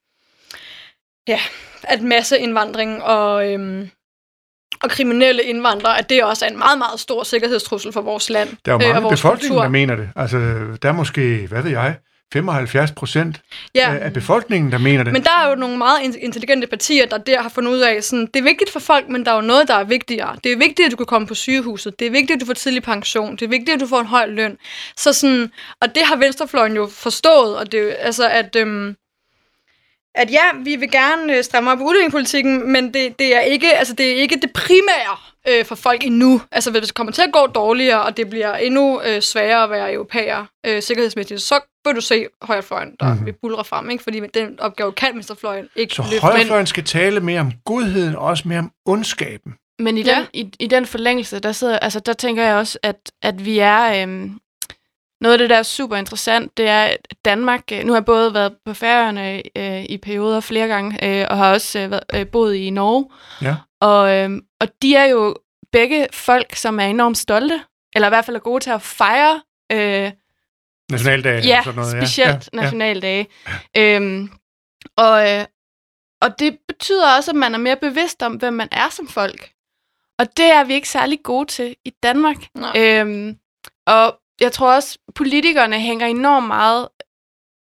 ja, 1.28 1.40
at 1.84 2.02
masseindvandring 2.02 3.04
og, 3.04 3.54
øh, 3.54 3.88
og 4.84 4.90
kriminelle 4.90 5.44
indvandrere, 5.44 5.98
at 6.00 6.10
det 6.10 6.24
også 6.24 6.46
er 6.46 6.50
en 6.50 6.58
meget, 6.58 6.78
meget 6.78 7.00
stor 7.00 7.24
sikkerhedstrussel 7.24 7.94
for 7.94 8.02
vores 8.02 8.30
land 8.30 8.50
Der 8.66 8.72
er 8.72 8.76
jo 8.76 8.82
øh, 8.82 8.94
mange 8.94 9.02
vores 9.04 9.22
befolkningen, 9.22 9.50
kultur. 9.50 9.62
der 9.64 9.70
mener 9.70 9.96
det. 9.96 10.10
Altså, 10.16 10.38
der 10.82 10.90
er 10.90 10.94
måske, 10.94 11.48
hvad 11.48 11.62
ved 11.62 11.72
jeg, 11.72 11.98
75 12.34 12.92
procent 12.92 13.42
Ja. 13.76 13.96
af 14.02 14.14
befolkningen, 14.14 14.72
der 14.72 14.78
mener 14.78 15.04
det. 15.04 15.14
Men 15.14 15.24
der 15.24 15.30
er 15.46 15.50
jo 15.50 15.56
nogle 15.56 15.78
meget 15.78 16.02
in- 16.04 16.20
intelligente 16.20 16.68
partier, 16.68 17.06
der 17.06 17.18
der 17.18 17.42
har 17.42 17.50
fundet 17.50 17.72
ud 17.72 17.80
af, 17.80 18.04
sådan, 18.04 18.26
det 18.26 18.36
er 18.40 18.44
vigtigt 18.44 18.72
for 18.72 18.80
folk, 18.80 19.10
men 19.10 19.26
der 19.26 19.32
er 19.32 19.36
jo 19.36 19.42
noget, 19.42 19.68
der 19.68 19.74
er 19.76 19.84
vigtigere. 19.84 20.36
Det 20.44 20.52
er 20.52 20.58
vigtigt, 20.58 20.86
at 20.86 20.92
du 20.92 20.96
kan 20.98 21.06
komme 21.06 21.28
på 21.28 21.36
sygehuset. 21.36 22.00
Det 22.00 22.08
er 22.08 22.12
vigtigt, 22.12 22.32
at 22.32 22.42
du 22.42 22.46
får 22.46 22.54
tidlig 22.54 22.84
pension. 22.84 23.32
Det 23.32 23.42
er 23.42 23.48
vigtigt, 23.50 23.70
at 23.76 23.80
du 23.80 23.88
får 23.88 24.00
en 24.00 24.06
høj 24.06 24.26
løn. 24.26 24.58
Så 24.98 25.14
sådan, 25.14 25.52
og 25.82 25.96
det 25.96 26.04
har 26.06 26.16
Venstrefløjen 26.16 26.76
jo 26.76 26.88
forstået, 26.88 27.58
og 27.58 27.72
det, 27.72 27.96
altså, 28.00 28.30
at, 28.30 28.56
øhm, 28.56 28.96
at 30.22 30.32
ja, 30.32 30.42
vi 30.64 30.76
vil 30.76 30.92
gerne 30.92 31.38
øh, 31.38 31.44
stramme 31.44 31.72
op 31.72 31.78
på 31.78 31.84
udlændingepolitikken, 31.84 32.72
men 32.72 32.94
det, 32.94 33.20
det, 33.20 33.36
er 33.36 33.40
ikke, 33.40 33.74
altså, 33.74 33.94
det 33.94 34.12
er 34.12 34.16
ikke 34.16 34.36
det 34.42 34.54
primære 34.54 35.18
øh, 35.50 35.66
for 35.66 35.76
folk 35.76 36.04
endnu. 36.06 36.42
Altså, 36.52 36.72
hvis 36.72 36.82
det 36.84 36.94
kommer 36.94 37.14
til 37.14 37.22
at 37.22 37.32
gå 37.32 37.48
dårligere, 37.48 38.02
og 38.02 38.18
det 38.18 38.30
bliver 38.30 38.56
endnu 38.56 39.02
øh, 39.02 39.22
sværere 39.22 39.64
at 39.64 39.70
være 39.70 39.94
europæer 39.94 40.46
øh, 40.66 40.82
sikkerhedsmæssigt, 40.82 41.42
så 41.42 41.60
vil 41.86 41.96
du 41.96 42.02
se 42.02 42.26
højrefløjen, 42.42 42.90
der 43.00 43.06
Mhm. 43.06 43.12
mm-hmm. 43.14 43.26
vil 43.26 43.34
bulre 43.42 43.66
frem, 43.66 43.90
ikke? 43.90 44.04
fordi 44.04 44.20
den 44.34 44.60
opgave 44.60 44.92
kan 44.92 45.10
venstrefløjen 45.16 45.68
ikke 45.76 45.96
Så 45.96 46.02
løfte. 46.02 46.20
højrefløjen 46.22 46.66
skal 46.66 46.84
tale 46.84 47.20
mere 47.20 47.40
om 47.40 47.52
godheden, 47.66 48.16
og 48.16 48.22
også 48.26 48.48
mere 48.48 48.60
om 48.60 48.72
ondskaben. 48.86 49.54
men 49.80 49.98
i, 49.98 50.02
Ja. 50.02 50.16
den, 50.16 50.26
i, 50.34 50.52
i 50.60 50.68
den 50.68 50.86
forlængelse, 50.86 51.40
der, 51.40 51.52
sidder, 51.52 51.80
altså, 51.80 52.00
der 52.00 52.14
tænker 52.14 52.44
jeg 52.44 52.56
også, 52.56 52.80
at, 52.84 52.96
at 53.24 53.46
vi 53.46 53.60
er... 53.60 54.02
Øhm, 54.04 54.32
noget 55.22 55.34
af 55.34 55.38
det, 55.40 55.50
der 55.50 55.56
er 55.56 55.64
super 55.64 55.96
interessant, 55.96 56.58
det 56.58 56.68
er, 56.68 56.84
at 56.84 57.08
Danmark... 57.26 57.64
øh, 57.72 57.84
Nu 57.84 57.92
har 57.92 58.00
jeg 58.00 58.06
både 58.06 58.34
været 58.34 58.56
på 58.66 58.74
Færøerne 58.74 59.42
øh, 59.58 59.84
i 59.84 59.98
perioder 59.98 60.40
flere 60.40 60.68
gange, 60.68 61.06
øh, 61.22 61.28
og 61.30 61.38
har 61.38 61.54
også 61.54 61.80
øh, 61.80 61.92
været, 61.92 62.04
øh, 62.14 62.28
boet 62.28 62.56
i 62.56 62.70
Norge. 62.70 63.10
Ja. 63.42 63.56
Og, 63.82 64.16
øh, 64.16 64.30
og 64.62 64.68
de 64.82 64.96
er 64.96 65.06
jo 65.06 65.36
begge 65.72 66.08
folk, 66.14 66.56
som 66.56 66.80
er 66.80 66.84
enormt 66.86 67.18
stolte, 67.18 67.62
eller 67.96 68.08
i 68.08 68.10
hvert 68.10 68.26
fald 68.26 68.36
er 68.36 68.40
gode 68.42 68.64
til 68.64 68.70
at 68.70 68.82
fejre 68.82 69.42
øh, 69.72 70.12
Nationaldag 70.92 71.44
Ja, 71.44 71.58
og 71.58 71.64
sådan 71.64 71.76
noget. 71.80 71.92
specielt 71.92 72.50
ja, 72.54 72.62
nationaldage. 72.62 73.28
Ja. 73.76 73.96
Øhm, 73.96 74.30
og, 74.98 75.32
øh, 75.34 75.46
og 76.22 76.40
det 76.40 76.58
betyder 76.68 77.16
også, 77.18 77.32
at 77.32 77.36
man 77.36 77.54
er 77.54 77.58
mere 77.58 77.76
bevidst 77.76 78.24
om, 78.24 78.34
hvem 78.34 78.54
man 78.54 78.68
er 78.72 78.90
som 78.90 79.08
folk. 79.08 79.52
Og 80.20 80.38
det 80.38 80.46
er 80.52 80.64
vi 80.64 80.74
ikke 80.74 80.90
særlig 80.90 81.20
gode 81.24 81.48
til 81.48 81.76
i 81.86 81.90
Danmark. 82.04 82.36
Nej. 82.56 82.72
Øhm, 82.78 83.38
og 83.88 84.20
jeg 84.42 84.52
tror 84.52 84.76
også, 84.76 84.98
politikerne 85.16 85.80
hænger 85.80 86.08
enormt 86.08 86.48
meget 86.48 86.88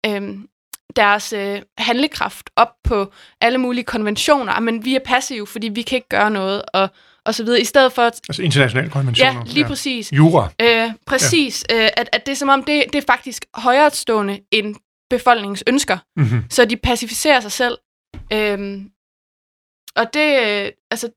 øhm, 0.06 0.48
deres 0.96 1.32
øh, 1.32 1.62
handlekraft 1.78 2.50
op 2.56 2.68
på 2.84 3.12
alle 3.40 3.58
mulige 3.58 3.84
konventioner. 3.84 4.60
Men 4.60 4.84
vi 4.84 4.94
er 4.94 5.00
passive, 5.04 5.46
fordi 5.46 5.68
vi 5.68 5.82
kan 5.82 5.96
ikke 5.96 6.08
gøre 6.08 6.30
noget, 6.30 6.62
og, 6.74 6.88
og 7.24 7.34
så 7.34 7.44
videre. 7.44 7.60
I 7.60 7.64
stedet 7.64 7.92
for, 7.92 8.02
at, 8.02 8.20
Altså 8.28 8.42
internationale 8.42 8.90
konventioner. 8.90 9.32
ja, 9.32 9.52
lige 9.52 9.64
præcis. 9.64 10.12
Jura. 10.12 10.48
Øh, 10.62 10.90
præcis. 11.06 11.64
Ja. 11.70 11.84
Øh, 11.84 11.90
at, 11.96 12.08
at 12.12 12.26
det 12.26 12.32
er 12.32 12.36
som 12.36 12.48
om, 12.48 12.64
det, 12.64 12.84
det 12.92 12.94
er 12.94 13.02
faktisk 13.06 13.44
højere 13.54 13.90
end 14.50 14.76
befolkningens 15.10 15.64
ønsker. 15.66 15.98
Mm-hmm. 16.16 16.44
Så 16.50 16.64
de 16.64 16.76
pacificerer 16.76 17.40
sig 17.40 17.52
selv. 17.52 17.78
Øhm, 18.32 18.90
og 19.96 20.14
det, 20.14 20.40
øh, 20.46 20.72
altså, 20.90 21.08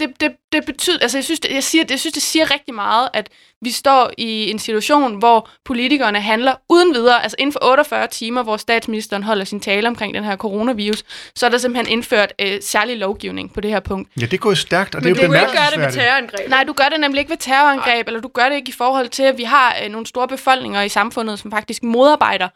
det, 0.00 0.20
det, 0.20 0.32
det 0.52 0.64
betyder, 0.64 0.98
altså 1.00 1.18
jeg 1.18 1.24
synes, 1.24 1.40
det, 1.40 1.52
jeg, 1.54 1.64
siger, 1.64 1.84
jeg 1.90 2.00
synes, 2.00 2.12
det 2.12 2.22
siger 2.22 2.50
rigtig 2.50 2.74
meget, 2.74 3.08
at 3.14 3.28
vi 3.62 3.70
står 3.70 4.10
i 4.18 4.50
en 4.50 4.58
situation, 4.58 5.18
hvor 5.18 5.48
politikerne 5.64 6.20
handler 6.20 6.54
uden 6.68 6.94
videre, 6.94 7.22
altså 7.22 7.36
inden 7.38 7.52
for 7.52 7.64
48 7.64 8.06
timer, 8.06 8.42
hvor 8.42 8.56
statsministeren 8.56 9.22
holder 9.22 9.44
sin 9.44 9.60
tale 9.60 9.88
omkring 9.88 10.14
den 10.14 10.24
her 10.24 10.36
coronavirus, 10.36 11.02
så 11.34 11.46
er 11.46 11.50
der 11.50 11.58
simpelthen 11.58 11.92
indført 11.92 12.32
øh, 12.38 12.58
særlig 12.62 12.96
lovgivning 12.96 13.54
på 13.54 13.60
det 13.60 13.70
her 13.70 13.80
punkt. 13.80 14.08
Ja, 14.20 14.26
det 14.26 14.32
er 14.32 14.38
gået 14.38 14.58
stærkt, 14.58 14.94
og 14.94 15.02
Men 15.04 15.14
det 15.14 15.22
er 15.22 15.26
du 15.26 15.32
jo 15.32 15.38
kan 15.38 15.48
ikke 15.48 15.58
gøre 15.58 15.70
det 15.70 15.78
med 15.78 15.86
bemærkelsesværdigt. 15.86 16.30
terrorangreb. 16.30 16.50
Nej, 16.50 16.64
du 16.64 16.72
gør 16.72 16.88
det 16.92 17.00
nemlig 17.00 17.18
ikke 17.18 17.30
ved 17.30 17.38
terrorangreb, 17.38 18.06
eller 18.06 18.20
du 18.20 18.28
gør 18.34 18.48
det 18.48 18.56
ikke 18.56 18.68
i 18.68 18.74
forhold 18.78 19.08
til, 19.08 19.22
at 19.22 19.38
vi 19.38 19.44
har 19.44 19.76
øh, 19.84 19.90
nogle 19.90 20.06
store 20.06 20.28
befolkninger 20.28 20.82
i 20.82 20.88
samfundet, 20.88 21.38
som 21.38 21.50
faktisk 21.50 21.82
modarbejder 21.82 22.48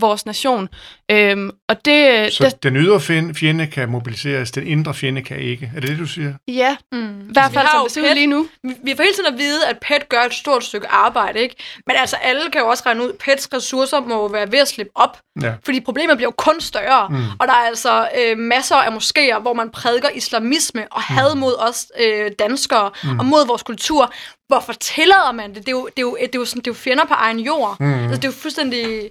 vores 0.00 0.26
nation. 0.26 0.68
Øhm, 1.10 1.50
og 1.68 1.84
det, 1.84 2.32
Så 2.32 2.44
det, 2.44 2.62
den 2.62 2.76
ydre 2.76 3.00
fjende, 3.00 3.66
kan 3.66 3.88
mobiliseres, 3.88 4.50
den 4.50 4.66
indre 4.66 4.94
fjende 4.94 5.22
kan 5.22 5.38
ikke. 5.38 5.72
Er 5.76 5.80
det 5.80 5.88
det, 5.88 5.98
du 5.98 6.06
siger? 6.06 6.34
ja, 6.48 6.76
Mm. 6.92 7.20
i 7.20 7.32
hvert 7.32 7.50
Vi 7.50 7.54
fald 7.54 7.66
har 7.66 7.72
som 7.78 7.82
det 7.84 7.92
ser 7.92 8.00
ud 8.10 8.14
lige 8.14 8.26
nu. 8.26 8.46
Vi, 8.64 8.74
vi 8.84 8.94
får 8.96 9.02
hele 9.02 9.14
tiden 9.14 9.32
at 9.34 9.38
vide, 9.38 9.66
at 9.68 9.78
PET 9.78 10.08
gør 10.08 10.20
et 10.20 10.34
stort 10.34 10.64
stykke 10.64 10.88
arbejde, 10.88 11.38
ikke? 11.40 11.54
Men 11.86 11.96
altså, 11.98 12.16
alle 12.16 12.50
kan 12.50 12.60
jo 12.60 12.66
også 12.68 12.82
regne 12.86 13.02
ud, 13.04 13.08
at 13.08 13.18
PETs 13.18 13.48
ressourcer 13.54 14.00
må 14.00 14.28
være 14.32 14.52
ved 14.52 14.58
at 14.58 14.68
slippe 14.68 14.92
op. 14.94 15.18
Ja. 15.42 15.52
Fordi 15.64 15.80
problemet 15.80 16.16
bliver 16.16 16.26
jo 16.26 16.34
kun 16.38 16.60
større. 16.60 17.08
Mm. 17.08 17.16
Og 17.40 17.46
der 17.46 17.52
er 17.52 17.66
altså 17.66 18.08
øh, 18.18 18.38
masser 18.38 18.76
af 18.76 18.90
moskéer, 18.96 19.38
hvor 19.38 19.52
man 19.54 19.70
prædiker 19.70 20.08
islamisme 20.14 20.86
og 20.90 21.02
had 21.02 21.34
mod 21.34 21.54
os 21.58 21.86
øh, 22.00 22.30
danskere 22.38 22.90
mm. 23.04 23.18
og 23.18 23.26
mod 23.26 23.46
vores 23.46 23.62
kultur. 23.62 24.12
Hvorfor 24.48 24.72
tillader 24.72 25.32
man 25.32 25.48
det? 25.54 25.56
Det 25.58 25.68
er 25.68 25.72
jo, 25.72 25.86
det 25.86 25.98
er 25.98 26.02
jo, 26.02 26.16
det 26.20 26.34
er 26.34 26.38
jo, 26.38 26.44
sådan, 26.44 26.60
det 26.62 26.66
er 26.66 26.70
jo 26.70 26.74
fjender 26.78 27.04
på 27.04 27.14
egen 27.14 27.38
jord. 27.40 27.76
Mm. 27.80 27.94
Altså, 28.02 28.16
det 28.16 28.24
er 28.24 28.28
jo 28.28 28.32
fuldstændig... 28.32 29.10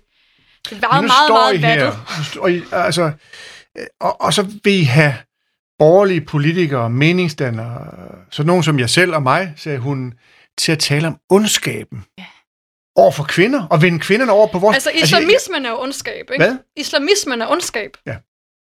Det 0.69 0.81
meget, 0.81 0.95
Men 0.95 1.01
nu 1.01 1.07
meget, 1.07 1.27
står 1.27 1.35
meget 1.35 1.53
I 1.53 1.57
her, 1.57 2.23
står 2.31 2.47
I, 2.47 2.61
altså, 2.71 3.11
øh, 3.77 3.85
og, 3.99 4.21
og 4.21 4.33
så 4.33 4.47
vil 4.63 4.73
I 4.73 4.83
have 4.83 5.15
borgerlige 5.79 6.21
politikere, 6.21 6.89
meningsdannere, 6.89 7.87
så 8.31 8.43
nogen 8.43 8.63
som 8.63 8.79
jeg 8.79 8.89
selv 8.89 9.15
og 9.15 9.23
mig, 9.23 9.53
sagde 9.57 9.77
hun, 9.77 10.13
til 10.57 10.71
at 10.71 10.79
tale 10.79 11.07
om 11.07 11.17
ondskaben 11.29 12.05
Ja. 12.17 12.25
over 12.95 13.11
for 13.11 13.23
kvinder, 13.23 13.67
og 13.67 13.81
vende 13.81 13.99
kvinderne 13.99 14.31
over 14.31 14.47
på 14.47 14.59
vores... 14.59 14.75
Altså, 14.75 14.91
islamismen 15.03 15.65
er 15.65 15.69
jo 15.69 15.81
ondskab, 15.81 16.29
ikke? 16.33 16.45
Hvad? 16.45 16.57
Islamismen 16.75 17.41
er 17.41 17.47
ondskab. 17.47 17.97
Ja. 18.05 18.15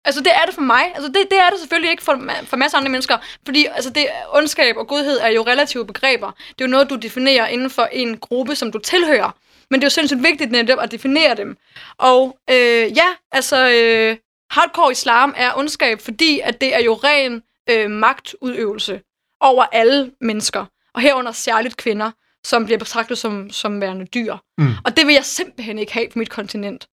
Altså, 0.06 0.22
det 0.22 0.32
er 0.36 0.46
det 0.46 0.54
for 0.54 0.62
mig. 0.62 0.84
Altså, 0.96 1.08
det, 1.08 1.18
det 1.32 1.38
er 1.40 1.50
det 1.50 1.60
selvfølgelig 1.60 1.92
ikke 1.92 2.04
for, 2.04 2.22
for 2.46 2.58
masser 2.58 2.78
af 2.78 2.80
andre 2.82 2.92
mennesker. 2.92 3.18
Fordi 3.46 3.68
altså, 3.76 3.90
det, 3.90 4.08
ondskab 4.34 4.78
og 4.78 4.88
godhed 4.88 5.20
er 5.22 5.28
jo 5.28 5.42
relative 5.42 5.86
begreber. 5.88 6.32
Det 6.50 6.62
er 6.62 6.66
jo 6.66 6.68
noget, 6.68 6.90
du 6.90 6.96
definerer 6.96 7.48
inden 7.48 7.70
for 7.70 7.84
en 7.92 8.18
gruppe, 8.18 8.56
som 8.56 8.72
du 8.72 8.80
tilhører. 8.80 9.36
Men 9.72 9.80
det 9.80 9.84
er 9.84 9.86
jo 9.86 9.90
sindssygt 9.90 10.24
vigtigt 10.24 10.52
netop 10.52 10.80
at 10.82 10.92
definere 10.92 11.36
dem. 11.36 11.58
Og 11.98 12.38
øh, 12.50 12.98
ja, 12.98 13.08
altså, 13.32 13.70
øh, 13.70 14.18
hardcore 14.52 14.92
islam 14.92 15.34
er 15.38 15.58
ondskab, 15.58 16.02
fordi 16.02 16.40
at 16.44 16.62
det 16.62 16.76
er 16.76 16.80
jo 16.80 16.94
ren 16.94 17.44
øh, 17.70 17.92
magtudøvelse 17.92 19.02
over 19.40 19.64
alle 19.72 20.12
mennesker. 20.22 20.66
Og 20.94 21.02
herunder 21.02 21.32
særligt 21.32 21.78
kvinder, 21.78 22.12
som 22.44 22.66
bliver 22.66 22.78
betragtet 22.78 23.18
som, 23.18 23.50
som 23.50 23.82
værende 23.82 24.06
dyr. 24.06 24.36
Mm. 24.58 24.74
Og 24.86 24.98
det 24.98 25.08
vil 25.08 25.14
jeg 25.14 25.26
simpelthen 25.26 25.80
ikke 25.80 25.94
have 25.94 26.10
på 26.14 26.20
mit 26.20 26.30
kontinent. 26.30 26.88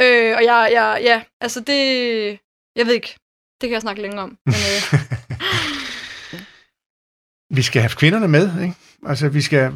Øh, 0.00 0.36
og 0.36 0.44
jeg, 0.44 0.68
jeg, 0.72 1.00
ja, 1.02 1.22
altså 1.40 1.60
det... 1.60 2.38
Jeg 2.76 2.86
ved 2.86 2.94
ikke. 2.94 3.16
Det 3.60 3.68
kan 3.68 3.72
jeg 3.72 3.80
snakke 3.80 4.02
længere 4.02 4.22
om. 4.22 4.38
Men, 4.46 4.54
øh, 4.54 5.00
Vi 7.50 7.62
skal 7.62 7.82
have 7.82 7.90
kvinderne 7.90 8.28
med, 8.28 8.50
ikke? 8.62 8.74
Altså, 9.08 9.28
vi 9.28 9.42
skal... 9.42 9.70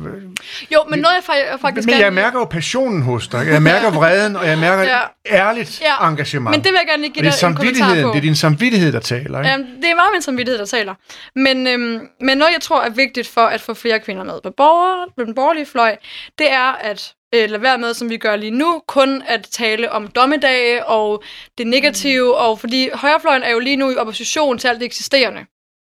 jo, 0.72 0.84
men 0.90 0.98
noget 0.98 1.14
jeg 1.14 1.22
fa- 1.34 1.50
jeg 1.52 1.60
faktisk 1.60 1.86
Men 1.86 1.92
gerne... 1.92 2.04
jeg 2.04 2.12
mærker 2.12 2.38
jo 2.38 2.44
passionen 2.44 3.02
hos 3.02 3.28
dig. 3.28 3.46
Jeg 3.46 3.62
mærker 3.62 3.90
vreden, 3.90 4.36
og 4.36 4.46
jeg 4.48 4.58
mærker 4.58 4.82
Ja. 4.92 5.00
ærligt 5.26 5.80
Ja. 5.80 6.08
engagement. 6.08 6.50
Men 6.56 6.64
det 6.64 6.72
vil 6.72 6.78
jeg 6.80 6.86
gerne 6.88 7.02
lige 7.02 7.12
give 7.12 7.22
dig 7.30 7.48
en 7.48 7.54
kommentar 7.54 8.02
på. 8.02 8.08
det 8.08 8.16
er 8.16 8.20
din 8.20 8.34
samvittighed, 8.36 8.92
der 8.92 9.00
taler, 9.00 9.38
ikke? 9.38 9.50
Jamen, 9.50 9.66
det 9.66 9.90
er 9.90 9.94
meget 9.94 10.08
min 10.12 10.22
samvittighed, 10.22 10.58
der 10.58 10.66
taler. 10.66 10.94
Men, 11.36 11.66
øhm, 11.66 12.08
men 12.20 12.38
noget, 12.38 12.52
jeg 12.52 12.60
tror 12.60 12.82
er 12.82 12.90
vigtigt 12.90 13.28
for 13.28 13.40
at 13.40 13.60
få 13.60 13.74
flere 13.74 14.00
kvinder 14.00 14.24
med 14.24 14.34
på, 14.44 14.50
borger, 14.56 15.06
på 15.18 15.24
den 15.24 15.34
borgerlige 15.34 15.66
fløj, 15.66 15.96
det 16.38 16.52
er 16.52 16.72
at 16.72 17.12
øh, 17.34 17.50
lade 17.50 17.62
være 17.62 17.78
med, 17.78 17.94
som 17.94 18.10
vi 18.10 18.16
gør 18.16 18.36
lige 18.36 18.50
nu, 18.50 18.82
kun 18.88 19.22
at 19.26 19.46
tale 19.52 19.92
om 19.92 20.08
dommedage 20.08 20.86
og 20.86 21.22
det 21.58 21.66
negative, 21.66 22.24
mm. 22.26 22.32
og 22.48 22.60
fordi 22.60 22.88
højrefløjen 22.94 23.42
er 23.42 23.50
jo 23.50 23.58
lige 23.58 23.76
nu 23.76 23.90
i 23.90 23.96
opposition 23.96 24.58
til 24.58 24.68
alt 24.68 24.78
det 24.80 24.86
eksisterende. 24.86 25.40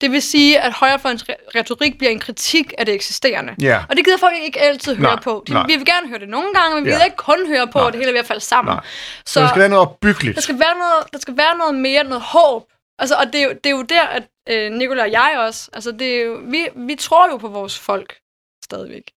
Det 0.06 0.12
vil 0.12 0.22
sige, 0.22 0.60
at 0.60 0.74
højrefløjens 0.74 1.24
re- 1.24 1.60
retorik 1.60 1.98
bliver 1.98 2.12
en 2.12 2.20
kritik 2.20 2.74
af 2.78 2.86
det 2.86 2.96
eksisterende. 2.96 3.56
Ja. 3.62 3.84
Og 3.90 3.96
det 3.96 4.06
gider 4.06 4.18
folk 4.18 4.34
ikke 4.44 4.62
altid 4.62 4.96
høre 4.96 5.16
Nej, 5.16 5.22
på. 5.24 5.44
De, 5.48 5.54
nej. 5.54 5.66
vi 5.68 5.76
vil 5.76 5.86
gerne 5.86 6.08
høre 6.08 6.20
det 6.20 6.30
nogle 6.30 6.54
gange, 6.54 6.76
men 6.76 6.86
vi 6.86 6.90
gider 6.90 7.06
ikke 7.06 7.18
kun 7.18 7.48
høre 7.48 7.68
på, 7.68 7.78
Nej. 7.80 7.88
at 7.88 7.94
det 7.94 8.00
hele 8.00 8.10
er 8.10 8.14
ved 8.14 8.20
at 8.20 8.26
falde 8.26 8.42
sammen. 8.42 8.74
Nej. 8.76 8.84
Så 9.26 9.40
der 9.40 9.48
skal 9.48 9.60
være 9.60 9.70
noget 9.70 9.88
opbyggeligt. 9.88 10.36
Der 10.36 10.42
skal 10.42 10.60
være 10.60 10.78
noget, 10.78 11.14
der 11.14 11.20
skal 11.20 11.38
være 11.38 11.58
noget 11.58 11.76
mere, 11.76 12.04
noget 12.04 12.22
håb. 12.22 12.64
Altså, 13.00 13.16
og 13.16 13.26
det 13.34 13.36
er, 13.36 13.44
jo, 13.44 13.50
det 13.50 13.66
er 13.66 13.70
jo 13.70 13.82
der, 13.82 14.02
at 14.02 14.24
øh, 14.50 14.72
Nicolai 14.72 15.02
og 15.02 15.12
jeg 15.12 15.36
også, 15.40 15.70
altså 15.74 15.92
det 15.92 16.16
er 16.16 16.24
jo, 16.24 16.42
vi, 16.44 16.68
vi 16.76 16.96
tror 16.96 17.30
jo 17.32 17.38
på 17.38 17.48
vores 17.48 17.80
folk 17.80 18.18
stadigvæk. 18.64 19.12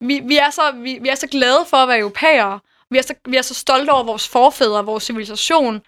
Vi, 0.00 0.20
vi, 0.24 0.36
er 0.36 0.50
så, 0.50 0.62
vi, 0.74 0.98
vi 1.02 1.08
er 1.08 1.14
så 1.14 1.26
glade 1.26 1.66
for 1.70 1.76
at 1.76 1.88
være 1.88 1.98
europæere. 1.98 2.60
Vi 2.90 2.98
er 2.98 3.02
så, 3.02 3.14
vi 3.28 3.36
er 3.36 3.42
så 3.42 3.54
stolte 3.54 3.90
over 3.90 4.02
vores 4.02 4.28
forfædre, 4.28 4.84
vores 4.84 5.04
civilisation 5.04 5.80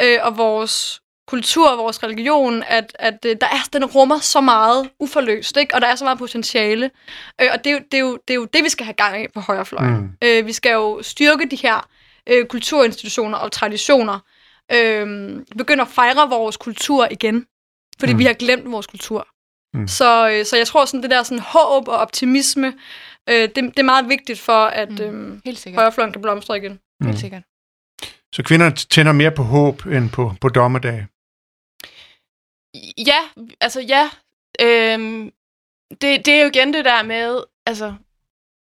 øh, 0.00 0.18
og 0.22 0.36
vores 0.36 1.00
kultur 1.26 1.68
og 1.70 1.78
vores 1.78 2.02
religion, 2.02 2.62
at, 2.66 2.96
at 2.98 3.18
øh, 3.26 3.36
der 3.40 3.46
er, 3.46 3.68
den 3.72 3.84
rummer 3.84 4.18
så 4.18 4.40
meget 4.40 4.90
uforløst, 5.00 5.56
ikke? 5.56 5.74
og 5.74 5.80
der 5.80 5.86
er 5.86 5.94
så 5.96 6.04
meget 6.04 6.18
potentiale. 6.18 6.90
Øh, 7.40 7.48
og 7.52 7.64
det 7.64 7.70
er, 7.70 7.74
jo, 7.74 7.80
det, 7.92 7.94
er 7.98 8.00
jo, 8.02 8.18
det 8.28 8.34
er 8.34 8.38
jo 8.38 8.44
det, 8.44 8.64
vi 8.64 8.68
skal 8.68 8.84
have 8.86 8.94
gang 8.94 9.22
i 9.24 9.26
på 9.34 9.40
højrefløjen. 9.40 9.96
Mm. 9.96 10.10
Øh, 10.24 10.46
vi 10.46 10.52
skal 10.52 10.72
jo 10.72 11.02
styrke 11.02 11.48
de 11.50 11.56
her 11.56 11.88
øh, 12.26 12.46
kulturinstitutioner 12.46 13.38
og 13.38 13.52
traditioner. 13.52 14.18
Øh, 14.72 15.06
begynde 15.58 15.82
at 15.82 15.88
fejre 15.88 16.28
vores 16.28 16.56
kultur 16.56 17.08
igen. 17.10 17.46
Fordi 18.00 18.12
Mm. 18.12 18.18
vi 18.18 18.24
har 18.24 18.32
glemt 18.32 18.70
vores 18.72 18.86
kultur. 18.86 19.26
Mm. 19.74 19.88
Så, 19.88 20.28
øh, 20.30 20.44
så 20.44 20.56
jeg 20.56 20.66
tror, 20.66 20.84
sådan 20.84 21.02
det 21.02 21.10
der 21.10 21.22
sådan 21.22 21.38
håb 21.46 21.88
og 21.88 21.96
optimisme, 21.96 22.66
øh, 23.28 23.34
det, 23.34 23.54
det 23.56 23.78
er 23.78 23.82
meget 23.82 24.08
vigtigt 24.08 24.40
for, 24.40 24.64
at 24.64 25.00
øh, 25.00 25.38
Helt 25.44 25.58
sikkert. 25.58 25.80
højrefløjen 25.80 26.12
kan 26.12 26.22
blomstre 26.22 26.56
igen. 26.56 26.78
Mm. 27.00 27.06
Helt 27.06 27.18
sikkert. 27.20 27.42
Så 28.34 28.42
kvinder 28.42 28.70
tænder 28.70 29.12
mere 29.12 29.30
på 29.30 29.42
håb 29.42 29.86
end 29.86 30.10
på, 30.10 30.32
på 30.40 30.48
dommedag. 30.48 31.06
Ja, 33.06 33.44
altså 33.60 33.80
ja. 33.80 34.10
Øhm, 34.60 35.30
det, 35.90 36.26
det 36.26 36.28
er 36.28 36.40
jo 36.40 36.48
igen 36.48 36.74
det 36.74 36.84
der 36.84 37.02
med, 37.02 37.40
altså 37.66 37.94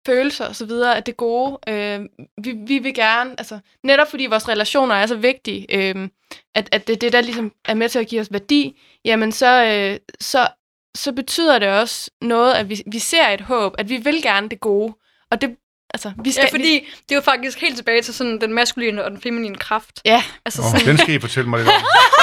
følelser 0.06 0.46
og 0.46 0.56
så 0.56 0.66
videre, 0.66 0.96
at 0.96 1.06
det 1.06 1.16
gode. 1.16 1.58
Øh, 1.68 2.00
vi, 2.44 2.52
vi 2.66 2.78
vil 2.78 2.94
gerne, 2.94 3.34
altså 3.38 3.58
netop 3.84 4.10
fordi 4.10 4.26
vores 4.26 4.48
relationer 4.48 4.94
er 4.94 5.06
så 5.06 5.16
vigtige, 5.16 5.66
øh, 5.76 6.08
at, 6.54 6.68
at 6.72 6.86
det 6.86 7.00
det, 7.00 7.12
der 7.12 7.20
ligesom 7.20 7.52
er 7.64 7.74
med 7.74 7.88
til 7.88 7.98
at 7.98 8.06
give 8.06 8.20
os 8.20 8.32
værdi, 8.32 8.80
jamen 9.04 9.32
så, 9.32 9.64
øh, 9.64 9.98
så, 10.20 10.48
så 10.94 11.12
betyder 11.12 11.58
det 11.58 11.68
også 11.68 12.10
noget, 12.20 12.54
at 12.54 12.68
vi, 12.68 12.82
vi 12.86 12.98
ser 12.98 13.28
et 13.28 13.40
håb, 13.40 13.74
at 13.78 13.88
vi 13.88 13.96
vil 13.96 14.22
gerne 14.22 14.48
det 14.48 14.60
gode. 14.60 14.94
Og 15.30 15.40
det, 15.40 15.56
altså, 15.94 16.12
vi 16.24 16.30
skal... 16.30 16.42
Ja, 16.42 16.56
fordi 16.58 16.74
det 17.08 17.10
er 17.10 17.14
jo 17.14 17.20
faktisk 17.20 17.60
helt 17.60 17.76
tilbage 17.76 18.02
til 18.02 18.14
sådan 18.14 18.40
den 18.40 18.54
maskuline 18.54 19.04
og 19.04 19.11
den 19.11 19.20
feminine 19.20 19.56
kraft. 19.56 20.00
Ja, 20.04 20.22
Altså 20.44 20.62
Oh, 20.62 20.70
sådan, 20.70 20.86
den 20.86 20.98
skal 20.98 21.14
I 21.14 21.20
fortælle 21.20 21.50
mig 21.50 21.58
lidt 21.58 21.68
om. 21.68 21.74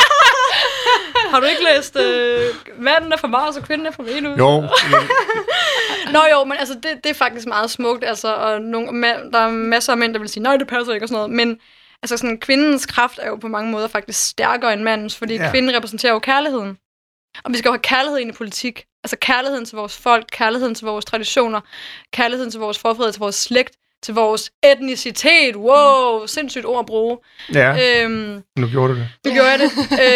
har 1.29 1.39
du 1.39 1.45
ikke 1.45 1.63
læst 1.63 1.95
øh, 1.95 2.41
Manden 2.77 3.11
er 3.11 3.17
fra 3.17 3.27
Mars 3.27 3.57
og 3.57 3.63
kvinden 3.63 3.87
er 3.87 3.91
fra 3.91 4.03
Venus? 4.03 4.39
Jo, 4.39 4.63
Nå 6.13 6.19
jo, 6.31 6.43
men 6.43 6.57
altså, 6.57 6.73
det, 6.73 7.03
det 7.03 7.09
er 7.09 7.13
faktisk 7.13 7.47
meget 7.47 7.71
smukt, 7.71 8.03
altså, 8.03 8.35
og 8.35 8.61
nogle, 8.61 9.03
der 9.31 9.39
er 9.39 9.49
masser 9.49 9.91
af 9.91 9.97
mænd, 9.97 10.13
der 10.13 10.19
vil 10.19 10.29
sige, 10.29 10.43
nej, 10.43 10.57
det 10.57 10.67
passer 10.67 10.93
ikke 10.93 11.03
og 11.03 11.09
sådan 11.09 11.17
noget, 11.17 11.31
men 11.31 11.59
altså, 12.03 12.17
sådan, 12.17 12.39
kvindens 12.39 12.85
kraft 12.85 13.19
er 13.21 13.27
jo 13.27 13.35
på 13.35 13.47
mange 13.47 13.71
måder 13.71 13.87
faktisk 13.87 14.29
stærkere 14.29 14.73
end 14.73 14.81
mandens, 14.81 15.15
fordi 15.15 15.35
ja. 15.35 15.51
kvinden 15.51 15.75
repræsenterer 15.75 16.13
jo 16.13 16.19
kærligheden. 16.19 16.77
Og 17.43 17.51
vi 17.51 17.57
skal 17.57 17.69
jo 17.69 17.73
have 17.73 17.79
kærlighed 17.79 18.19
ind 18.19 18.29
i 18.29 18.33
politik. 18.33 18.85
Altså 19.03 19.17
kærligheden 19.21 19.65
til 19.65 19.75
vores 19.75 19.97
folk, 19.97 20.25
kærligheden 20.31 20.75
til 20.75 20.85
vores 20.85 21.05
traditioner, 21.05 21.61
kærligheden 22.13 22.51
til 22.51 22.59
vores 22.59 22.79
forfædre, 22.79 23.11
til 23.11 23.19
vores 23.19 23.35
slægt, 23.35 23.75
til 24.03 24.13
vores 24.13 24.51
etnicitet. 24.63 25.55
Wow, 25.55 26.25
sindssygt 26.25 26.65
ord 26.65 26.79
at 26.79 26.85
bruge. 26.85 27.17
Ja, 27.53 28.03
Øhm, 28.03 28.43
nu 28.57 28.67
gjorde 28.67 28.93
du 28.93 28.99
det. 28.99 29.07
nu 29.25 29.33
gjorde 29.33 29.49
jeg 29.49 29.59
det. 29.59 29.71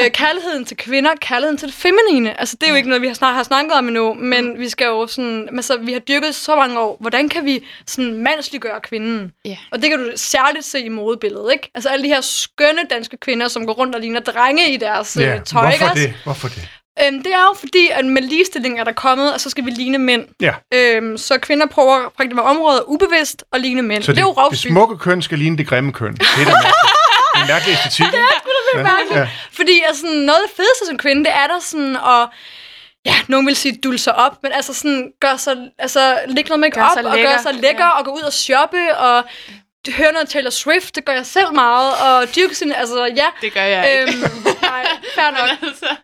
Øh, 0.06 0.12
kærligheden 0.12 0.66
til 0.66 0.78
kvinder, 0.78 1.10
kærligheden 1.22 1.58
til 1.58 1.68
det 1.68 1.76
feminine. 1.76 2.40
Altså, 2.40 2.56
det 2.62 2.68
er 2.68 2.72
jo 2.72 2.76
ikke 2.78 2.90
noget, 2.90 3.02
vi 3.02 3.08
har, 3.08 3.14
snak- 3.14 3.34
har 3.34 3.44
snakket 3.44 3.74
om 3.74 3.88
endnu, 3.88 4.14
men 4.14 4.60
vi 4.60 4.70
skal 4.70 4.86
jo 4.86 5.08
sådan... 5.08 5.50
Altså, 5.56 5.78
vi 5.78 5.94
har 5.94 6.00
dyrket 6.00 6.36
så 6.36 6.56
mange 6.56 6.80
år. 6.80 6.98
Hvordan 7.00 7.30
kan 7.30 7.46
vi 7.46 7.66
sådan 7.88 8.14
mandsliggøre 8.14 8.82
kvinden? 8.82 9.32
Ja. 9.46 9.58
Og 9.72 9.82
det 9.82 9.90
kan 9.90 10.00
du 10.00 10.12
særligt 10.16 10.66
se 10.66 10.80
i 10.80 10.90
modebilledet, 10.90 11.52
ikke? 11.54 11.72
Altså, 11.76 11.90
alle 11.90 12.04
de 12.04 12.10
her 12.10 12.22
skønne 12.22 12.82
danske 12.90 13.18
kvinder, 13.18 13.48
som 13.48 13.66
går 13.66 13.74
rundt 13.74 13.96
og 13.96 14.02
ligner 14.02 14.20
drenge 14.20 14.74
i 14.74 14.78
deres 14.78 15.18
Ja, 15.20 15.36
øh, 15.36 15.44
tøj, 15.44 15.68
ikke 15.72 15.78
hvorfor 15.80 15.92
også? 15.92 16.04
det? 16.08 16.14
Hvorfor 16.24 16.48
det? 16.48 16.70
Øhm, 17.04 17.24
det 17.24 17.34
er 17.34 17.42
jo 17.42 17.54
fordi, 17.60 17.90
at 17.92 18.06
med 18.06 18.22
ligestilling 18.22 18.80
er 18.80 18.84
der 18.84 18.92
kommet, 18.92 19.34
og 19.34 19.42
så 19.42 19.50
skal 19.50 19.66
vi 19.66 19.70
ligne 19.70 19.98
mænd. 19.98 20.26
Ja. 20.42 20.54
Øhm, 20.74 21.18
så 21.18 21.38
kvinder 21.38 21.66
prøver 21.68 22.20
rigtig 22.20 22.36
mange 22.36 22.50
områder 22.50 22.82
ubevidst 22.90 23.44
at 23.54 23.62
ligne 23.62 23.82
mænd. 23.82 24.04
Så 24.04 24.12
det, 24.12 24.18
er 24.18 24.22
jo 24.22 24.30
det, 24.30 24.38
rovfyldt. 24.38 24.64
det 24.64 24.72
smukke 24.72 24.98
køn 24.98 25.22
skal 25.22 25.40
ligne 25.40 25.58
det 25.58 25.68
grimme 25.68 25.94
køn. 25.94 26.14
Det 26.14 26.22
er 26.22 26.46
da 26.46 26.52
mærkeligt. 26.52 26.64
Det 27.34 27.40
er 27.40 27.42
en 27.42 27.48
mærkelig 27.48 27.74
æstetik. 27.74 28.06
Det 28.06 28.20
er 28.20 29.16
ja, 29.16 29.20
ja. 29.20 29.28
Fordi 29.52 29.82
altså, 29.88 30.06
noget 30.06 30.40
af 30.40 30.48
det 30.48 30.56
fedeste 30.56 30.86
som 30.88 30.98
kvinde, 30.98 31.24
det 31.26 31.34
er 31.34 31.48
der 31.48 31.60
sådan 31.60 31.96
at... 31.96 32.28
Ja, 33.06 33.16
nogen 33.28 33.48
vil 33.48 33.56
sige 33.56 33.80
dulse 33.84 34.04
sig 34.04 34.16
op, 34.16 34.44
men 34.44 34.52
altså 34.52 34.74
sådan, 34.74 35.12
gør 35.20 35.38
sig, 35.38 35.58
altså, 35.80 36.20
lægge 36.28 36.50
noget 36.50 36.60
make 36.60 36.76
Gør 36.76 36.84
op 36.84 37.06
og 37.06 37.18
gøre 37.18 37.42
sig 37.42 37.54
lækker, 37.54 37.86
Ja. 37.86 37.90
og 38.00 38.06
gå 38.06 38.12
ud 38.12 38.22
og 38.22 38.34
shoppe, 38.34 38.98
og 38.98 39.24
høre 39.90 40.12
noget 40.14 40.30
Taylor 40.30 40.50
Swift, 40.50 40.96
det 40.96 41.06
gør 41.06 41.14
jeg 41.14 41.26
selv 41.26 41.54
meget, 41.54 41.94
og 42.02 42.36
dyrke 42.36 42.56
sin, 42.56 42.72
altså 42.72 43.06
ja. 43.06 43.26
Det 43.42 43.54
gør 43.54 43.62
jeg 43.64 43.92
ikke. 43.92 44.12
Øhm, 44.14 44.44
nej, 44.62 44.86
fair 45.16 45.32
nok. 45.40 45.50
altså, 45.70 45.96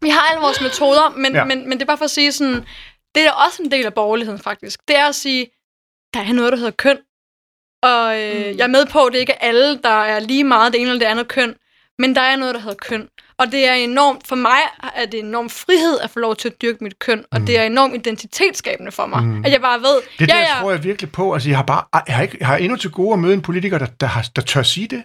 Vi 0.00 0.08
har 0.08 0.20
alle 0.30 0.40
vores 0.40 0.60
metoder, 0.60 1.10
men, 1.16 1.34
Ja. 1.34 1.44
men, 1.44 1.68
men 1.68 1.78
det 1.78 1.82
er 1.82 1.86
bare 1.86 1.98
for 1.98 2.04
at 2.04 2.10
sige 2.10 2.32
sådan, 2.32 2.66
det 3.14 3.26
er 3.26 3.30
også 3.30 3.62
en 3.62 3.70
del 3.70 3.86
af 3.86 3.94
borgerligheden 3.94 4.40
faktisk. 4.40 4.80
Det 4.88 4.96
er 4.96 5.06
at 5.06 5.14
sige, 5.14 5.46
der 6.14 6.20
er 6.20 6.32
noget, 6.32 6.52
der 6.52 6.58
hedder 6.58 6.70
køn. 6.70 6.98
Og 7.82 8.20
øh, 8.20 8.36
mm. 8.52 8.58
jeg 8.58 8.64
er 8.64 8.66
med 8.66 8.86
på, 8.86 9.04
at 9.04 9.12
det 9.12 9.18
ikke 9.18 9.32
er 9.32 9.38
alle, 9.48 9.78
der 9.82 10.02
er 10.04 10.20
lige 10.20 10.44
meget 10.44 10.72
det 10.72 10.80
ene 10.80 10.90
eller 10.90 10.98
det 11.06 11.10
andet 11.10 11.28
køn. 11.28 11.56
Men 11.98 12.14
der 12.16 12.20
er 12.20 12.36
noget, 12.36 12.54
der 12.54 12.60
hedder 12.60 12.76
køn. 12.76 13.08
Og 13.38 13.52
det 13.52 13.68
er 13.68 13.74
enormt, 13.74 14.26
for 14.26 14.36
mig 14.36 14.58
er 14.96 15.06
det 15.06 15.20
enorm 15.20 15.50
frihed 15.50 15.98
at 16.02 16.10
få 16.10 16.18
lov 16.18 16.36
til 16.36 16.48
at 16.48 16.62
dyrke 16.62 16.84
mit 16.84 16.98
køn. 16.98 17.24
Og 17.32 17.40
det 17.40 17.58
er 17.58 17.62
enormt 17.62 17.94
identitetsskabende 17.94 18.92
for 18.92 19.06
mig. 19.06 19.22
Mm. 19.22 19.28
Mm. 19.28 19.44
At 19.44 19.52
jeg 19.52 19.60
bare 19.60 19.80
ved, 19.80 20.00
Det 20.18 20.28
ja, 20.28 20.34
der 20.34 20.38
ja, 20.40 20.60
tror 20.60 20.70
jeg 20.70 20.84
virkelig 20.84 21.12
på. 21.12 21.32
Altså, 21.34 21.48
jeg 21.48 21.58
har, 21.58 21.64
bare, 21.64 22.02
jeg 22.06 22.14
har, 22.16 22.22
ikke, 22.22 22.36
jeg 22.40 22.46
har 22.46 22.56
endnu 22.56 22.76
til 22.76 22.90
gode 22.90 23.12
at 23.12 23.18
møde 23.18 23.34
en 23.34 23.42
politiker, 23.42 23.78
der, 23.78 23.86
der, 24.00 24.06
har, 24.06 24.26
der 24.36 24.42
tør 24.42 24.62
sige 24.62 24.88
det. 24.88 25.02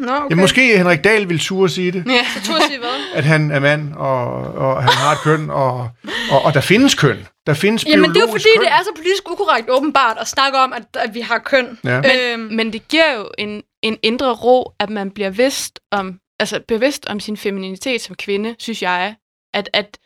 Nå, 0.00 0.12
okay. 0.12 0.30
Ja, 0.30 0.34
måske 0.34 0.78
Henrik 0.78 1.04
Dahl 1.04 1.28
vil 1.28 1.38
turde 1.38 1.72
sige 1.72 1.92
det. 1.92 2.04
ja. 2.06 2.26
Så 2.34 2.50
turde 2.50 2.62
sige 2.66 2.78
hvad? 2.78 2.88
At 3.18 3.24
han 3.24 3.50
er 3.50 3.60
mand, 3.60 3.94
og, 3.94 4.26
og 4.54 4.82
han 4.82 4.92
har 4.92 5.12
et 5.12 5.18
køn, 5.24 5.50
og, 5.50 5.88
og, 6.30 6.42
og 6.44 6.54
der 6.54 6.60
findes 6.60 6.94
køn. 6.94 7.26
Der 7.46 7.54
findes 7.54 7.84
Jamen 7.86 8.10
det 8.10 8.16
er 8.16 8.20
jo 8.20 8.26
fordi, 8.32 8.44
køn. 8.56 8.64
det 8.64 8.72
er 8.72 8.82
så 8.84 8.90
politisk 8.96 9.30
ukorrekt 9.30 9.70
åbenbart 9.70 10.16
at 10.20 10.28
snakke 10.28 10.58
om, 10.58 10.72
at, 10.72 10.82
at 10.94 11.14
vi 11.14 11.20
har 11.20 11.38
køn. 11.38 11.78
Ja. 11.84 12.32
Øhm, 12.32 12.40
Men 12.40 12.72
det 12.72 12.88
giver 12.88 13.14
jo 13.16 13.28
en, 13.38 13.62
en 13.82 13.96
indre 14.02 14.32
ro, 14.32 14.72
at 14.80 14.90
man 14.90 15.10
bliver 15.10 15.30
vidst 15.30 15.80
om, 15.92 16.18
altså 16.40 16.60
bevidst 16.68 17.06
om 17.06 17.20
sin 17.20 17.36
femininitet 17.36 18.00
som 18.00 18.16
kvinde, 18.16 18.56
synes 18.58 18.82
jeg. 18.82 19.16
At, 19.54 19.70
at 19.72 19.98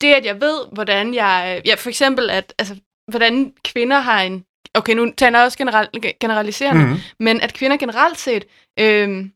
det, 0.00 0.14
at 0.14 0.24
jeg 0.24 0.40
ved, 0.40 0.66
hvordan 0.72 1.14
jeg... 1.14 1.62
Ja, 1.64 1.74
for 1.74 1.88
eksempel, 1.88 2.30
at 2.30 2.54
altså, 2.58 2.76
hvordan 3.10 3.54
kvinder 3.64 3.98
har 3.98 4.22
en... 4.22 4.44
Okay, 4.74 4.94
nu 4.94 5.12
taler 5.12 5.38
jeg 5.38 5.46
også 5.46 5.58
general, 5.58 5.88
generaliserende, 6.20 6.86
mm. 6.86 6.96
Men 7.20 7.40
at 7.40 7.54
kvinder 7.54 7.76
generelt 7.76 8.18
set 8.18 8.44
øhm, 8.78 9.32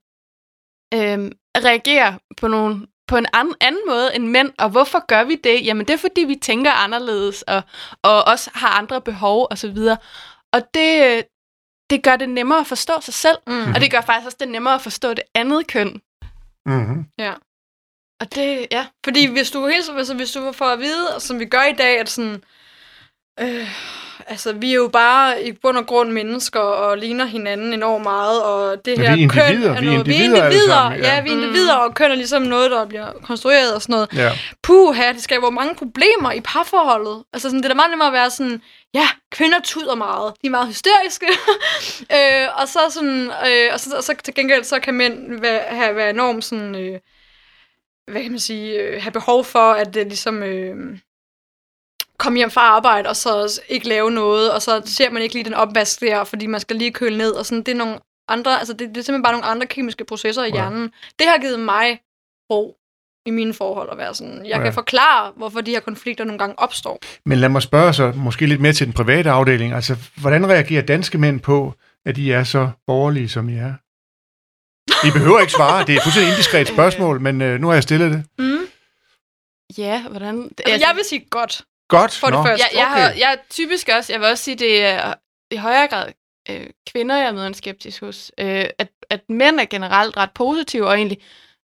øhm, 0.94 1.32
reagerer 1.56 2.18
på, 2.36 2.48
nogle, 2.48 2.86
på 3.08 3.16
en 3.16 3.26
anden, 3.32 3.54
anden 3.60 3.82
måde 3.86 4.14
end 4.14 4.26
mænd. 4.26 4.52
Og 4.58 4.70
hvorfor 4.70 5.06
gør 5.06 5.24
vi 5.24 5.34
det? 5.34 5.66
Jamen, 5.66 5.86
det 5.86 5.94
er, 5.94 5.98
fordi 5.98 6.20
vi 6.20 6.36
tænker 6.36 6.70
anderledes, 6.70 7.42
og, 7.42 7.62
og 8.02 8.24
også 8.24 8.50
har 8.54 8.68
andre 8.68 9.00
behov 9.00 9.48
osv. 9.50 9.78
Og 10.52 10.74
det, 10.74 11.06
øh, 11.06 11.22
det 11.90 12.02
gør 12.02 12.16
det 12.16 12.28
nemmere 12.28 12.60
at 12.60 12.66
forstå 12.66 13.00
sig 13.00 13.14
selv, 13.14 13.38
mm. 13.46 13.72
og 13.74 13.80
det 13.80 13.90
gør 13.90 14.00
faktisk 14.00 14.26
også 14.26 14.38
det 14.40 14.48
nemmere 14.48 14.74
at 14.74 14.82
forstå 14.82 15.14
det 15.14 15.24
andet 15.34 15.66
køn. 15.66 16.00
Mm-hmm. 16.66 17.04
Og 18.20 18.34
det, 18.34 18.66
ja. 18.70 18.86
Fordi 19.04 19.26
hvis 19.26 19.50
du 19.50 19.66
helt 19.66 19.90
altså, 19.90 20.14
hvis 20.14 20.32
du 20.32 20.52
får 20.52 20.66
at 20.66 20.78
vide, 20.78 21.20
som 21.20 21.38
vi 21.38 21.44
gør 21.44 21.64
i 21.64 21.72
dag, 21.72 22.00
at 22.00 22.08
sådan, 22.08 22.44
øh, 23.40 23.68
altså 24.30 24.52
vi 24.52 24.70
er 24.70 24.74
jo 24.74 24.88
bare 24.88 25.42
i 25.42 25.52
bund 25.52 25.76
og 25.76 25.86
grund 25.86 26.10
mennesker 26.10 26.60
og 26.60 26.98
ligner 26.98 27.24
hinanden 27.24 27.72
enormt 27.72 28.02
meget, 28.02 28.42
og 28.42 28.84
det 28.84 28.98
Men 28.98 29.06
her 29.06 29.16
vi 29.16 29.22
er 29.24 29.28
køn 29.28 29.42
individer, 29.52 29.74
er 29.74 29.80
vi 29.80 29.86
er 29.86 29.92
noget, 29.92 30.06
individer 30.06 30.30
vi 30.32 30.38
er 30.38 30.44
individer, 30.44 30.74
sammen, 30.74 31.00
ja. 31.00 31.14
ja. 31.14 31.20
vi 31.22 31.30
er 31.30 31.34
Mm. 31.34 31.42
individer, 31.42 31.74
og 31.74 31.94
køn 31.94 32.10
er 32.10 32.14
ligesom 32.14 32.42
noget, 32.42 32.70
der 32.70 32.86
bliver 32.86 33.12
konstrueret 33.22 33.74
og 33.74 33.82
sådan 33.82 33.92
noget. 33.92 34.08
Ja. 34.16 34.30
Puha, 34.62 35.12
det 35.12 35.22
skaber 35.22 35.46
jo 35.46 35.50
mange 35.50 35.74
problemer 35.74 36.32
i 36.32 36.40
parforholdet. 36.40 37.24
Altså 37.32 37.48
sådan, 37.48 37.58
det 37.58 37.64
er 37.64 37.68
da 37.68 37.74
meget 37.74 37.90
nemmere 37.90 38.08
at 38.08 38.12
være 38.12 38.30
sådan, 38.30 38.62
ja, 38.94 39.08
kvinder 39.32 39.58
tuder 39.64 39.94
meget, 39.94 40.32
de 40.42 40.46
er 40.46 40.50
meget 40.50 40.68
hysteriske, 40.68 41.26
øh, 42.16 42.46
og 42.56 42.68
så 42.68 42.78
sådan, 42.90 43.30
øh, 43.48 43.68
og 43.72 43.80
så, 43.80 43.96
og 43.96 44.04
så 44.04 44.14
til 44.24 44.34
gengæld, 44.34 44.64
så 44.64 44.80
kan 44.80 44.94
mænd 44.94 45.40
være, 45.40 45.60
have, 45.68 45.96
være 45.96 46.10
enormt 46.10 46.44
sådan, 46.44 46.74
øh, 46.74 46.98
hvad 48.06 48.22
kan 48.22 48.30
man 48.30 48.40
sige, 48.40 48.80
øh, 48.80 49.02
have 49.02 49.12
behov 49.12 49.44
for, 49.44 49.72
at 49.72 49.94
det 49.94 50.06
ligesom... 50.06 50.42
Øh, 50.42 50.76
komme 52.20 52.36
hjem 52.36 52.50
fra 52.50 52.60
arbejde, 52.60 53.08
og 53.08 53.16
så 53.16 53.60
ikke 53.68 53.88
lave 53.88 54.10
noget, 54.10 54.52
og 54.52 54.62
så 54.62 54.82
ser 54.84 55.10
man 55.10 55.22
ikke 55.22 55.34
lige 55.34 55.44
den 55.44 55.54
opvask 55.54 56.00
der, 56.00 56.24
fordi 56.24 56.46
man 56.46 56.60
skal 56.60 56.76
lige 56.76 56.92
køle 56.92 57.18
ned, 57.18 57.30
og 57.32 57.46
sådan, 57.46 57.62
det 57.62 57.72
er 57.72 57.76
nogle 57.76 57.98
andre, 58.28 58.58
altså 58.58 58.72
det, 58.72 58.88
det 58.88 58.96
er 58.96 59.02
simpelthen 59.02 59.22
bare 59.22 59.32
nogle 59.32 59.46
andre 59.46 59.66
kemiske 59.66 60.04
processer 60.04 60.42
i 60.44 60.46
Ja. 60.46 60.52
hjernen. 60.52 60.92
Det 61.18 61.26
har 61.26 61.38
givet 61.38 61.60
mig 61.60 62.00
ro 62.52 62.76
i 63.26 63.30
mine 63.30 63.54
forhold 63.54 63.88
at 63.92 63.98
være 63.98 64.14
sådan, 64.14 64.38
jeg 64.46 64.56
Ja. 64.56 64.62
kan 64.62 64.72
forklare, 64.72 65.32
hvorfor 65.36 65.60
de 65.60 65.70
her 65.70 65.80
konflikter 65.80 66.24
nogle 66.24 66.38
gange 66.38 66.58
opstår. 66.58 66.98
Men 67.26 67.38
lad 67.38 67.48
mig 67.48 67.62
spørge 67.62 67.92
så 67.92 68.12
måske 68.16 68.46
lidt 68.46 68.60
mere 68.60 68.72
til 68.72 68.86
den 68.86 68.94
private 68.94 69.30
afdeling. 69.30 69.72
Altså, 69.74 69.96
hvordan 70.16 70.48
reagerer 70.48 70.82
danske 70.82 71.18
mænd 71.18 71.40
på, 71.40 71.74
at 72.06 72.18
I 72.18 72.30
er 72.30 72.44
så 72.44 72.70
borgerlige, 72.86 73.28
som 73.28 73.48
I 73.48 73.54
er? 73.56 73.74
I 75.06 75.10
behøver 75.12 75.40
ikke 75.40 75.52
svare. 75.52 75.84
Det 75.86 75.92
er 75.92 75.96
et 75.96 76.02
fuldstændig 76.02 76.30
indiskret 76.32 76.68
spørgsmål, 76.68 77.20
men 77.20 77.42
øh, 77.42 77.60
nu 77.60 77.66
har 77.66 77.74
jeg 77.74 77.82
stillet 77.82 78.10
det. 78.12 78.24
Mm. 78.38 78.58
Ja, 79.78 80.02
hvordan... 80.08 80.50
Altså, 80.66 80.86
jeg 80.86 80.92
vil 80.96 81.04
sige 81.08 81.26
godt. 81.30 81.62
Godt. 81.90 82.12
For 82.18 82.26
det 82.26 82.36
Nå. 82.36 82.44
første. 82.46 82.66
jeg, 82.72 82.78
jeg, 82.80 82.86
okay. 82.90 83.02
har, 83.02 83.10
jeg 83.10 83.32
er 83.32 83.36
typisk 83.50 83.88
også, 83.96 84.12
jeg 84.12 84.20
vil 84.20 84.28
også 84.28 84.44
sige, 84.44 84.56
det 84.56 84.84
er 84.84 85.14
i 85.50 85.56
højere 85.56 85.88
grad 85.88 86.12
øh, 86.50 86.66
kvinder, 86.92 87.16
jeg 87.16 87.34
møder 87.34 87.46
en 87.46 87.54
skeptisk 87.54 88.00
hos. 88.00 88.32
Øh, 88.38 88.64
at, 88.78 88.88
at 89.10 89.20
mænd 89.28 89.60
er 89.60 89.64
generelt 89.64 90.16
ret 90.16 90.30
positive, 90.30 90.86
og 90.86 90.94
egentlig... 90.94 91.18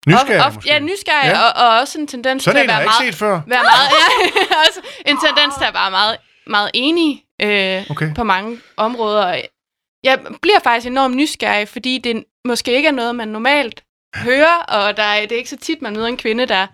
Nysgerrig 0.07 0.45
of, 0.45 0.55
måske. 0.55 0.69
Ja, 0.69 0.79
nysgerrig, 0.79 1.29
Ja. 1.29 1.39
Og, 1.41 1.67
og 1.67 1.79
også 1.79 1.99
en 1.99 2.07
tendens 2.07 2.43
Sådan 2.43 2.55
til 2.55 2.63
en 2.63 2.69
at 2.69 2.75
har 2.75 2.81
være 2.81 2.91
jeg 2.91 3.05
ikke 3.05 3.05
meget... 3.05 3.13
set 3.13 3.19
før. 3.19 3.41
Være 3.47 3.63
meget 3.63 3.89
ja, 4.51 4.55
også 4.67 4.79
en 5.05 5.17
tendens 5.27 5.55
til 5.55 5.65
at 5.65 5.73
være 5.73 5.91
meget, 5.91 6.17
meget 6.47 6.71
enig 6.73 7.23
øh, 7.41 7.91
Okay. 7.91 8.13
på 8.15 8.23
mange 8.23 8.59
områder. 8.77 9.41
Jeg 10.03 10.19
bliver 10.41 10.59
faktisk 10.59 10.87
enormt 10.87 11.15
nysgerrig, 11.15 11.67
fordi 11.67 11.97
det 11.97 12.23
måske 12.45 12.71
ikke 12.71 12.87
er 12.87 12.91
noget, 12.91 13.15
man 13.15 13.27
normalt 13.27 13.83
hører, 14.15 14.55
og 14.67 14.97
der 14.97 15.03
er, 15.03 15.21
det 15.21 15.31
er 15.31 15.37
ikke 15.37 15.49
så 15.49 15.57
tit, 15.57 15.81
man 15.81 15.93
møder 15.93 16.07
en 16.07 16.17
kvinde, 16.17 16.45
der 16.45 16.67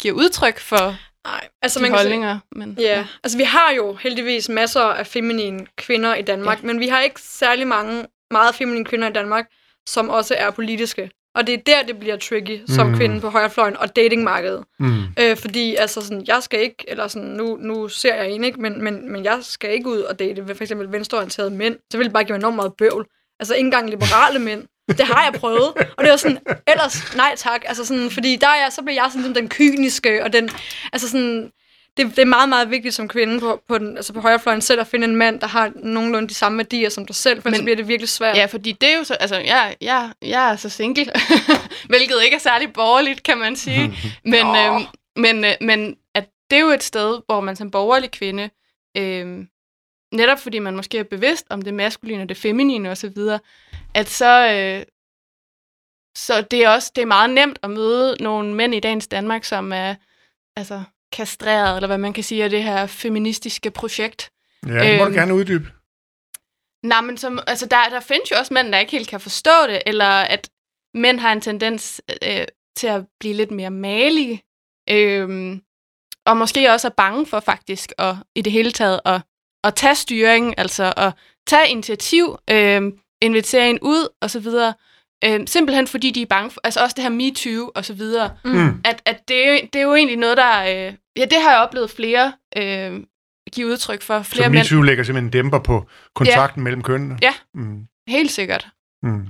giver 0.00 0.14
udtryk 0.14 0.58
for 0.60 0.96
Nej, 1.26 1.48
altså 1.62 1.78
de 1.78 1.82
man 1.82 1.90
kan 1.90 1.98
sige- 1.98 2.04
holdninger. 2.08 2.38
Men, 2.56 2.76
Ja, 2.80 3.06
altså 3.24 3.38
vi 3.38 3.44
har 3.44 3.72
jo 3.76 3.94
heldigvis 3.94 4.48
masser 4.48 4.80
af 4.80 5.06
feminine 5.06 5.66
kvinder 5.76 6.14
i 6.14 6.22
Danmark, 6.22 6.62
ja. 6.62 6.66
men 6.66 6.80
vi 6.80 6.86
har 6.88 7.00
ikke 7.00 7.20
særlig 7.20 7.66
mange 7.66 8.04
meget 8.30 8.54
feminine 8.54 8.84
kvinder 8.84 9.08
i 9.08 9.12
Danmark, 9.12 9.46
som 9.88 10.08
også 10.08 10.34
er 10.38 10.50
politiske. 10.50 11.10
Og 11.34 11.46
det 11.46 11.54
er 11.54 11.58
der, 11.66 11.82
det 11.82 11.98
bliver 12.00 12.16
tricky 12.16 12.60
som 12.66 12.86
Mm. 12.86 12.92
mm. 12.92 12.98
kvinde 12.98 13.20
på 13.20 13.28
højrefløjen 13.30 13.76
og 13.76 13.96
datingmarkedet. 13.96 14.64
Mm. 14.78 15.02
Øh, 15.20 15.36
fordi 15.36 15.74
altså 15.74 16.00
sådan, 16.00 16.24
jeg 16.26 16.42
skal 16.42 16.60
ikke, 16.60 16.84
eller 16.88 17.08
sådan, 17.08 17.28
nu, 17.28 17.56
nu 17.60 17.88
ser 17.88 18.14
jeg 18.14 18.30
en, 18.30 18.44
ikke, 18.44 18.60
men, 18.60 18.84
men, 18.84 19.12
men 19.12 19.24
jeg 19.24 19.38
skal 19.42 19.70
ikke 19.70 19.88
ud 19.88 20.00
og 20.00 20.18
date 20.18 20.54
for 20.54 20.62
eksempel 20.64 20.92
venstreorienterede 20.92 21.50
mænd. 21.50 21.76
Så 21.92 21.98
vil 21.98 22.04
det 22.04 22.12
bare 22.12 22.24
give 22.24 22.32
mig 22.32 22.38
enormt 22.38 22.56
meget 22.56 22.72
bøvl. 22.78 23.06
Altså 23.40 23.54
ikke 23.54 23.66
engang 23.66 23.90
liberale 23.90 24.38
mænd. 24.48 24.64
Det 24.88 25.06
har 25.06 25.24
jeg 25.24 25.40
prøvet. 25.40 25.72
Og 25.96 26.04
det 26.04 26.10
var 26.10 26.16
sådan, 26.16 26.38
ellers 26.66 27.16
nej 27.16 27.34
tak. 27.36 27.62
Altså 27.66 27.84
sådan, 27.84 28.10
fordi 28.10 28.36
der 28.36 28.48
er 28.48 28.70
så 28.70 28.82
bliver 28.82 29.02
jeg 29.02 29.10
sådan 29.12 29.34
den 29.34 29.48
kyniske, 29.48 30.24
og 30.24 30.32
den, 30.32 30.50
altså 30.92 31.08
sådan, 31.08 31.52
det, 31.96 32.06
det 32.06 32.18
er 32.18 32.24
meget, 32.24 32.48
meget 32.48 32.70
vigtigt 32.70 32.94
som 32.94 33.08
kvinde 33.08 33.40
på, 33.40 33.62
på, 33.68 33.78
den, 33.78 33.96
altså 33.96 34.12
på 34.12 34.20
højrefløjen 34.20 34.60
selv 34.60 34.80
at 34.80 34.86
finde 34.86 35.04
en 35.04 35.16
mand, 35.16 35.40
der 35.40 35.46
har 35.46 35.72
nogenlunde 35.76 36.28
de 36.28 36.34
samme 36.34 36.58
værdier 36.58 36.88
som 36.88 37.06
dig 37.06 37.16
selv, 37.16 37.42
for 37.42 37.50
Men- 37.50 37.62
bliver 37.64 37.76
det 37.76 37.88
virkelig 37.88 38.08
svært. 38.08 38.36
Ja, 38.36 38.46
fordi 38.46 38.72
det 38.72 38.92
er 38.92 38.96
jo 38.96 39.04
så, 39.04 39.14
altså, 39.14 39.36
jeg, 39.36 39.76
jeg, 39.80 40.10
jeg 40.22 40.50
er 40.52 40.56
så 40.56 40.68
single, 40.68 41.04
hvilket 41.88 42.16
ikke 42.24 42.34
er 42.34 42.40
særlig 42.40 42.72
borgerligt, 42.72 43.22
kan 43.22 43.38
man 43.38 43.56
sige. 43.56 43.98
men, 44.24 44.46
Nå. 44.46 44.56
øhm, 44.56 44.82
men, 45.16 45.44
øh, 45.44 45.52
men 45.60 45.96
at 46.14 46.24
det 46.50 46.56
er 46.56 46.60
jo 46.60 46.68
et 46.70 46.82
sted, 46.82 47.20
hvor 47.26 47.40
man 47.40 47.56
som 47.56 47.70
borgerlig 47.70 48.10
kvinde, 48.10 48.50
øhm, 48.96 49.48
netop 50.12 50.38
fordi 50.40 50.58
man 50.58 50.76
måske 50.76 50.98
er 50.98 51.02
bevidst 51.04 51.46
om 51.50 51.62
det 51.62 51.74
maskuline 51.74 52.22
og 52.22 52.28
det 52.28 52.36
feminine 52.36 52.90
osv., 52.90 53.16
at 53.94 54.08
så, 54.08 54.52
øh, 54.54 54.86
så 56.16 56.42
det 56.50 56.64
er 56.64 56.68
også 56.68 56.92
det 56.96 57.02
er 57.02 57.06
meget 57.06 57.30
nemt 57.30 57.58
at 57.62 57.70
møde 57.70 58.16
nogle 58.20 58.54
mænd 58.54 58.74
i 58.74 58.80
dagens 58.80 59.08
Danmark, 59.08 59.44
som 59.44 59.72
er 59.72 59.94
altså, 60.56 60.82
kastreret, 61.12 61.76
eller 61.76 61.86
hvad 61.86 61.98
man 61.98 62.12
kan 62.12 62.24
sige, 62.24 62.44
af 62.44 62.50
det 62.50 62.62
her 62.62 62.86
feministiske 62.86 63.70
projekt. 63.70 64.30
Ja, 64.66 64.72
det 64.72 64.98
må 64.98 65.04
du 65.04 65.10
Øhm, 65.10 65.14
gerne 65.14 65.34
uddybe. 65.34 65.72
Nej, 66.82 67.00
men 67.00 67.16
som, 67.16 67.38
altså 67.46 67.66
der, 67.66 67.88
der 67.90 68.00
findes 68.00 68.30
jo 68.30 68.36
også 68.36 68.54
mænd, 68.54 68.72
der 68.72 68.78
ikke 68.78 68.92
helt 68.92 69.08
kan 69.08 69.20
forstå 69.20 69.66
det, 69.68 69.82
eller 69.86 70.20
at 70.20 70.50
mænd 70.94 71.20
har 71.20 71.32
en 71.32 71.40
tendens 71.40 72.02
øh, 72.22 72.44
til 72.76 72.86
at 72.86 73.04
blive 73.20 73.34
lidt 73.34 73.50
mere 73.50 73.70
malige, 73.70 74.42
Øhm, 74.90 75.62
og 76.26 76.36
måske 76.36 76.70
også 76.70 76.88
er 76.88 76.92
bange 76.96 77.26
for 77.26 77.40
faktisk 77.40 77.92
at 77.98 78.14
i 78.34 78.42
det 78.42 78.52
hele 78.52 78.72
taget 78.72 79.00
at, 79.04 79.20
at 79.64 79.74
tage 79.74 79.94
styring, 79.94 80.54
altså 80.58 80.94
at 80.96 81.12
tage 81.46 81.68
initiativ, 81.68 82.38
øhm, 82.50 82.98
invitere 83.22 83.70
en 83.70 83.78
ud 83.82 84.08
og 84.22 84.30
så 84.30 84.40
videre. 84.40 84.74
Øhm, 85.24 85.46
simpelthen 85.46 85.86
fordi 85.86 86.10
de 86.10 86.22
er 86.22 86.26
bange 86.26 86.50
for, 86.50 86.60
altså 86.64 86.80
også 86.80 86.94
det 86.96 87.02
her 87.04 87.10
MeToo 87.10 87.70
og 87.74 87.84
så 87.84 87.94
videre, 87.94 88.30
Mm. 88.44 88.80
at, 88.84 89.02
at 89.04 89.28
det, 89.28 89.60
det 89.72 89.78
er 89.78 89.82
jo 89.82 89.94
egentlig 89.94 90.16
noget, 90.16 90.36
der, 90.36 90.60
øh, 90.62 90.92
ja, 91.16 91.24
det 91.24 91.42
har 91.42 91.50
jeg 91.50 91.60
oplevet 91.60 91.90
flere 91.90 92.32
øh, 92.56 93.00
give 93.54 93.66
udtryk 93.66 94.02
for. 94.02 94.22
Flere 94.22 94.44
Så 94.44 94.50
mænd, 94.50 94.64
MeToo 94.64 94.82
lægger 94.82 95.04
simpelthen 95.04 95.26
en 95.26 95.30
dæmper 95.30 95.58
på 95.58 95.88
kontakten 96.14 96.60
ja. 96.60 96.64
mellem 96.64 96.82
kønnene. 96.82 97.18
Ja. 97.22 97.32
Mm. 97.54 97.80
helt 98.08 98.30
sikkert. 98.30 98.66
Mm. 99.02 99.26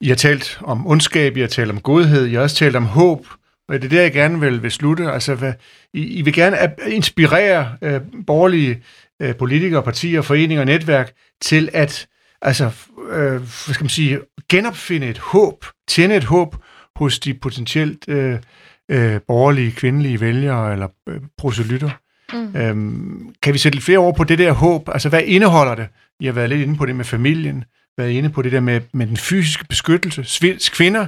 I 0.00 0.08
har 0.08 0.14
talt 0.16 0.58
om 0.62 0.86
ondskab, 0.86 1.36
I 1.36 1.40
har 1.40 1.48
talt 1.48 1.70
om 1.70 1.80
godhed, 1.80 2.26
I 2.26 2.34
har 2.34 2.40
også 2.40 2.56
talt 2.56 2.76
om 2.76 2.84
håb, 2.84 3.26
og 3.68 3.74
det 3.74 3.84
er 3.84 3.88
der, 3.88 4.02
jeg 4.02 4.12
gerne 4.12 4.40
vil, 4.40 4.62
vil 4.62 4.70
slutte. 4.70 5.12
Altså, 5.12 5.34
hvad, 5.34 5.52
I, 5.94 6.02
I 6.18 6.22
vil 6.22 6.32
gerne 6.32 6.74
inspirere 6.86 7.76
øh, 7.82 8.00
borgerlige 8.26 8.82
øh, 9.22 9.36
politikere, 9.36 9.82
partier, 9.82 10.22
foreninger 10.22 10.60
og 10.62 10.66
netværk 10.66 11.12
til 11.42 11.68
at 11.72 12.06
altså, 12.42 12.70
øh, 13.10 13.30
hvad 13.36 13.74
skal 13.74 13.84
man 13.84 13.88
sige, 13.88 14.20
genopfinde 14.48 15.06
et 15.06 15.18
håb, 15.18 15.64
tænde 15.88 16.16
et 16.16 16.24
håb 16.24 16.56
hos 16.96 17.18
de 17.18 17.34
potentielt 17.34 18.08
øh, 18.08 18.38
øh, 18.90 19.20
borgerlige 19.28 19.72
kvindelige 19.72 20.20
vælgere 20.20 20.72
eller 20.72 20.88
øh, 21.08 21.20
proselytter. 21.38 21.90
Mm. 22.32 22.56
Øhm, 22.56 23.34
kan 23.42 23.54
vi 23.54 23.58
sætte 23.58 23.76
lidt 23.76 23.84
flere 23.84 23.98
ord 23.98 24.16
på 24.16 24.24
det 24.24 24.38
der 24.38 24.52
håb? 24.52 24.88
Altså, 24.88 25.08
hvad 25.08 25.22
indeholder 25.24 25.74
det? 25.74 25.88
I 26.20 26.26
har 26.26 26.32
været 26.32 26.48
lidt 26.48 26.60
inde 26.60 26.76
på 26.76 26.86
det 26.86 26.96
med 26.96 27.04
familien, 27.04 27.64
været 27.98 28.10
inde 28.10 28.30
på 28.30 28.42
det 28.42 28.52
der 28.52 28.60
med, 28.60 28.80
med 28.92 29.06
den 29.06 29.16
fysiske 29.16 29.64
beskyttelse. 29.68 30.22
Svi- 30.22 30.70
Kvinder 30.70 31.06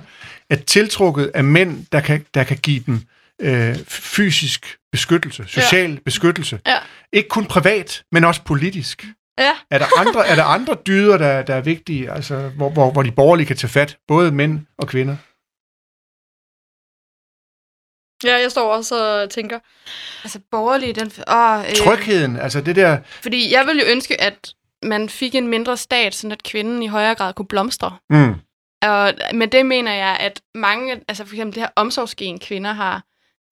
er 0.51 0.57
tiltrukket 0.57 1.31
af 1.35 1.45
mænd, 1.45 1.87
der 1.93 2.01
kan, 2.01 2.25
der 2.35 2.45
kan 2.45 2.57
give 2.57 2.83
dem 2.87 3.01
øh, 3.41 3.77
fysisk 3.89 4.77
beskyttelse, 4.93 5.45
social 5.47 5.91
ja. 5.91 5.97
beskyttelse. 6.05 6.61
Ja. 6.67 6.77
Ikke 7.13 7.29
kun 7.29 7.45
privat, 7.45 8.03
men 8.13 8.25
også 8.25 8.45
politisk. 8.45 9.05
Ja, 9.39 9.57
Er 9.71 9.79
der 9.79 9.99
andre, 10.01 10.27
er 10.27 10.35
der 10.35 10.45
andre 10.45 10.77
dyder, 10.87 11.19
der, 11.19 11.43
der 11.43 11.55
er 11.55 11.61
vigtige, 11.61 12.11
altså, 12.13 12.49
hvor, 12.57 12.71
hvor, 12.71 12.91
hvor 12.91 13.03
de 13.03 13.13
borgerlige 13.13 13.47
kan 13.47 13.57
tage 13.57 13.71
fat, 13.71 13.99
både 14.09 14.33
mænd 14.33 14.67
og 14.79 14.89
kvinder? 14.89 15.17
ja, 18.25 18.37
jeg 18.37 18.51
står 18.51 18.73
også 18.75 19.23
og 19.23 19.31
tænker. 19.31 19.59
Altså 20.25 20.41
borgerlige, 20.51 20.93
den... 20.93 21.07
Åh, 21.31 21.61
øh, 21.61 21.77
Trygheden, 21.77 22.37
altså 22.37 22.61
det 22.61 22.77
der... 22.77 22.99
Fordi 23.23 23.53
jeg 23.53 23.67
ville 23.67 23.83
jo 23.83 23.89
ønske, 23.91 24.21
at 24.21 24.55
man 24.83 25.09
fik 25.09 25.35
en 25.35 25.49
mindre 25.49 25.77
stat, 25.77 26.15
sådan 26.15 26.33
at 26.33 26.43
kvinden 26.43 26.83
i 26.83 26.87
højere 26.87 27.15
grad 27.15 27.35
kunne 27.35 27.47
blomstre. 27.47 27.97
Mm, 28.11 28.35
Og 28.83 29.15
med 29.35 29.49
det 29.49 29.67
mener 29.67 29.95
jeg, 29.95 30.17
at 30.21 30.41
mange, 30.55 31.01
altså 31.09 31.25
for 31.25 31.35
eksempel 31.35 31.55
det 31.55 31.63
her 31.63 31.71
omsorgsgen, 31.77 32.39
kvinder 32.39 32.73
har, 32.73 33.03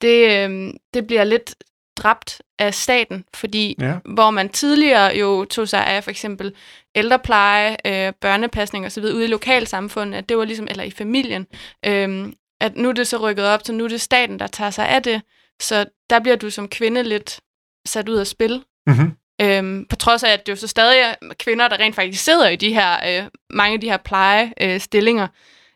det, 0.00 0.48
øh, 0.50 0.74
det 0.94 1.06
bliver 1.06 1.24
lidt 1.24 1.54
dræbt 1.96 2.42
af 2.58 2.74
staten, 2.74 3.24
fordi 3.34 3.76
ja. 3.80 3.94
hvor 4.04 4.30
man 4.30 4.48
tidligere 4.48 5.16
jo 5.16 5.44
tog 5.44 5.68
sig 5.68 5.86
af 5.86 6.04
for 6.04 6.10
eksempel 6.10 6.54
ældrepleje, 6.94 7.76
øh, 7.86 8.12
børnepasning 8.20 8.86
osv. 8.86 9.02
ude 9.02 9.24
i 9.24 9.28
lokalsamfundet, 9.28 10.18
at 10.18 10.28
det 10.28 10.38
var 10.38 10.44
ligesom, 10.44 10.68
eller 10.70 10.84
i 10.84 10.90
familien, 10.90 11.46
øh, 11.86 12.32
at 12.60 12.76
nu 12.76 12.88
er 12.88 12.92
det 12.92 13.06
så 13.06 13.16
rykket 13.16 13.44
op, 13.44 13.60
så 13.64 13.72
nu 13.72 13.84
er 13.84 13.88
det 13.88 14.00
staten, 14.00 14.38
der 14.38 14.46
tager 14.46 14.70
sig 14.70 14.88
af 14.88 15.02
det. 15.02 15.22
Så 15.60 15.86
der 16.10 16.20
bliver 16.20 16.36
du 16.36 16.50
som 16.50 16.68
kvinde 16.68 17.02
lidt 17.02 17.40
sat 17.86 18.08
ud 18.08 18.16
af 18.16 18.26
spil. 18.26 18.64
Mm-hmm. 18.86 19.12
Øhm, 19.40 19.86
på 19.88 19.96
trods 19.96 20.24
af, 20.24 20.32
at 20.32 20.46
det 20.46 20.52
jo 20.52 20.56
så 20.56 20.66
stadig 20.66 20.98
er 20.98 21.14
kvinder, 21.38 21.68
der 21.68 21.76
rent 21.76 21.94
faktisk 21.94 22.24
sidder 22.24 22.48
i 22.48 22.56
de 22.56 22.74
her, 22.74 23.22
øh, 23.22 23.30
mange 23.50 23.74
af 23.74 23.80
de 23.80 23.90
her 23.90 23.96
plejestillinger. 23.96 24.74
Øh, 24.74 24.80
stillinger. 24.80 25.28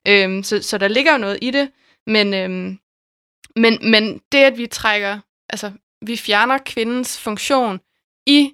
øhm, 0.08 0.42
så, 0.42 0.62
så 0.62 0.78
der 0.78 0.88
ligger 0.88 1.12
jo 1.12 1.18
noget 1.18 1.38
i 1.42 1.50
det. 1.50 1.70
Men, 2.06 2.34
øhm, 2.34 2.78
men, 3.56 3.90
men 3.90 4.20
det, 4.32 4.38
at 4.38 4.58
vi 4.58 4.66
trækker, 4.66 5.18
altså 5.50 5.72
vi 6.06 6.16
fjerner 6.16 6.58
kvindens 6.66 7.20
funktion 7.20 7.80
i, 8.26 8.52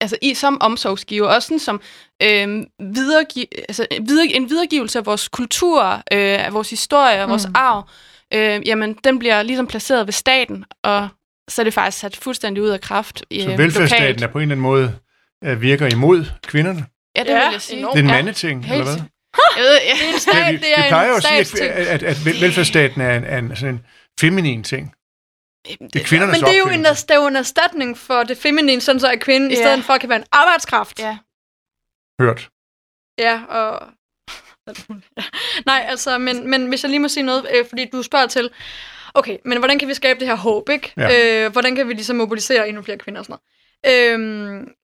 altså 0.00 0.16
i 0.22 0.34
som 0.34 0.58
omsorgsgiver, 0.60 1.28
også 1.28 1.46
sådan 1.46 1.58
som 1.58 1.80
øhm, 2.22 2.66
videregiv, 2.80 3.44
altså, 3.68 3.86
videre, 4.06 4.26
en 4.26 4.50
videregivelse 4.50 4.98
af 4.98 5.06
vores 5.06 5.28
kultur, 5.28 5.82
øh, 5.92 6.44
af 6.46 6.52
vores 6.54 6.70
historie, 6.70 7.14
af 7.16 7.28
vores 7.28 7.46
Mm. 7.46 7.52
arv, 7.56 7.88
øh, 8.34 8.68
jamen 8.68 8.94
den 9.04 9.18
bliver 9.18 9.42
ligesom 9.42 9.66
placeret 9.66 10.06
ved 10.06 10.12
staten, 10.12 10.64
og 10.84 11.08
så 11.48 11.62
er 11.62 11.64
det 11.64 11.74
faktisk 11.74 11.98
sat 11.98 12.16
fuldstændig 12.16 12.62
ud 12.62 12.68
af 12.68 12.80
kraft. 12.80 13.24
Øh, 13.30 13.40
Så 13.42 13.56
velfærdsstaten 13.56 14.02
lokalt. 14.06 14.22
er 14.22 14.26
på 14.26 14.38
en 14.38 14.42
eller 14.42 14.52
anden 14.54 14.62
måde 14.62 14.98
øh, 15.44 15.62
virker 15.62 15.86
imod 15.92 16.24
kvinderne. 16.46 16.86
Ja, 17.16 17.20
det 17.22 17.28
Ja, 17.28 17.34
vil 17.44 17.52
jeg 17.52 17.62
sige. 17.62 17.78
enormt. 17.78 17.92
Det 17.96 18.00
er 18.00 18.04
en 18.04 18.10
Ja, 18.10 18.14
mandeting, 18.16 18.64
helt 18.66 18.80
eller 18.80 18.84
hvad? 18.92 19.02
Jeg 19.56 19.62
ved, 19.64 19.78
ja. 19.88 19.92
Det 19.94 20.02
er 20.02 20.06
en 20.06 20.12
Ja, 20.12 20.18
stat, 20.18 20.52
vi, 20.52 20.56
det 20.58 20.72
er 20.78 20.82
vi 20.82 20.88
plejer 20.88 21.08
jo 21.08 21.14
en 21.14 21.40
at 21.40 21.46
sige, 21.46 21.70
at, 21.70 21.86
at, 21.86 22.02
at, 22.02 22.26
at 22.26 22.40
velfærdsstaten 22.40 23.00
er 23.00 23.16
en, 23.38 23.44
en, 23.44 23.56
sådan 23.56 23.74
en 23.74 23.80
feminin 24.20 24.62
ting. 24.64 24.92
Det 25.64 25.96
er 25.96 26.04
kvindernes 26.04 26.40
Men 26.40 26.48
det 26.48 26.54
er 26.54 26.58
jo 26.58 26.68
en, 26.68 26.84
det 26.84 27.10
er 27.10 27.14
jo 27.14 27.26
en 27.26 27.36
erstatning 27.36 27.98
for 27.98 28.22
det 28.22 28.38
feminine, 28.38 28.80
sådan 28.80 29.00
så 29.00 29.08
at 29.10 29.20
kvinden 29.20 29.50
Ja. 29.50 29.54
i 29.54 29.56
stedet 29.56 29.84
for 29.84 29.98
kan 29.98 30.08
være 30.08 30.18
en 30.18 30.24
arbejdskraft. 30.32 30.98
Ja. 30.98 31.18
Hørt. 32.20 32.50
Ja, 33.18 33.42
og... 33.48 33.88
Nej, 35.66 35.84
altså, 35.88 36.18
men, 36.18 36.50
men 36.50 36.66
hvis 36.66 36.82
jeg 36.82 36.90
lige 36.90 37.00
må 37.00 37.08
sige 37.08 37.22
noget, 37.22 37.46
øh, 37.54 37.66
fordi 37.68 37.84
du 37.92 38.02
spørger 38.02 38.26
til, 38.26 38.50
okay, 39.14 39.38
men 39.44 39.58
hvordan 39.58 39.78
kan 39.78 39.88
vi 39.88 39.94
skabe 39.94 40.20
det 40.20 40.28
her 40.28 40.34
håb, 40.36 40.68
ikke? 40.68 40.92
Ja. 40.96 41.44
Øh, 41.44 41.52
hvordan 41.52 41.76
kan 41.76 41.88
vi 41.88 41.92
ligesom 41.92 42.16
mobilisere 42.16 42.68
endnu 42.68 42.82
flere 42.82 42.98
kvinder 42.98 43.20
og 43.20 43.24
sådan 43.24 43.38
noget? 43.84 44.12
Øhm, 44.12 44.74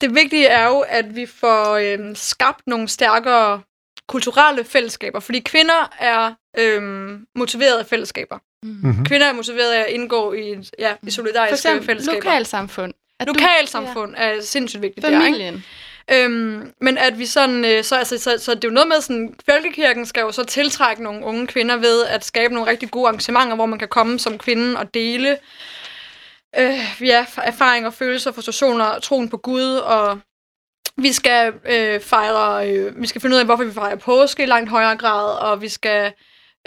det 0.00 0.14
vigtige 0.14 0.46
er 0.46 0.66
jo, 0.66 0.80
at 0.80 1.16
vi 1.16 1.26
får 1.26 1.76
øhm, 1.76 2.14
skabt 2.14 2.66
nogle 2.66 2.88
stærkere 2.88 3.62
kulturelle 4.08 4.64
fællesskaber, 4.64 5.20
fordi 5.20 5.40
kvinder 5.40 5.96
er 5.98 6.34
øhm, 6.58 7.26
motiveret 7.34 7.78
af 7.78 7.86
fællesskaber. 7.86 8.38
Mm-hmm. 8.62 9.04
Kvinder 9.04 9.26
er 9.26 9.32
motiveret 9.32 9.72
af 9.72 9.80
at 9.80 9.86
indgå 9.88 10.32
i, 10.32 10.56
ja, 10.78 10.92
i 10.92 10.96
For 11.04 11.10
solidariske 11.10 11.54
eksempel 11.54 11.86
fællesskaber. 11.86 12.16
lokalsamfund. 12.24 12.94
At 13.20 13.26
du- 13.28 13.32
Lokalsamfund 13.32 14.14
er 14.16 14.40
sindssygt 14.40 14.82
vigtigt 14.82 15.06
Ja, 15.06 15.10
der, 15.12 15.16
ikke? 15.26 15.26
familien. 15.26 15.64
Øhm, 16.12 16.72
men 16.80 16.98
at 16.98 17.18
vi 17.18 17.26
sådan, 17.26 17.64
øh, 17.64 17.84
så, 17.84 17.96
altså, 17.96 18.18
så, 18.18 18.36
så 18.38 18.54
det 18.54 18.64
er 18.64 18.68
jo 18.68 18.74
noget 18.74 18.88
med 18.88 19.00
sådan, 19.00 19.34
folkekirken 19.50 20.06
skal 20.06 20.20
jo 20.20 20.32
så 20.32 20.44
tiltrække 20.44 21.02
nogle 21.02 21.24
unge 21.24 21.46
kvinder 21.46 21.76
ved 21.76 22.04
at 22.06 22.24
skabe 22.24 22.54
nogle 22.54 22.70
rigtig 22.70 22.90
gode 22.90 23.06
arrangementer, 23.08 23.54
hvor 23.54 23.66
man 23.66 23.78
kan 23.78 23.88
komme 23.88 24.18
som 24.18 24.38
kvinde 24.38 24.78
og 24.78 24.94
dele 24.94 25.36
øh, 26.58 26.78
ja, 27.00 27.26
erfaringer, 27.36 27.90
følelser, 27.90 28.32
frustrationer, 28.32 28.98
troen 28.98 29.28
på 29.28 29.36
Gud, 29.36 29.74
og 29.76 30.18
vi 30.96 31.12
skal 31.12 31.52
øh, 31.70 32.00
fejre, 32.00 32.70
øh, 32.70 33.00
vi 33.02 33.06
skal 33.06 33.20
finde 33.20 33.34
ud 33.34 33.40
af, 33.40 33.46
hvorfor 33.46 33.64
vi 33.64 33.72
fejrer 33.72 33.96
påske 33.96 34.42
i 34.42 34.46
langt 34.46 34.70
højere 34.70 34.96
grad, 34.96 35.38
og 35.38 35.62
vi 35.62 35.68
skal 35.68 36.12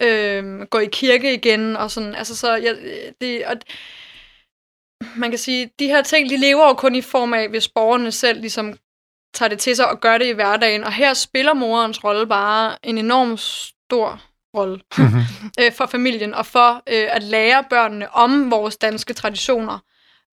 øh, 0.01 0.61
gå 0.61 0.79
i 0.79 0.89
kirke 0.91 1.33
igen, 1.33 1.75
og 1.75 1.91
sådan, 1.91 2.15
altså 2.15 2.35
så, 2.35 2.55
ja, 2.55 2.73
det, 3.21 3.45
og, 3.45 3.57
man 5.15 5.29
kan 5.29 5.39
sige, 5.39 5.71
de 5.79 5.87
her 5.87 6.01
ting, 6.01 6.29
de 6.29 6.37
lever 6.37 6.67
jo 6.67 6.73
kun 6.73 6.95
i 6.95 7.01
form 7.01 7.33
af, 7.33 7.49
hvis 7.49 7.67
borgerne 7.67 8.11
selv 8.11 8.41
ligesom 8.41 8.77
tager 9.33 9.49
det 9.49 9.59
til 9.59 9.75
sig 9.75 9.89
og 9.89 9.99
gør 9.99 10.17
det 10.17 10.25
i 10.25 10.31
hverdagen. 10.31 10.83
Og 10.83 10.93
her 10.93 11.13
spiller 11.13 11.53
morens 11.53 12.03
rolle 12.03 12.27
bare 12.27 12.77
en 12.83 12.97
enorm 12.97 13.37
stor 13.37 14.21
rolle 14.57 14.81
Mm-hmm. 14.97 15.21
øh, 15.59 15.71
for 15.73 15.85
familien, 15.85 16.33
og 16.33 16.45
for 16.45 16.75
øh, 16.75 17.15
at 17.15 17.23
lære 17.23 17.63
børnene 17.69 18.11
om 18.11 18.51
vores 18.51 18.77
danske 18.77 19.13
traditioner. 19.13 19.79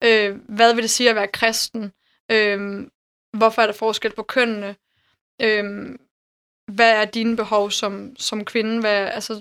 Øh, 0.04 0.36
hvad 0.48 0.74
vil 0.74 0.82
det 0.82 0.90
sige 0.90 1.10
at 1.10 1.16
være 1.16 1.28
kristen? 1.28 1.92
Øh, 2.30 2.86
hvorfor 3.32 3.62
er 3.62 3.66
der 3.66 3.72
forskel 3.72 4.12
på 4.12 4.22
kønnene? 4.22 4.76
Øh, 5.42 5.64
hvad 6.72 6.92
er 6.92 7.04
dine 7.04 7.36
behov 7.36 7.70
som, 7.70 8.16
som 8.18 8.44
kvinde? 8.44 8.80
Hvad, 8.80 9.06
altså, 9.06 9.40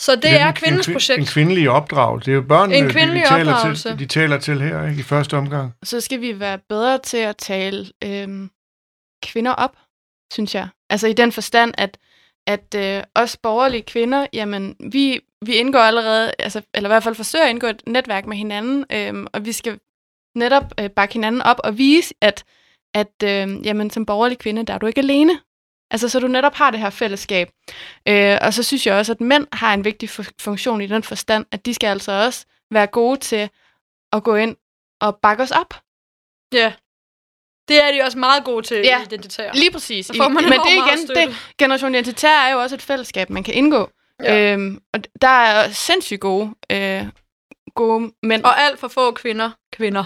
så 0.00 0.16
det 0.16 0.40
er 0.40 0.52
kvindens 0.52 0.86
en, 0.88 0.94
projekt. 0.94 1.18
En 1.20 1.26
kvindelig 1.26 1.70
opdrag. 1.70 2.20
Det 2.20 2.28
er 2.28 2.32
jo 2.34 2.42
børnene, 2.42 2.76
En 2.78 2.84
de- 2.84 2.90
kvindelig 2.90 3.22
de, 3.22 3.28
taler 3.28 3.52
opdragelse. 3.54 3.88
til, 3.90 3.98
de 3.98 4.06
taler 4.06 4.38
til 4.38 4.60
her 4.60 4.86
ikke, 4.86 5.00
i 5.00 5.02
første 5.02 5.36
omgang. 5.36 5.72
Så 5.84 6.00
skal 6.00 6.20
vi 6.20 6.40
være 6.40 6.58
bedre 6.68 6.98
til 6.98 7.16
at 7.16 7.36
tale 7.36 7.86
øhm, 8.04 8.50
kvinder 9.22 9.52
op, 9.52 9.76
synes 10.32 10.54
jeg. 10.54 10.68
Altså 10.90 11.06
i 11.06 11.12
den 11.12 11.32
forstand, 11.32 11.74
at, 11.78 11.98
at 12.46 12.74
øh, 12.76 13.02
os 13.14 13.36
borgerlige 13.36 13.82
kvinder, 13.82 14.26
jamen 14.32 14.76
vi, 14.92 15.20
vi 15.46 15.54
indgår 15.54 15.78
allerede, 15.80 16.32
altså, 16.38 16.62
eller 16.74 16.88
i 16.88 16.92
hvert 16.92 17.02
fald 17.04 17.14
forsøger 17.14 17.44
at 17.44 17.50
indgå 17.50 17.66
et 17.66 17.82
netværk 17.86 18.26
med 18.26 18.36
hinanden, 18.36 18.84
øhm, 18.92 19.26
og 19.32 19.44
vi 19.44 19.52
skal 19.52 19.78
netop 20.36 20.64
øh, 20.80 20.90
bakke 20.90 21.12
hinanden 21.12 21.42
op 21.42 21.60
og 21.64 21.78
vise, 21.78 22.14
at, 22.20 22.44
at 22.94 23.12
øh, 23.24 23.66
jamen, 23.66 23.90
som 23.90 24.06
borgerlig 24.06 24.38
kvinde, 24.38 24.66
der 24.66 24.74
er 24.74 24.78
du 24.78 24.86
ikke 24.86 24.98
alene. 25.00 25.32
Altså, 25.90 26.08
så 26.08 26.20
du 26.20 26.28
netop 26.28 26.54
har 26.54 26.70
det 26.70 26.80
her 26.80 26.90
fællesskab. 26.90 27.50
Øh, 28.08 28.38
og 28.42 28.54
så 28.54 28.62
synes 28.62 28.86
jeg 28.86 28.94
også, 28.94 29.12
at 29.12 29.20
mænd 29.20 29.46
har 29.52 29.74
en 29.74 29.84
vigtig 29.84 30.08
fu- 30.10 30.30
funktion 30.40 30.80
i 30.80 30.86
den 30.86 31.02
forstand, 31.02 31.46
at 31.52 31.66
de 31.66 31.74
skal 31.74 31.86
altså 31.86 32.12
også 32.12 32.46
være 32.70 32.86
gode 32.86 33.20
til 33.20 33.50
at 34.12 34.22
gå 34.24 34.34
ind 34.34 34.56
og 35.00 35.16
bakke 35.22 35.42
os 35.42 35.50
op. 35.50 35.74
Ja. 36.52 36.72
Det 37.68 37.84
er 37.84 37.92
de 37.92 38.02
også 38.02 38.18
meget 38.18 38.44
gode 38.44 38.66
til 38.66 38.76
Ja. 38.76 39.00
at 39.00 39.12
identitere. 39.12 39.56
Lige 39.56 39.70
præcis. 39.70 40.10
Man 40.18 40.32
Men 40.34 40.44
det 40.44 40.52
er 40.52 40.86
igen, 40.88 41.08
det, 41.28 41.36
Generation 41.58 41.94
Identitær 41.94 42.40
er 42.46 42.52
jo 42.52 42.60
også 42.60 42.74
et 42.76 42.82
fællesskab, 42.82 43.30
man 43.30 43.42
kan 43.44 43.54
indgå. 43.54 43.90
Ja. 44.22 44.52
Øhm, 44.52 44.82
og 44.94 45.00
der 45.22 45.28
er 45.28 45.70
sindssygt 45.70 46.20
gode, 46.20 46.54
øh, 46.72 47.02
gode 47.74 48.12
mænd. 48.22 48.44
Og 48.44 48.60
alt 48.60 48.78
for 48.78 48.88
få 48.88 49.10
kvinder. 49.12 49.50
Kvinder. 49.72 50.04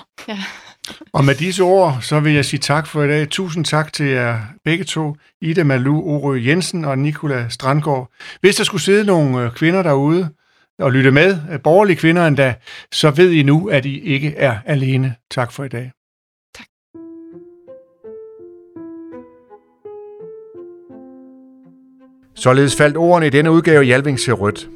Og 1.12 1.24
med 1.24 1.34
disse 1.34 1.62
ord, 1.62 1.99
så 2.01 2.20
vil 2.20 2.32
jeg 2.32 2.45
sige 2.45 2.61
tak 2.61 2.86
for 2.86 3.03
i 3.03 3.09
dag. 3.09 3.28
Tusind 3.28 3.64
tak 3.64 3.93
til 3.93 4.07
jer 4.07 4.41
begge 4.64 4.84
to, 4.84 5.16
Ida 5.41 5.64
Malu 5.64 6.03
Orø 6.03 6.41
Jensen 6.47 6.84
og 6.84 6.99
Nikola 6.99 7.49
Strandgaard. 7.49 8.11
Hvis 8.41 8.57
der 8.57 8.64
skulle 8.64 8.82
sidde 8.82 9.05
nogle 9.05 9.45
øh, 9.45 9.53
kvinder 9.53 9.82
derude, 9.82 10.28
og 10.80 10.93
lytte 10.93 11.11
med, 11.11 11.38
øh, 11.53 11.61
borgerlige 11.61 11.97
kvinder 11.97 12.26
endda, 12.26 12.55
så 12.93 13.11
ved 13.11 13.30
I 13.30 13.43
nu, 13.43 13.68
at 13.68 13.84
I 13.84 14.01
ikke 14.01 14.34
er 14.36 14.59
alene. 14.66 15.14
Tak 15.30 15.53
for 15.53 15.64
i 15.64 15.68
dag. 15.68 15.93
Tak. 16.55 16.66
Således 22.34 22.76
faldt 22.76 22.97
ordene 22.97 23.26
i 23.26 23.30
denne 23.30 23.51
udgave 23.51 23.84
Jalving 23.84 24.20
ser 24.20 24.32
rødt. 24.32 24.68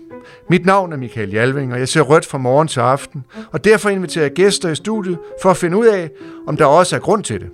Mit 0.50 0.66
navn 0.66 0.92
er 0.92 0.96
Michael 0.96 1.30
Jalving, 1.30 1.72
og 1.72 1.78
jeg 1.78 1.88
ser 1.88 2.00
rødt 2.00 2.26
fra 2.26 2.38
morgen 2.38 2.68
til 2.68 2.80
aften, 2.80 3.24
og 3.52 3.64
derfor 3.64 3.90
inviterer 3.90 4.24
jeg 4.24 4.32
gæster 4.32 4.70
i 4.70 4.74
studiet 4.74 5.18
for 5.42 5.50
at 5.50 5.56
finde 5.56 5.76
ud 5.76 5.86
af, 5.86 6.10
om 6.46 6.56
der 6.56 6.64
også 6.64 6.96
er 6.96 7.00
grund 7.00 7.24
til 7.24 7.40
det. 7.40 7.48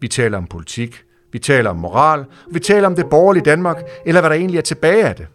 Vi 0.00 0.08
taler 0.08 0.38
om 0.38 0.46
politik, 0.46 1.04
vi 1.32 1.38
taler 1.38 1.70
om 1.70 1.76
moral, 1.76 2.20
og 2.20 2.26
vi 2.50 2.60
taler 2.60 2.86
om 2.86 2.94
det 2.94 3.06
borgerlige 3.10 3.44
Danmark, 3.44 3.82
eller 4.06 4.20
hvad 4.20 4.30
der 4.30 4.36
egentlig 4.36 4.58
er 4.58 4.62
tilbage 4.62 5.04
af 5.04 5.14
det. 5.14 5.26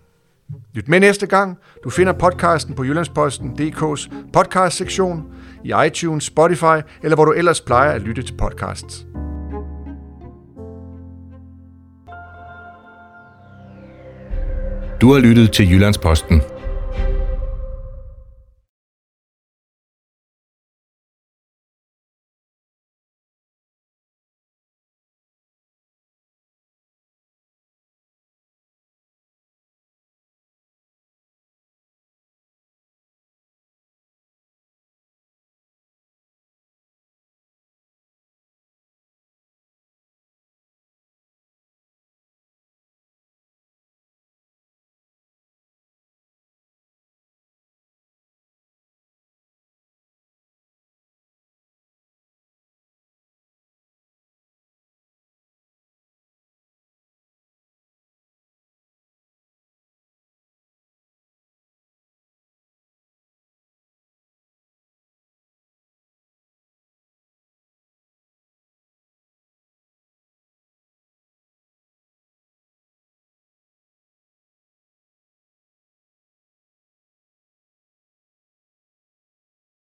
Lyt 0.73 0.87
med 0.87 0.99
næste 0.99 1.27
gang. 1.27 1.57
Du 1.83 1.89
finder 1.89 2.13
podcasten 2.13 2.75
på 2.75 2.83
Jyllandsposten.dk's 2.83 4.13
podcast-sektion, 4.33 5.23
i 5.63 5.73
iTunes, 5.87 6.23
Spotify, 6.23 6.81
eller 7.03 7.15
hvor 7.15 7.25
du 7.25 7.31
ellers 7.31 7.61
plejer 7.61 7.91
at 7.91 8.01
lytte 8.01 8.23
til 8.23 8.33
podcasts. 8.33 9.05
Du 15.01 15.13
har 15.13 15.19
lyttet 15.19 15.51
til 15.51 15.71
Jyllandsposten 15.71 16.41